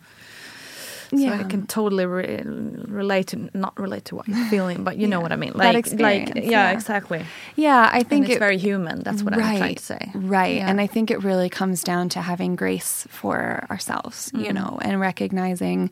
so 1.09 1.17
Yeah. 1.17 1.39
I 1.39 1.43
can 1.43 1.65
totally 1.67 2.05
re- 2.05 2.41
relate 2.45 3.27
to 3.27 3.49
not 3.53 3.77
relate 3.79 4.05
to 4.05 4.15
what 4.15 4.27
you're 4.27 4.45
feeling, 4.49 4.83
but 4.83 4.97
you 4.97 5.07
know 5.07 5.19
what 5.19 5.31
I 5.31 5.35
mean. 5.35 5.53
Like, 5.55 5.91
like, 5.99 6.35
yeah, 6.35 6.41
yeah. 6.41 6.71
exactly. 6.71 7.25
Yeah, 7.55 7.89
I 7.91 7.99
And 7.99 8.09
think 8.09 8.25
it's 8.25 8.35
it, 8.35 8.39
very 8.39 8.57
human. 8.57 9.03
That's 9.03 9.23
what 9.23 9.33
I'm 9.33 9.39
trying 9.39 9.75
to 9.75 9.83
say. 9.83 10.11
Right. 10.13 10.57
Yeah. 10.57 10.69
And 10.69 10.79
I 10.81 10.87
think 10.87 11.11
it 11.11 11.23
really 11.23 11.49
comes 11.49 11.83
down 11.83 12.09
to 12.09 12.21
having 12.21 12.55
grace 12.55 13.05
for 13.09 13.65
ourselves, 13.69 14.31
you 14.33 14.49
Mm. 14.51 14.53
know, 14.55 14.79
and 14.81 14.99
recognizing 14.99 15.89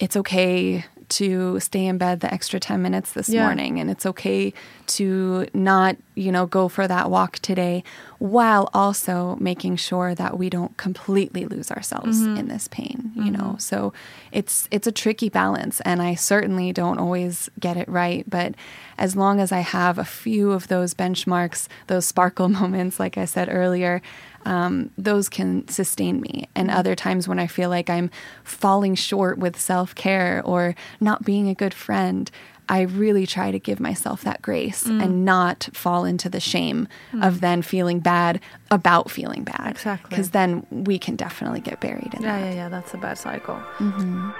it's 0.00 0.16
okay 0.16 0.84
to 1.10 1.58
stay 1.60 1.86
in 1.86 1.98
bed 1.98 2.20
the 2.20 2.32
extra 2.32 2.58
10 2.60 2.80
minutes 2.82 3.12
this 3.12 3.28
Yeah. 3.28 3.42
morning 3.42 3.80
and 3.80 3.90
it's 3.90 4.06
okay 4.06 4.52
to 4.86 5.46
not, 5.54 5.96
you 6.14 6.30
know, 6.30 6.46
go 6.46 6.68
for 6.68 6.86
that 6.88 7.10
walk 7.10 7.38
today 7.40 7.82
while 8.18 8.68
also 8.74 9.36
making 9.40 9.76
sure 9.76 10.14
that 10.14 10.38
we 10.38 10.48
don't 10.50 10.76
completely 10.76 11.46
lose 11.46 11.70
ourselves 11.70 12.18
Mm-hmm. 12.20 12.36
in 12.36 12.48
this 12.48 12.68
pain, 12.68 13.12
you 13.16 13.30
know. 13.30 13.56
So 13.58 13.92
it's 14.32 14.68
it's 14.70 14.86
a 14.86 14.92
tricky 14.92 15.28
balance 15.28 15.80
and 15.82 16.00
I 16.02 16.14
certainly 16.14 16.72
don't 16.72 16.98
always 16.98 17.48
get 17.60 17.76
it 17.76 17.88
right, 17.88 18.28
but 18.28 18.54
as 18.98 19.16
long 19.16 19.40
as 19.40 19.50
I 19.52 19.60
have 19.60 19.98
a 19.98 20.04
few 20.04 20.52
of 20.52 20.68
those 20.68 20.94
benchmarks, 20.94 21.68
those 21.86 22.06
sparkle 22.06 22.48
moments 22.60 23.00
like 23.00 23.16
I 23.18 23.24
said 23.24 23.48
earlier, 23.50 24.00
um, 24.46 24.90
those 24.98 25.28
can 25.30 25.66
sustain 25.68 26.20
me. 26.20 26.48
And 26.54 26.70
other 26.70 26.94
times 26.94 27.26
when 27.26 27.38
I 27.38 27.46
feel 27.46 27.70
like 27.70 27.88
I'm 27.88 28.10
falling 28.44 28.94
short 28.94 29.38
with 29.38 29.58
self 29.58 29.94
care 29.94 30.42
or 30.44 30.74
not 31.00 31.24
being 31.24 31.48
a 31.48 31.54
good 31.54 31.74
friend, 31.74 32.30
I 32.68 32.82
really 32.82 33.26
try 33.26 33.50
to 33.50 33.58
give 33.58 33.78
myself 33.78 34.22
that 34.22 34.40
grace 34.40 34.84
mm. 34.84 35.02
and 35.02 35.24
not 35.24 35.68
fall 35.72 36.04
into 36.04 36.28
the 36.30 36.40
shame 36.40 36.88
mm. 37.12 37.26
of 37.26 37.40
then 37.40 37.60
feeling 37.62 38.00
bad 38.00 38.40
about 38.70 39.10
feeling 39.10 39.44
bad. 39.44 39.72
Exactly. 39.72 40.08
Because 40.08 40.30
then 40.30 40.66
we 40.70 40.98
can 40.98 41.16
definitely 41.16 41.60
get 41.60 41.80
buried 41.80 42.14
in 42.14 42.22
Yeah, 42.22 42.40
that. 42.40 42.46
yeah, 42.46 42.54
yeah. 42.54 42.68
That's 42.68 42.94
a 42.94 42.98
bad 42.98 43.18
cycle. 43.18 43.56
Mm-hmm. 43.78 44.30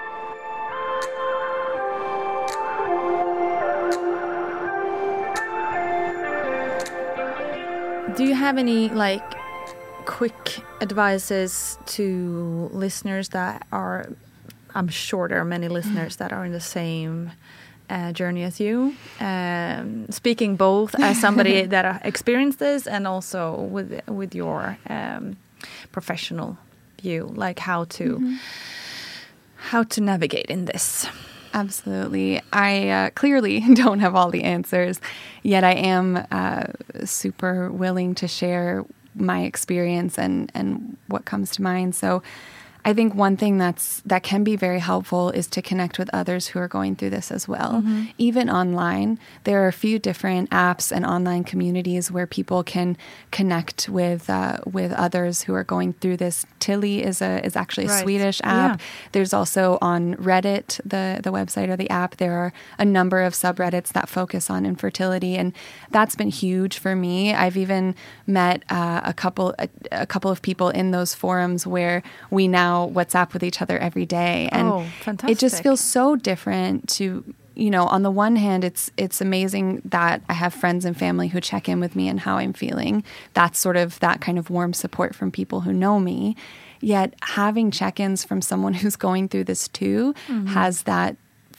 Do 8.17 8.25
you 8.25 8.35
have 8.35 8.59
any 8.59 8.89
like 8.91 9.35
quick 10.07 10.61
advices 10.81 11.79
to 11.87 12.71
listeners 12.73 13.31
that 13.31 13.67
are? 13.73 14.09
I'm 14.75 14.89
sure 14.89 15.29
there 15.29 15.41
are 15.41 15.45
many 15.45 15.69
listeners 15.69 16.17
that 16.17 16.33
are 16.33 16.45
in 16.45 16.53
the 16.53 16.61
same 16.61 17.33
uh, 17.89 18.13
journey 18.13 18.43
as 18.43 18.61
you. 18.61 18.95
Um, 19.21 20.07
speaking 20.11 20.57
both 20.57 20.99
as 20.99 21.21
somebody 21.21 21.63
that 21.75 21.85
uh, 21.85 21.99
experienced 22.03 22.59
this 22.59 22.87
and 22.87 23.07
also 23.07 23.61
with 23.61 24.01
with 24.09 24.35
your 24.35 24.79
um, 24.89 25.37
professional 25.93 26.59
view, 27.01 27.31
like 27.35 27.59
how 27.59 27.85
to 27.85 28.39
how 29.57 29.83
to 29.85 30.01
navigate 30.01 30.47
in 30.47 30.65
this. 30.65 31.07
Absolutely. 31.55 32.43
I 32.53 32.89
uh, 32.89 33.11
clearly 33.11 33.61
don't 33.75 34.01
have 34.01 34.17
all 34.17 34.31
the 34.31 34.43
answers, 34.43 35.01
yet 35.43 35.63
I 35.63 35.73
am 35.73 36.27
uh, 36.33 36.65
super 37.05 37.71
willing 37.71 38.15
to 38.17 38.27
share 38.27 38.85
my 39.15 39.43
experience 39.43 40.19
and, 40.19 40.51
and 40.55 40.97
what 41.07 41.25
comes 41.25 41.51
to 41.53 41.63
mind. 41.63 41.95
So 41.95 42.23
I 42.87 42.93
think 42.93 43.15
one 43.15 43.37
thing 43.37 43.57
that's 43.59 44.03
that 44.05 44.23
can 44.23 44.45
be 44.45 44.57
very 44.57 44.79
helpful 44.79 45.31
is 45.31 45.47
to 45.49 45.63
connect 45.63 45.99
with 45.99 46.11
others 46.13 46.49
who 46.49 46.59
are 46.59 46.69
going 46.69 46.97
through 46.97 47.11
this 47.11 47.31
as 47.31 47.49
well. 47.49 47.83
Even 48.19 48.51
online, 48.51 49.19
there 49.45 49.63
are 49.65 49.69
a 49.69 49.73
few 49.73 49.99
different 49.99 50.51
apps 50.51 50.93
and 50.93 51.07
online 51.07 51.45
communities 51.45 52.11
where 52.13 52.27
people 52.27 52.63
can 52.63 52.97
connect 53.31 53.89
with 53.89 54.29
uh, 54.29 54.59
with 54.71 54.93
others 54.93 55.43
who 55.45 55.55
are 55.55 55.65
going 55.65 55.95
through 55.95 56.19
this. 56.19 56.45
Tilly 56.61 57.03
is 57.03 57.23
a 57.23 57.45
is 57.45 57.57
actually 57.57 57.87
a 57.87 57.89
Right. 57.95 58.03
Swedish 58.03 58.41
app. 58.45 58.81
Yeah. 58.81 58.87
There's 59.13 59.33
also 59.33 59.79
on 59.81 60.15
Reddit, 60.17 60.81
the 60.85 61.21
the 61.23 61.33
website 61.33 61.69
or 61.69 61.77
the 61.77 61.89
app, 61.91 62.17
there 62.19 62.35
are 62.43 62.53
a 62.79 62.85
number 62.85 63.23
of 63.23 63.33
subreddits 63.33 63.93
that 63.93 64.09
focus 64.09 64.51
on 64.51 64.67
infertility, 64.67 65.37
and 65.37 65.53
that's 65.91 66.17
been 66.17 66.29
huge 66.31 66.79
for 66.79 66.95
me. 66.95 67.33
I've 67.35 67.57
even 67.57 67.95
met 68.27 68.63
uh, 68.69 69.01
a 69.05 69.15
couple 69.15 69.55
a, 69.59 69.69
a 69.93 70.07
couple 70.07 70.31
of 70.31 70.43
people 70.43 70.69
in 70.69 70.91
those 70.91 71.15
forums 71.15 71.67
where 71.67 72.03
we 72.31 72.47
now 72.49 72.74
WhatsApp 72.83 73.33
with 73.33 73.43
each 73.43 73.63
other 73.63 73.79
every 73.79 74.07
day, 74.07 74.49
and 74.53 74.69
Oh, 74.69 74.87
it 75.29 75.39
just 75.39 75.63
feels 75.63 75.81
so 75.81 76.17
different 76.17 76.89
to 76.91 77.25
you 77.55 77.71
know 77.71 77.85
on 77.87 78.03
the 78.03 78.11
one 78.11 78.37
hand 78.37 78.65
it's 78.65 78.91
it's 78.97 79.21
amazing 79.21 79.81
that 79.85 80.21
i 80.29 80.33
have 80.33 80.53
friends 80.53 80.85
and 80.85 80.97
family 80.97 81.29
who 81.29 81.41
check 81.41 81.69
in 81.69 81.79
with 81.79 81.95
me 81.95 82.09
and 82.09 82.21
how 82.21 82.37
i'm 82.37 82.53
feeling. 82.53 83.05
That's 83.35 83.59
sort 83.59 83.77
of 83.77 83.99
that 84.01 84.21
kind 84.21 84.39
of 84.39 84.51
warm 84.51 84.73
support 84.73 85.15
from 85.15 85.31
people 85.31 85.61
who 85.61 85.73
know 85.73 86.01
me. 86.01 86.37
Yet 86.81 87.15
having 87.23 87.71
check-ins 87.71 88.25
from 88.25 88.43
someone 88.43 88.75
who's 88.81 88.97
going 88.97 89.29
through 89.29 89.45
this 89.45 89.69
too 89.69 90.15
mm-hmm. 90.29 90.47
has 90.47 90.83
that 90.83 91.17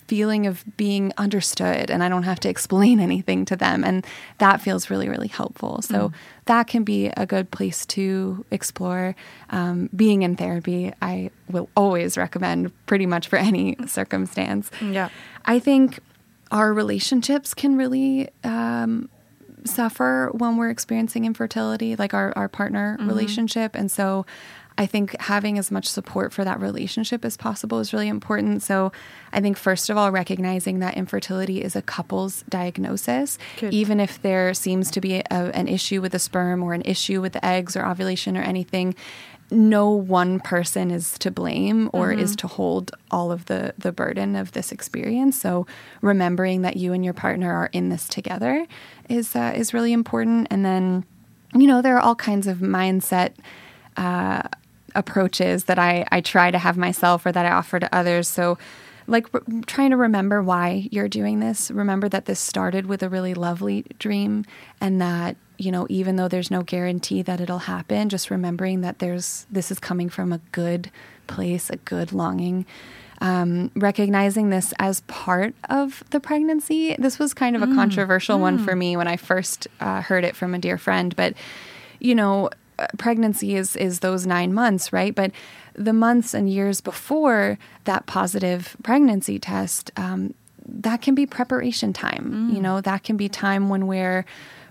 feeling 0.08 0.45
of 0.47 0.64
being 0.78 1.12
understood 1.18 1.89
and 1.89 2.03
i 2.03 2.10
don't 2.10 2.24
have 2.24 2.39
to 2.39 2.47
explain 2.49 2.99
anything 3.10 3.43
to 3.45 3.56
them 3.56 3.84
and 3.84 4.06
that 4.38 4.62
feels 4.62 4.89
really 4.89 5.10
really 5.10 5.28
helpful 5.28 5.82
so 5.82 6.12
that 6.45 6.68
can 6.68 6.84
be 6.84 7.08
a 7.18 7.26
good 7.26 7.49
place 7.49 7.86
to 7.86 8.45
explore 8.51 9.16
um, 9.49 9.89
being 9.95 10.22
in 10.22 10.36
therapy 10.36 10.93
i 11.01 11.30
will 11.49 11.70
always 11.76 12.18
recommend 12.18 12.72
pretty 12.86 13.06
much 13.06 13.28
for 13.28 13.38
any 13.38 13.76
circumstance 13.88 14.70
Yeah. 14.82 15.10
I 15.45 15.60
think 15.60 15.99
our 16.51 16.74
relationships 16.74 17.53
can 17.53 17.76
really 17.78 18.30
um, 18.43 19.10
suffer 19.64 20.30
when 20.34 20.58
we're 20.58 20.70
experiencing 20.70 21.26
infertility, 21.26 21.95
like 21.95 22.14
our, 22.14 22.32
our 22.36 22.47
partner 22.47 22.97
Mhm. 22.99 23.08
relationship. 23.08 23.76
And 23.76 23.91
so 23.91 24.26
I 24.78 24.86
think 24.86 25.15
having 25.21 25.57
as 25.57 25.71
much 25.71 25.88
support 25.88 26.34
for 26.34 26.43
that 26.43 26.59
relationship 26.59 27.23
as 27.23 27.38
possible 27.38 27.80
is 27.80 27.93
really 27.93 28.09
important. 28.09 28.61
So 28.61 28.91
I 29.32 29.39
think, 29.39 29.57
first 29.57 29.89
of 29.89 29.95
all, 29.97 30.11
recognizing 30.11 30.80
that 30.80 30.97
infertility 30.97 31.61
is 31.61 31.76
a 31.78 31.82
couple's 31.82 32.43
diagnosis, 32.49 33.38
Good. 33.57 33.73
even 33.73 33.99
if 34.01 34.21
there 34.21 34.53
seems 34.53 34.91
to 34.91 34.99
be 34.99 35.19
a, 35.19 35.23
an 35.32 35.69
issue 35.69 36.01
with 36.01 36.11
the 36.11 36.19
sperm 36.19 36.61
or 36.61 36.73
an 36.73 36.82
issue 36.84 37.21
with 37.21 37.34
the 37.34 37.45
eggs 37.45 37.78
or 37.78 37.86
ovulation 37.86 38.36
or 38.36 38.41
anything. 38.41 38.95
No 39.51 39.91
one 39.91 40.39
person 40.39 40.89
is 40.91 41.17
to 41.19 41.30
blame 41.30 41.89
or 41.93 42.09
Mhm. 42.11 42.19
is 42.19 42.36
to 42.38 42.47
hold 42.47 42.91
all 43.11 43.32
of 43.32 43.45
the 43.45 43.76
the 43.78 43.91
burden 43.91 44.36
of 44.36 44.51
this 44.53 44.71
experience. 44.71 45.39
So 45.39 45.67
remembering 46.01 46.63
that 46.63 46.78
you 46.78 46.93
and 46.93 47.05
your 47.05 47.13
partner 47.13 47.53
are 47.53 47.69
in 47.71 47.89
this 47.89 48.07
together 48.07 48.65
is 49.07 49.36
uh, 49.36 49.53
is 49.55 49.71
really 49.71 49.93
important. 49.93 50.47
And 50.49 50.65
then, 50.65 51.05
you 51.53 51.67
know, 51.67 51.82
there 51.84 51.95
are 51.95 52.01
all 52.01 52.15
kinds 52.15 52.47
of 52.47 52.57
mindset 52.57 53.34
uh, 53.97 54.41
approaches 54.95 55.65
that 55.65 55.77
I 55.79 56.05
I 56.11 56.21
try 56.21 56.51
to 56.51 56.57
have 56.57 56.77
myself 56.77 57.25
or 57.25 57.31
that 57.31 57.45
I 57.45 57.51
offer 57.51 57.79
to 57.79 57.95
others. 57.95 58.27
So. 58.27 58.57
Like 59.07 59.27
r- 59.35 59.43
trying 59.67 59.91
to 59.91 59.97
remember 59.97 60.41
why 60.41 60.87
you're 60.91 61.07
doing 61.07 61.39
this. 61.39 61.69
Remember 61.69 62.09
that 62.09 62.25
this 62.25 62.39
started 62.39 62.87
with 62.87 63.03
a 63.03 63.07
really 63.09 63.35
lovely 63.35 63.85
dream, 63.99 64.45
and 64.81 64.99
that 64.99 65.35
you 65.59 65.71
know 65.71 65.85
even 65.91 66.15
though 66.15 66.27
there's 66.27 66.49
no 66.49 66.63
guarantee 66.63 67.21
that 67.21 67.39
it'll 67.39 67.59
happen, 67.69 68.09
just 68.09 68.31
remembering 68.31 68.81
that 68.81 68.97
there's 68.97 69.45
this 69.51 69.69
is 69.69 69.77
coming 69.77 70.09
from 70.09 70.33
a 70.33 70.39
good 70.51 70.89
place, 71.27 71.69
a 71.69 71.75
good 71.77 72.13
longing 72.13 72.65
um, 73.21 73.69
recognizing 73.75 74.49
this 74.49 74.73
as 74.79 75.01
part 75.01 75.53
of 75.69 76.03
the 76.09 76.19
pregnancy. 76.19 76.95
This 76.97 77.19
was 77.19 77.31
kind 77.35 77.55
of 77.55 77.61
a 77.61 77.67
Mm. 77.67 77.75
controversial 77.75 78.39
one 78.39 78.57
Mm. 78.57 78.65
for 78.65 78.75
me 78.75 78.97
when 78.97 79.07
I 79.07 79.17
first 79.17 79.67
uh, 79.79 80.01
heard 80.01 80.23
it 80.23 80.35
from 80.35 80.55
a 80.55 80.57
dear 80.57 80.79
friend. 80.79 81.15
But 81.15 81.35
you 81.99 82.15
know, 82.15 82.49
pregnancy 82.97 83.55
is 83.55 83.76
is 83.76 83.99
those 83.99 84.26
nine 84.26 84.53
months, 84.53 84.91
right? 84.91 85.13
But 85.13 85.32
the 85.73 85.93
months 85.93 86.34
and 86.34 86.49
years 86.49 86.82
before 86.82 87.57
that 87.84 88.05
positive 88.05 88.76
pregnancy 88.84 89.39
test, 89.39 89.91
um, 89.97 90.34
that 90.65 91.01
can 91.01 91.15
be 91.15 91.26
preparation 91.26 91.93
time. 91.93 92.49
You 92.55 92.61
know, 92.61 92.82
that 92.82 93.03
can 93.03 93.17
be 93.17 93.30
time 93.30 93.69
when 93.69 93.88
we're 93.88 94.26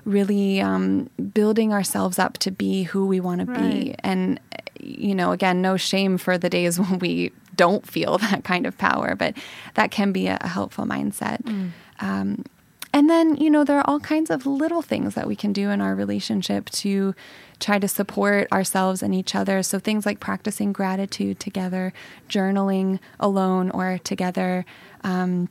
really 0.04 0.60
um, 0.60 1.08
building 1.32 1.72
ourselves 1.72 2.18
up 2.18 2.38
to 2.38 2.50
be 2.50 2.82
who 2.84 3.06
we 3.06 3.20
want 3.20 3.40
to 3.40 3.46
be. 3.46 3.94
And, 4.00 4.38
you 4.80 5.14
know, 5.14 5.32
again, 5.32 5.62
no 5.62 5.76
shame 5.76 6.18
for 6.18 6.36
the 6.36 6.50
days 6.50 6.78
when 6.84 6.98
we 6.98 7.32
don't 7.56 7.86
feel 7.86 8.18
that 8.18 8.44
kind 8.44 8.66
of 8.66 8.76
power, 8.76 9.14
but 9.14 9.34
that 9.74 9.90
can 9.90 10.12
be 10.12 10.26
a, 10.26 10.36
a 10.40 10.48
helpful 10.48 10.84
mindset. 10.84 11.46
Um, 12.00 12.44
and 12.94 13.10
then, 13.10 13.36
you 13.36 13.50
know, 13.50 13.64
there 13.64 13.78
are 13.78 13.86
all 13.86 14.00
kinds 14.00 14.30
of 14.30 14.46
little 14.46 14.80
things 14.82 15.14
that 15.14 15.26
we 15.26 15.36
can 15.36 15.52
do 15.52 15.68
in 15.70 15.80
our 15.82 15.94
relationship 15.94 16.70
to 16.70 17.14
try 17.60 17.78
to 17.78 17.88
support 17.88 18.50
ourselves 18.52 19.02
and 19.02 19.12
each 19.14 19.34
other. 19.34 19.62
So 19.62 19.78
things 19.78 20.06
like 20.06 20.20
practicing 20.20 20.72
gratitude 20.72 21.40
together, 21.40 21.92
journaling 22.28 23.00
alone 23.20 23.70
or 23.70 23.98
together. 24.04 24.64
Um, 25.02 25.48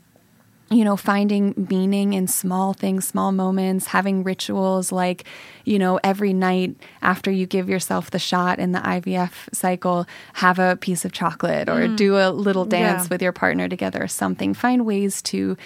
you 0.70 0.84
know, 0.84 0.96
finding 0.98 1.68
meaning 1.70 2.14
in 2.14 2.26
small 2.28 2.74
things, 2.74 3.06
small 3.08 3.32
moments, 3.32 3.88
having 3.88 4.24
rituals 4.24 4.92
like, 4.92 5.26
you 5.66 5.78
know, 5.78 6.00
every 6.04 6.34
night 6.34 6.76
after 7.02 7.30
you 7.30 7.46
give 7.46 7.70
yourself 7.70 8.10
the 8.10 8.18
shot 8.18 8.58
in 8.58 8.72
the 8.72 8.80
IVF 8.80 9.54
cycle, 9.54 10.08
have 10.34 10.58
a 10.58 10.76
piece 10.78 11.06
of 11.06 11.12
chocolate 11.12 11.70
or 11.70 11.82
Mm. 11.90 11.96
do 11.98 12.18
a 12.18 12.32
little 12.32 12.66
dance 12.66 13.04
Yeah. 13.04 13.08
with 13.12 13.22
your 13.22 13.34
partner 13.34 13.68
together 13.70 14.02
or 14.02 14.08
something. 14.08 14.56
Find 14.56 14.84
ways 14.86 15.22
to, 15.24 15.58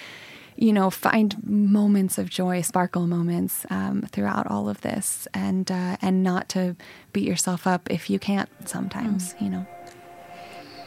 you 0.60 0.72
know, 0.72 0.90
find 0.90 1.36
moments 1.46 2.18
of 2.18 2.28
joy, 2.28 2.62
sparkle 2.62 3.06
moments 3.06 3.64
um, 3.70 4.02
throughout 4.10 4.46
all 4.48 4.68
of 4.68 4.80
this, 4.80 5.28
and 5.32 5.70
uh, 5.70 5.96
and 6.02 6.24
not 6.24 6.48
to 6.50 6.74
beat 7.12 7.26
yourself 7.26 7.64
up 7.66 7.88
if 7.90 8.10
you 8.10 8.18
can't. 8.18 8.48
Sometimes, 8.68 9.34
you 9.40 9.50
know. 9.50 9.64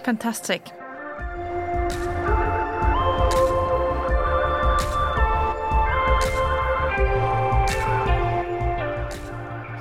Fantastic. 0.04 0.68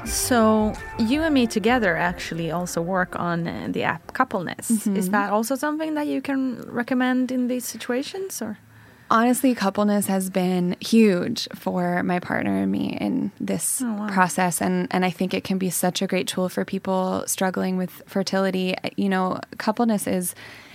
So 0.07 0.73
you 0.99 1.23
and 1.23 1.35
me 1.35 1.47
together 1.47 1.97
actually 1.97 2.51
also 2.51 2.81
work 2.81 3.19
on 3.19 3.47
uh, 3.47 3.69
the 3.71 3.83
app 3.85 4.13
Coupleness. 4.13 4.71
Is 4.71 5.09
Mhm. 5.09 5.11
that 5.13 5.31
also 5.31 5.55
something 5.57 5.95
that 5.95 6.07
you 6.07 6.21
can 6.23 6.63
recommend 6.67 7.31
in 7.31 7.49
these 7.49 7.65
situations, 7.65 8.43
or? 8.43 8.59
Honestly, 9.11 9.55
coupleness 9.57 10.07
has 10.07 10.31
been 10.31 10.77
huge 10.81 11.49
for 11.55 12.03
my 12.05 12.21
partner 12.21 12.63
and 12.63 12.71
me 12.71 12.97
in 13.01 13.33
this 13.41 13.83
Oh, 13.85 13.93
wow. 13.95 14.09
process. 14.09 14.63
And, 14.63 14.87
and 14.93 15.05
I 15.05 15.11
think 15.11 15.35
it 15.35 15.43
can 15.43 15.59
be 15.59 15.69
such 15.69 16.01
a 16.01 16.07
great 16.07 16.29
tool 16.29 16.49
for 16.49 16.65
people 16.65 17.25
struggling 17.27 17.77
with 17.77 18.03
fertility. 18.07 18.77
You 18.97 19.09
know, 19.09 19.41
coupleness 19.59 20.07
is 20.07 20.35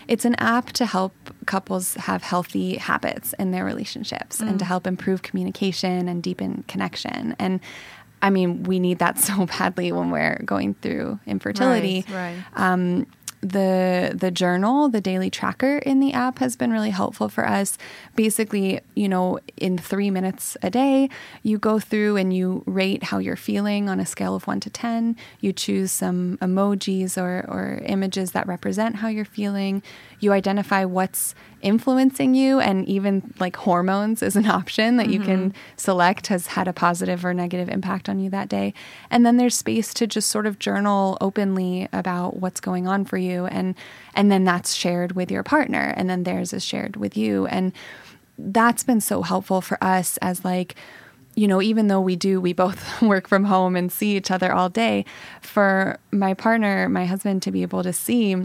it's 0.09 0.25
an 0.25 0.35
app 0.35 0.67
to 0.73 0.85
help 0.85 1.13
couples 1.45 1.93
have 1.95 2.23
healthy 2.23 2.75
habits 2.75 3.33
in 3.39 3.51
their 3.51 3.63
relationships 3.65 4.39
and 4.41 4.59
to 4.59 4.65
Mm. 4.65 4.67
help 4.67 4.85
improve 4.85 5.21
communication 5.21 6.07
and 6.09 6.21
deepen 6.21 6.63
connection. 6.67 7.35
And 7.39 7.59
I 8.21 8.29
mean, 8.31 8.63
we 8.63 8.79
need 8.79 8.99
that 8.99 9.17
so 9.27 9.45
badly 9.45 9.91
when 9.93 10.11
we're 10.11 10.41
going 10.43 10.73
through 10.75 11.19
infertility. 11.25 12.05
Right, 12.09 12.35
right. 12.35 12.43
Um, 12.55 13.07
the 13.41 14.11
the 14.15 14.31
journal, 14.31 14.89
the 14.89 15.01
daily 15.01 15.29
tracker 15.29 15.77
in 15.77 15.99
the 15.99 16.13
app 16.13 16.39
has 16.39 16.55
been 16.55 16.71
really 16.71 16.89
helpful 16.89 17.29
for 17.29 17.47
us. 17.47 17.77
Basically, 18.15 18.79
you 18.95 19.07
know, 19.07 19.39
in 19.57 19.77
three 19.77 20.09
minutes 20.09 20.57
a 20.61 20.69
day, 20.69 21.09
you 21.43 21.57
go 21.57 21.79
through 21.79 22.17
and 22.17 22.35
you 22.35 22.63
rate 22.65 23.03
how 23.03 23.19
you're 23.19 23.35
feeling 23.35 23.89
on 23.89 23.99
a 23.99 24.05
scale 24.05 24.35
of 24.35 24.47
one 24.47 24.59
to 24.61 24.69
ten. 24.69 25.15
You 25.39 25.53
choose 25.53 25.91
some 25.91 26.37
emojis 26.41 27.21
or 27.21 27.45
or 27.47 27.81
images 27.85 28.31
that 28.31 28.47
represent 28.47 28.97
how 28.97 29.07
you're 29.07 29.25
feeling. 29.25 29.83
You 30.19 30.31
identify 30.33 30.85
what's 30.85 31.35
influencing 31.61 32.35
you, 32.35 32.59
and 32.59 32.87
even 32.87 33.33
like 33.39 33.55
hormones 33.55 34.21
is 34.21 34.35
an 34.35 34.45
option 34.47 34.97
that 34.97 35.09
you 35.09 35.19
can 35.19 35.49
mm-hmm. 35.51 35.57
select 35.77 36.27
has 36.27 36.47
had 36.47 36.67
a 36.67 36.73
positive 36.73 37.25
or 37.25 37.33
negative 37.33 37.69
impact 37.69 38.07
on 38.07 38.19
you 38.19 38.29
that 38.29 38.49
day. 38.49 38.73
And 39.09 39.25
then 39.25 39.37
there's 39.37 39.55
space 39.55 39.93
to 39.95 40.07
just 40.07 40.29
sort 40.29 40.45
of 40.45 40.59
journal 40.59 41.17
openly 41.21 41.87
about 41.91 42.37
what's 42.37 42.59
going 42.59 42.87
on 42.87 43.05
for 43.05 43.17
you 43.17 43.45
and 43.47 43.75
and 44.13 44.31
then 44.31 44.43
that's 44.43 44.73
shared 44.73 45.13
with 45.13 45.31
your 45.31 45.43
partner 45.43 45.93
and 45.97 46.09
then 46.09 46.23
theirs 46.23 46.53
is 46.53 46.63
shared 46.63 46.95
with 46.95 47.17
you 47.17 47.45
and 47.47 47.73
that's 48.37 48.83
been 48.83 49.01
so 49.01 49.21
helpful 49.21 49.61
for 49.61 49.81
us 49.83 50.17
as 50.17 50.43
like 50.43 50.75
you 51.35 51.47
know 51.47 51.61
even 51.61 51.87
though 51.87 52.01
we 52.01 52.15
do 52.15 52.39
we 52.39 52.53
both 52.53 53.01
work 53.01 53.27
from 53.27 53.45
home 53.45 53.75
and 53.75 53.91
see 53.91 54.15
each 54.15 54.31
other 54.31 54.51
all 54.51 54.69
day 54.69 55.05
for 55.41 55.97
my 56.11 56.33
partner 56.33 56.89
my 56.89 57.05
husband 57.05 57.41
to 57.41 57.51
be 57.51 57.61
able 57.61 57.83
to 57.83 57.93
see 57.93 58.35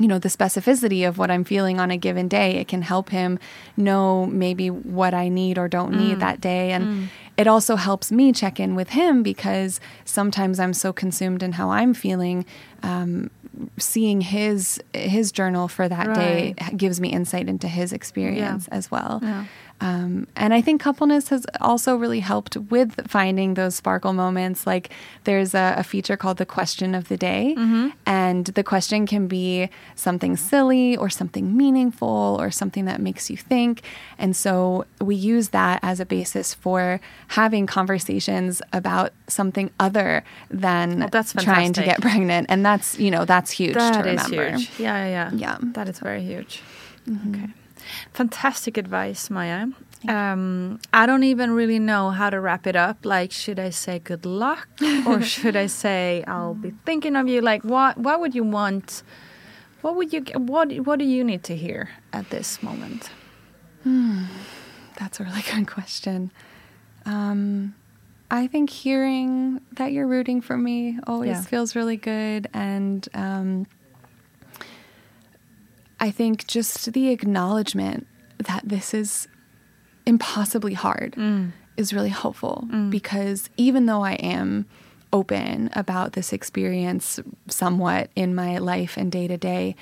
you 0.00 0.08
know 0.08 0.18
the 0.18 0.28
specificity 0.30 1.06
of 1.06 1.18
what 1.18 1.30
i'm 1.30 1.44
feeling 1.44 1.78
on 1.78 1.90
a 1.90 1.96
given 1.96 2.26
day 2.26 2.56
it 2.56 2.66
can 2.68 2.82
help 2.82 3.10
him 3.10 3.38
know 3.76 4.26
maybe 4.26 4.68
what 4.70 5.12
i 5.14 5.28
need 5.28 5.58
or 5.58 5.68
don't 5.68 5.92
need 5.92 6.16
Mm. 6.16 6.20
that 6.20 6.40
day 6.40 6.72
and 6.72 6.84
Mm. 6.86 7.06
it 7.36 7.46
also 7.46 7.76
helps 7.76 8.10
me 8.10 8.32
check 8.32 8.58
in 8.58 8.74
with 8.74 8.90
him 9.00 9.22
because 9.22 9.78
sometimes 10.04 10.58
i'm 10.58 10.72
so 10.74 10.92
consumed 10.92 11.42
in 11.42 11.52
how 11.52 11.70
i'm 11.70 11.92
feeling 11.94 12.44
um, 12.82 13.30
seeing 13.78 14.20
his 14.22 14.80
his 14.94 15.30
journal 15.32 15.68
for 15.68 15.86
that 15.88 16.14
day 16.14 16.54
gives 16.76 16.98
me 17.00 17.08
insight 17.10 17.46
into 17.48 17.68
his 17.68 17.92
experience 17.92 18.68
as 18.68 18.90
well 18.90 19.20
Yeah. 19.22 19.44
Um, 19.80 20.26
and 20.36 20.52
I 20.54 20.60
think 20.60 20.80
coupleness 20.80 21.28
has 21.28 21.46
also 21.60 21.96
really 21.96 22.20
helped 22.20 22.56
with 22.56 23.08
finding 23.08 23.54
those 23.54 23.74
sparkle 23.74 24.12
moments. 24.12 24.66
Like 24.66 24.90
there's 25.24 25.54
a, 25.54 25.74
a 25.78 25.82
feature 25.82 26.16
called 26.16 26.36
the 26.38 26.46
question 26.46 26.94
of 26.94 27.08
the 27.08 27.16
day, 27.16 27.54
Mhm. 27.58 27.92
and 28.06 28.46
the 28.46 28.62
question 28.62 29.06
can 29.06 29.26
be 29.26 29.68
something 29.94 30.36
silly 30.36 30.96
or 30.96 31.08
something 31.10 31.56
meaningful 31.56 32.36
or 32.40 32.50
something 32.50 32.84
that 32.84 33.00
makes 33.00 33.30
you 33.30 33.36
think. 33.36 33.82
And 34.18 34.36
so 34.36 34.84
we 35.00 35.14
use 35.14 35.48
that 35.50 35.80
as 35.82 36.00
a 36.00 36.06
basis 36.06 36.52
for 36.54 37.00
having 37.28 37.66
conversations 37.66 38.60
about 38.72 39.12
something 39.28 39.70
other 39.80 40.22
than 40.50 41.02
Oh, 41.04 41.08
that's 41.10 41.32
trying 41.32 41.72
to 41.74 41.82
get 41.82 42.00
pregnant. 42.00 42.46
And 42.50 42.64
that's, 42.64 42.98
you 42.98 43.10
know, 43.10 43.24
that's 43.24 43.50
huge 43.50 43.74
That 43.74 44.02
to 44.02 44.08
is 44.10 44.22
remember. 44.30 44.50
huge. 44.58 44.70
Yeah, 44.78 45.06
yeah, 45.06 45.30
Yeah. 45.32 45.58
That 45.74 45.88
is 45.88 45.98
very 46.00 46.22
huge. 46.22 46.62
Mhm. 47.08 47.34
Okay. 47.34 47.52
Fantastic 48.12 48.76
advice, 48.76 49.30
Maya. 49.30 49.66
Um, 50.08 50.80
I 50.92 51.04
don't 51.06 51.24
even 51.24 51.50
really 51.52 51.78
know 51.78 52.10
how 52.10 52.30
to 52.30 52.40
wrap 52.40 52.66
it 52.66 52.74
up. 52.76 53.04
Like, 53.04 53.32
should 53.32 53.58
I 53.58 53.70
say 53.70 53.98
good 53.98 54.24
luck 54.24 54.66
or 55.06 55.20
should 55.34 55.56
I 55.56 55.66
say 55.66 56.24
I'll 56.26 56.54
be 56.54 56.72
thinking 56.86 57.16
of 57.16 57.28
you? 57.28 57.40
Like, 57.42 57.62
what 57.64 57.98
what 57.98 58.20
would 58.20 58.34
you 58.34 58.44
want? 58.44 59.02
What 59.82 59.96
would 59.96 60.12
you 60.12 60.22
what 60.36 60.72
what 60.86 60.98
do 60.98 61.04
you 61.04 61.22
need 61.24 61.44
to 61.44 61.56
hear 61.56 61.90
at 62.12 62.30
this 62.30 62.62
moment? 62.62 63.10
Hmm, 63.82 64.24
that's 64.98 65.20
a 65.20 65.24
really 65.24 65.42
good 65.54 65.66
question. 65.66 66.32
Um, 67.06 67.74
I 68.30 68.46
think 68.46 68.70
hearing 68.70 69.60
that 69.72 69.92
you're 69.92 70.06
rooting 70.06 70.40
for 70.40 70.56
me 70.56 70.98
always 71.06 71.28
Yeah. 71.28 71.40
feels 71.42 71.74
really 71.74 71.96
good. 71.96 72.48
And 72.54 73.08
um, 73.14 73.66
I 76.00 76.10
think 76.10 76.46
just 76.46 76.92
the 76.92 77.10
acknowledgement 77.10 78.06
that 78.38 78.62
this 78.64 78.94
is 78.94 79.28
impossibly 80.06 80.74
hard 80.74 81.12
mm. 81.12 81.52
is 81.76 81.92
really 81.92 82.08
helpful 82.08 82.66
mm. 82.70 82.90
because 82.90 83.50
even 83.56 83.86
though 83.86 84.02
I 84.02 84.14
am 84.14 84.66
open 85.12 85.70
about 85.74 86.12
this 86.12 86.32
experience 86.32 87.20
somewhat 87.48 88.10
in 88.16 88.34
my 88.34 88.58
life 88.58 88.96
and 88.96 89.12
day 89.12 89.28
to 89.28 89.36
day, 89.36 89.76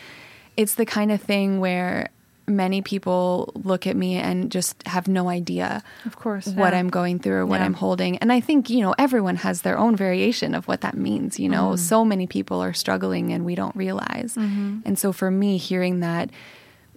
it's 0.57 0.75
the 0.75 0.87
kind 0.87 1.13
of 1.13 1.23
thing 1.23 1.61
where 1.61 2.11
many 2.49 2.81
people 2.83 3.53
look 3.55 3.87
at 3.87 3.95
me 3.97 4.17
and 4.17 4.51
just 4.51 4.83
have 4.87 5.07
no 5.09 5.29
idea 5.29 5.83
Of 6.07 6.17
course, 6.17 6.47
what 6.47 6.73
yeah. 6.73 6.79
I'm 6.79 6.89
going 6.89 7.19
through 7.19 7.35
or 7.35 7.47
what 7.47 7.61
Yeah. 7.61 7.67
I'm 7.67 7.75
holding. 7.75 8.19
And 8.19 8.33
I 8.33 8.41
think, 8.41 8.71
you 8.71 8.81
know, 8.81 8.95
everyone 8.99 9.37
has 9.37 9.63
their 9.63 9.79
own 9.79 9.95
variation 9.97 10.55
of 10.55 10.67
what 10.69 10.81
that 10.81 10.97
means. 10.97 11.39
You 11.39 11.49
know, 11.49 11.71
Mm. 11.73 11.79
so 11.79 12.05
many 12.05 12.27
people 12.27 12.61
are 12.63 12.73
struggling 12.73 13.33
and 13.33 13.45
we 13.45 13.55
don't 13.55 13.77
realize. 13.77 14.35
Mm-hmm. 14.37 14.81
And 14.87 14.99
so 14.99 15.13
for 15.13 15.31
me, 15.31 15.57
hearing 15.59 16.01
that 16.01 16.31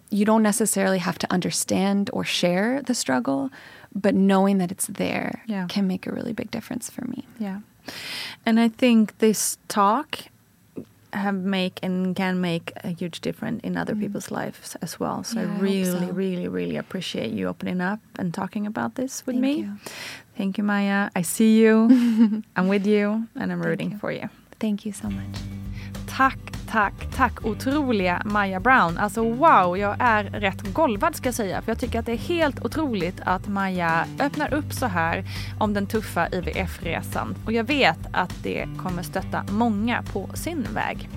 you 0.10 0.26
don't 0.26 0.43
necessarily 0.43 0.97
have 0.99 1.18
to 1.20 1.28
understand 1.32 2.10
or 2.12 2.24
share 2.26 2.82
the 2.82 2.93
struggle, 2.93 3.49
but 3.95 4.14
knowing 4.16 4.58
that 4.58 4.72
it's 4.72 4.88
there 4.88 5.43
Yeah. 5.47 5.66
can 5.68 5.88
make 5.88 6.06
a 6.08 6.12
really 6.12 6.34
big 6.34 6.52
difference 6.52 6.89
for 6.89 7.06
me. 7.06 7.26
Yeah. 7.39 7.60
And 8.45 8.60
I 8.60 8.68
think 8.68 9.18
this 9.20 9.58
talk 9.68 10.20
have 11.14 11.36
make 11.36 11.80
and 11.84 12.16
can 12.16 12.39
make 12.41 12.72
a 12.84 12.89
huge 12.89 13.22
difference 13.22 13.62
in 13.64 13.78
other 13.78 13.95
people's 13.95 14.32
lives 14.32 14.76
as 14.82 14.99
well. 14.99 15.24
So 15.24 15.38
Mm. 15.38 15.43
Yeah, 15.47 15.55
I 15.55 15.59
really, 15.59 16.07
so. 16.07 16.14
really, 16.14 16.47
really 16.47 16.78
appreciate 16.78 17.32
you 17.32 17.47
opening 17.47 17.82
up 17.82 17.99
and 18.20 18.34
talking 18.34 18.66
about 18.66 18.95
this 18.95 19.26
with 19.26 19.36
Thank 19.36 19.43
me. 19.43 19.62
you. 19.64 19.74
Thank 20.38 20.57
you, 20.57 20.64
Maya. 20.64 21.09
I 21.16 21.22
see 21.24 21.59
you. 21.62 21.88
I'm 22.55 22.68
with 22.68 22.86
you 22.88 23.28
and 23.36 23.51
I'm 23.51 23.62
rooting 23.62 23.91
you. 23.91 23.97
for 23.97 24.12
you. 24.12 24.30
Thank 24.62 24.86
you 24.86 24.93
so 24.93 25.09
much. 25.09 25.38
Tack, 26.18 26.38
tack, 26.72 26.93
tack 27.16 27.45
otroliga 27.45 28.22
Maja 28.26 28.59
Brown. 28.59 28.97
Alltså 28.97 29.24
wow, 29.24 29.78
jag 29.78 29.95
är 29.99 30.24
rätt 30.24 30.74
golvad 30.74 31.16
ska 31.16 31.28
jag 31.28 31.36
säga. 31.36 31.62
För 31.62 31.72
jag 31.72 31.80
tycker 31.80 31.99
att 31.99 32.05
det 32.05 32.12
är 32.12 32.18
helt 32.18 32.66
otroligt 32.66 33.16
att 33.24 33.47
Maja 33.47 34.05
öppnar 34.20 34.53
upp 34.53 34.74
så 34.74 34.86
här 34.86 35.24
om 35.59 35.74
den 35.74 35.88
tuffa 35.88 36.28
IVF-resan. 36.28 37.36
Och 37.45 37.53
jag 37.53 37.64
vet 37.64 37.99
att 38.12 38.43
det 38.43 38.68
kommer 38.78 39.03
stötta 39.03 39.43
många 39.51 40.03
på 40.14 40.30
sin 40.34 40.68
väg. 40.74 41.09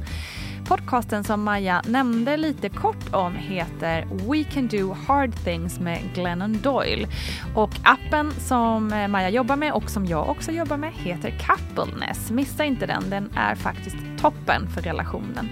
Podcasten 0.64 1.24
som 1.24 1.42
Maja 1.42 1.82
nämnde 1.86 2.36
lite 2.36 2.68
kort 2.68 3.14
om 3.14 3.34
heter 3.34 4.06
We 4.30 4.44
can 4.44 4.68
do 4.68 4.96
hard 5.06 5.44
things 5.44 5.80
med 5.80 6.14
Glennon 6.14 6.58
Doyle. 6.62 7.06
Och 7.54 7.70
appen 7.82 8.30
som 8.30 8.88
Maja 9.08 9.28
jobbar 9.28 9.56
med 9.56 9.72
och 9.72 9.90
som 9.90 10.06
jag 10.06 10.28
också 10.28 10.52
jobbar 10.52 10.76
med 10.76 10.92
heter 10.92 11.38
Coupleness. 11.38 12.30
Missa 12.30 12.64
inte 12.64 12.86
den, 12.86 13.10
den 13.10 13.30
är 13.36 13.54
faktiskt 13.54 13.96
toppen 14.20 14.68
för 14.68 14.80
relationen. 14.80 15.48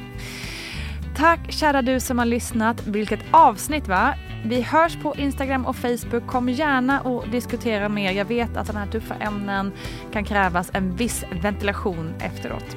Tack 1.16 1.52
kära 1.52 1.82
du 1.82 2.00
som 2.00 2.18
har 2.18 2.26
lyssnat. 2.26 2.86
Vilket 2.86 3.20
avsnitt 3.30 3.88
va? 3.88 4.14
Vi 4.44 4.62
hörs 4.62 4.96
på 4.96 5.16
Instagram 5.16 5.66
och 5.66 5.76
Facebook. 5.76 6.26
Kom 6.26 6.48
gärna 6.48 7.00
och 7.00 7.28
diskutera 7.28 7.88
mer. 7.88 8.12
Jag 8.12 8.24
vet 8.24 8.56
att 8.56 8.66
sådana 8.66 8.84
här 8.84 8.92
tuffa 8.92 9.14
ämnen 9.14 9.72
kan 10.12 10.24
krävas 10.24 10.70
en 10.74 10.96
viss 10.96 11.24
ventilation 11.42 12.14
efteråt. 12.20 12.76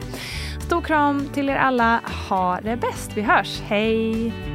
Stor 0.66 0.82
kram 0.82 1.30
till 1.34 1.49
er 1.49 1.55
alla. 1.55 2.01
Ha 2.30 2.59
det 2.63 2.78
bäst. 2.78 3.11
Vi 3.18 3.22
hörs. 3.22 3.61
Hej! 3.61 4.55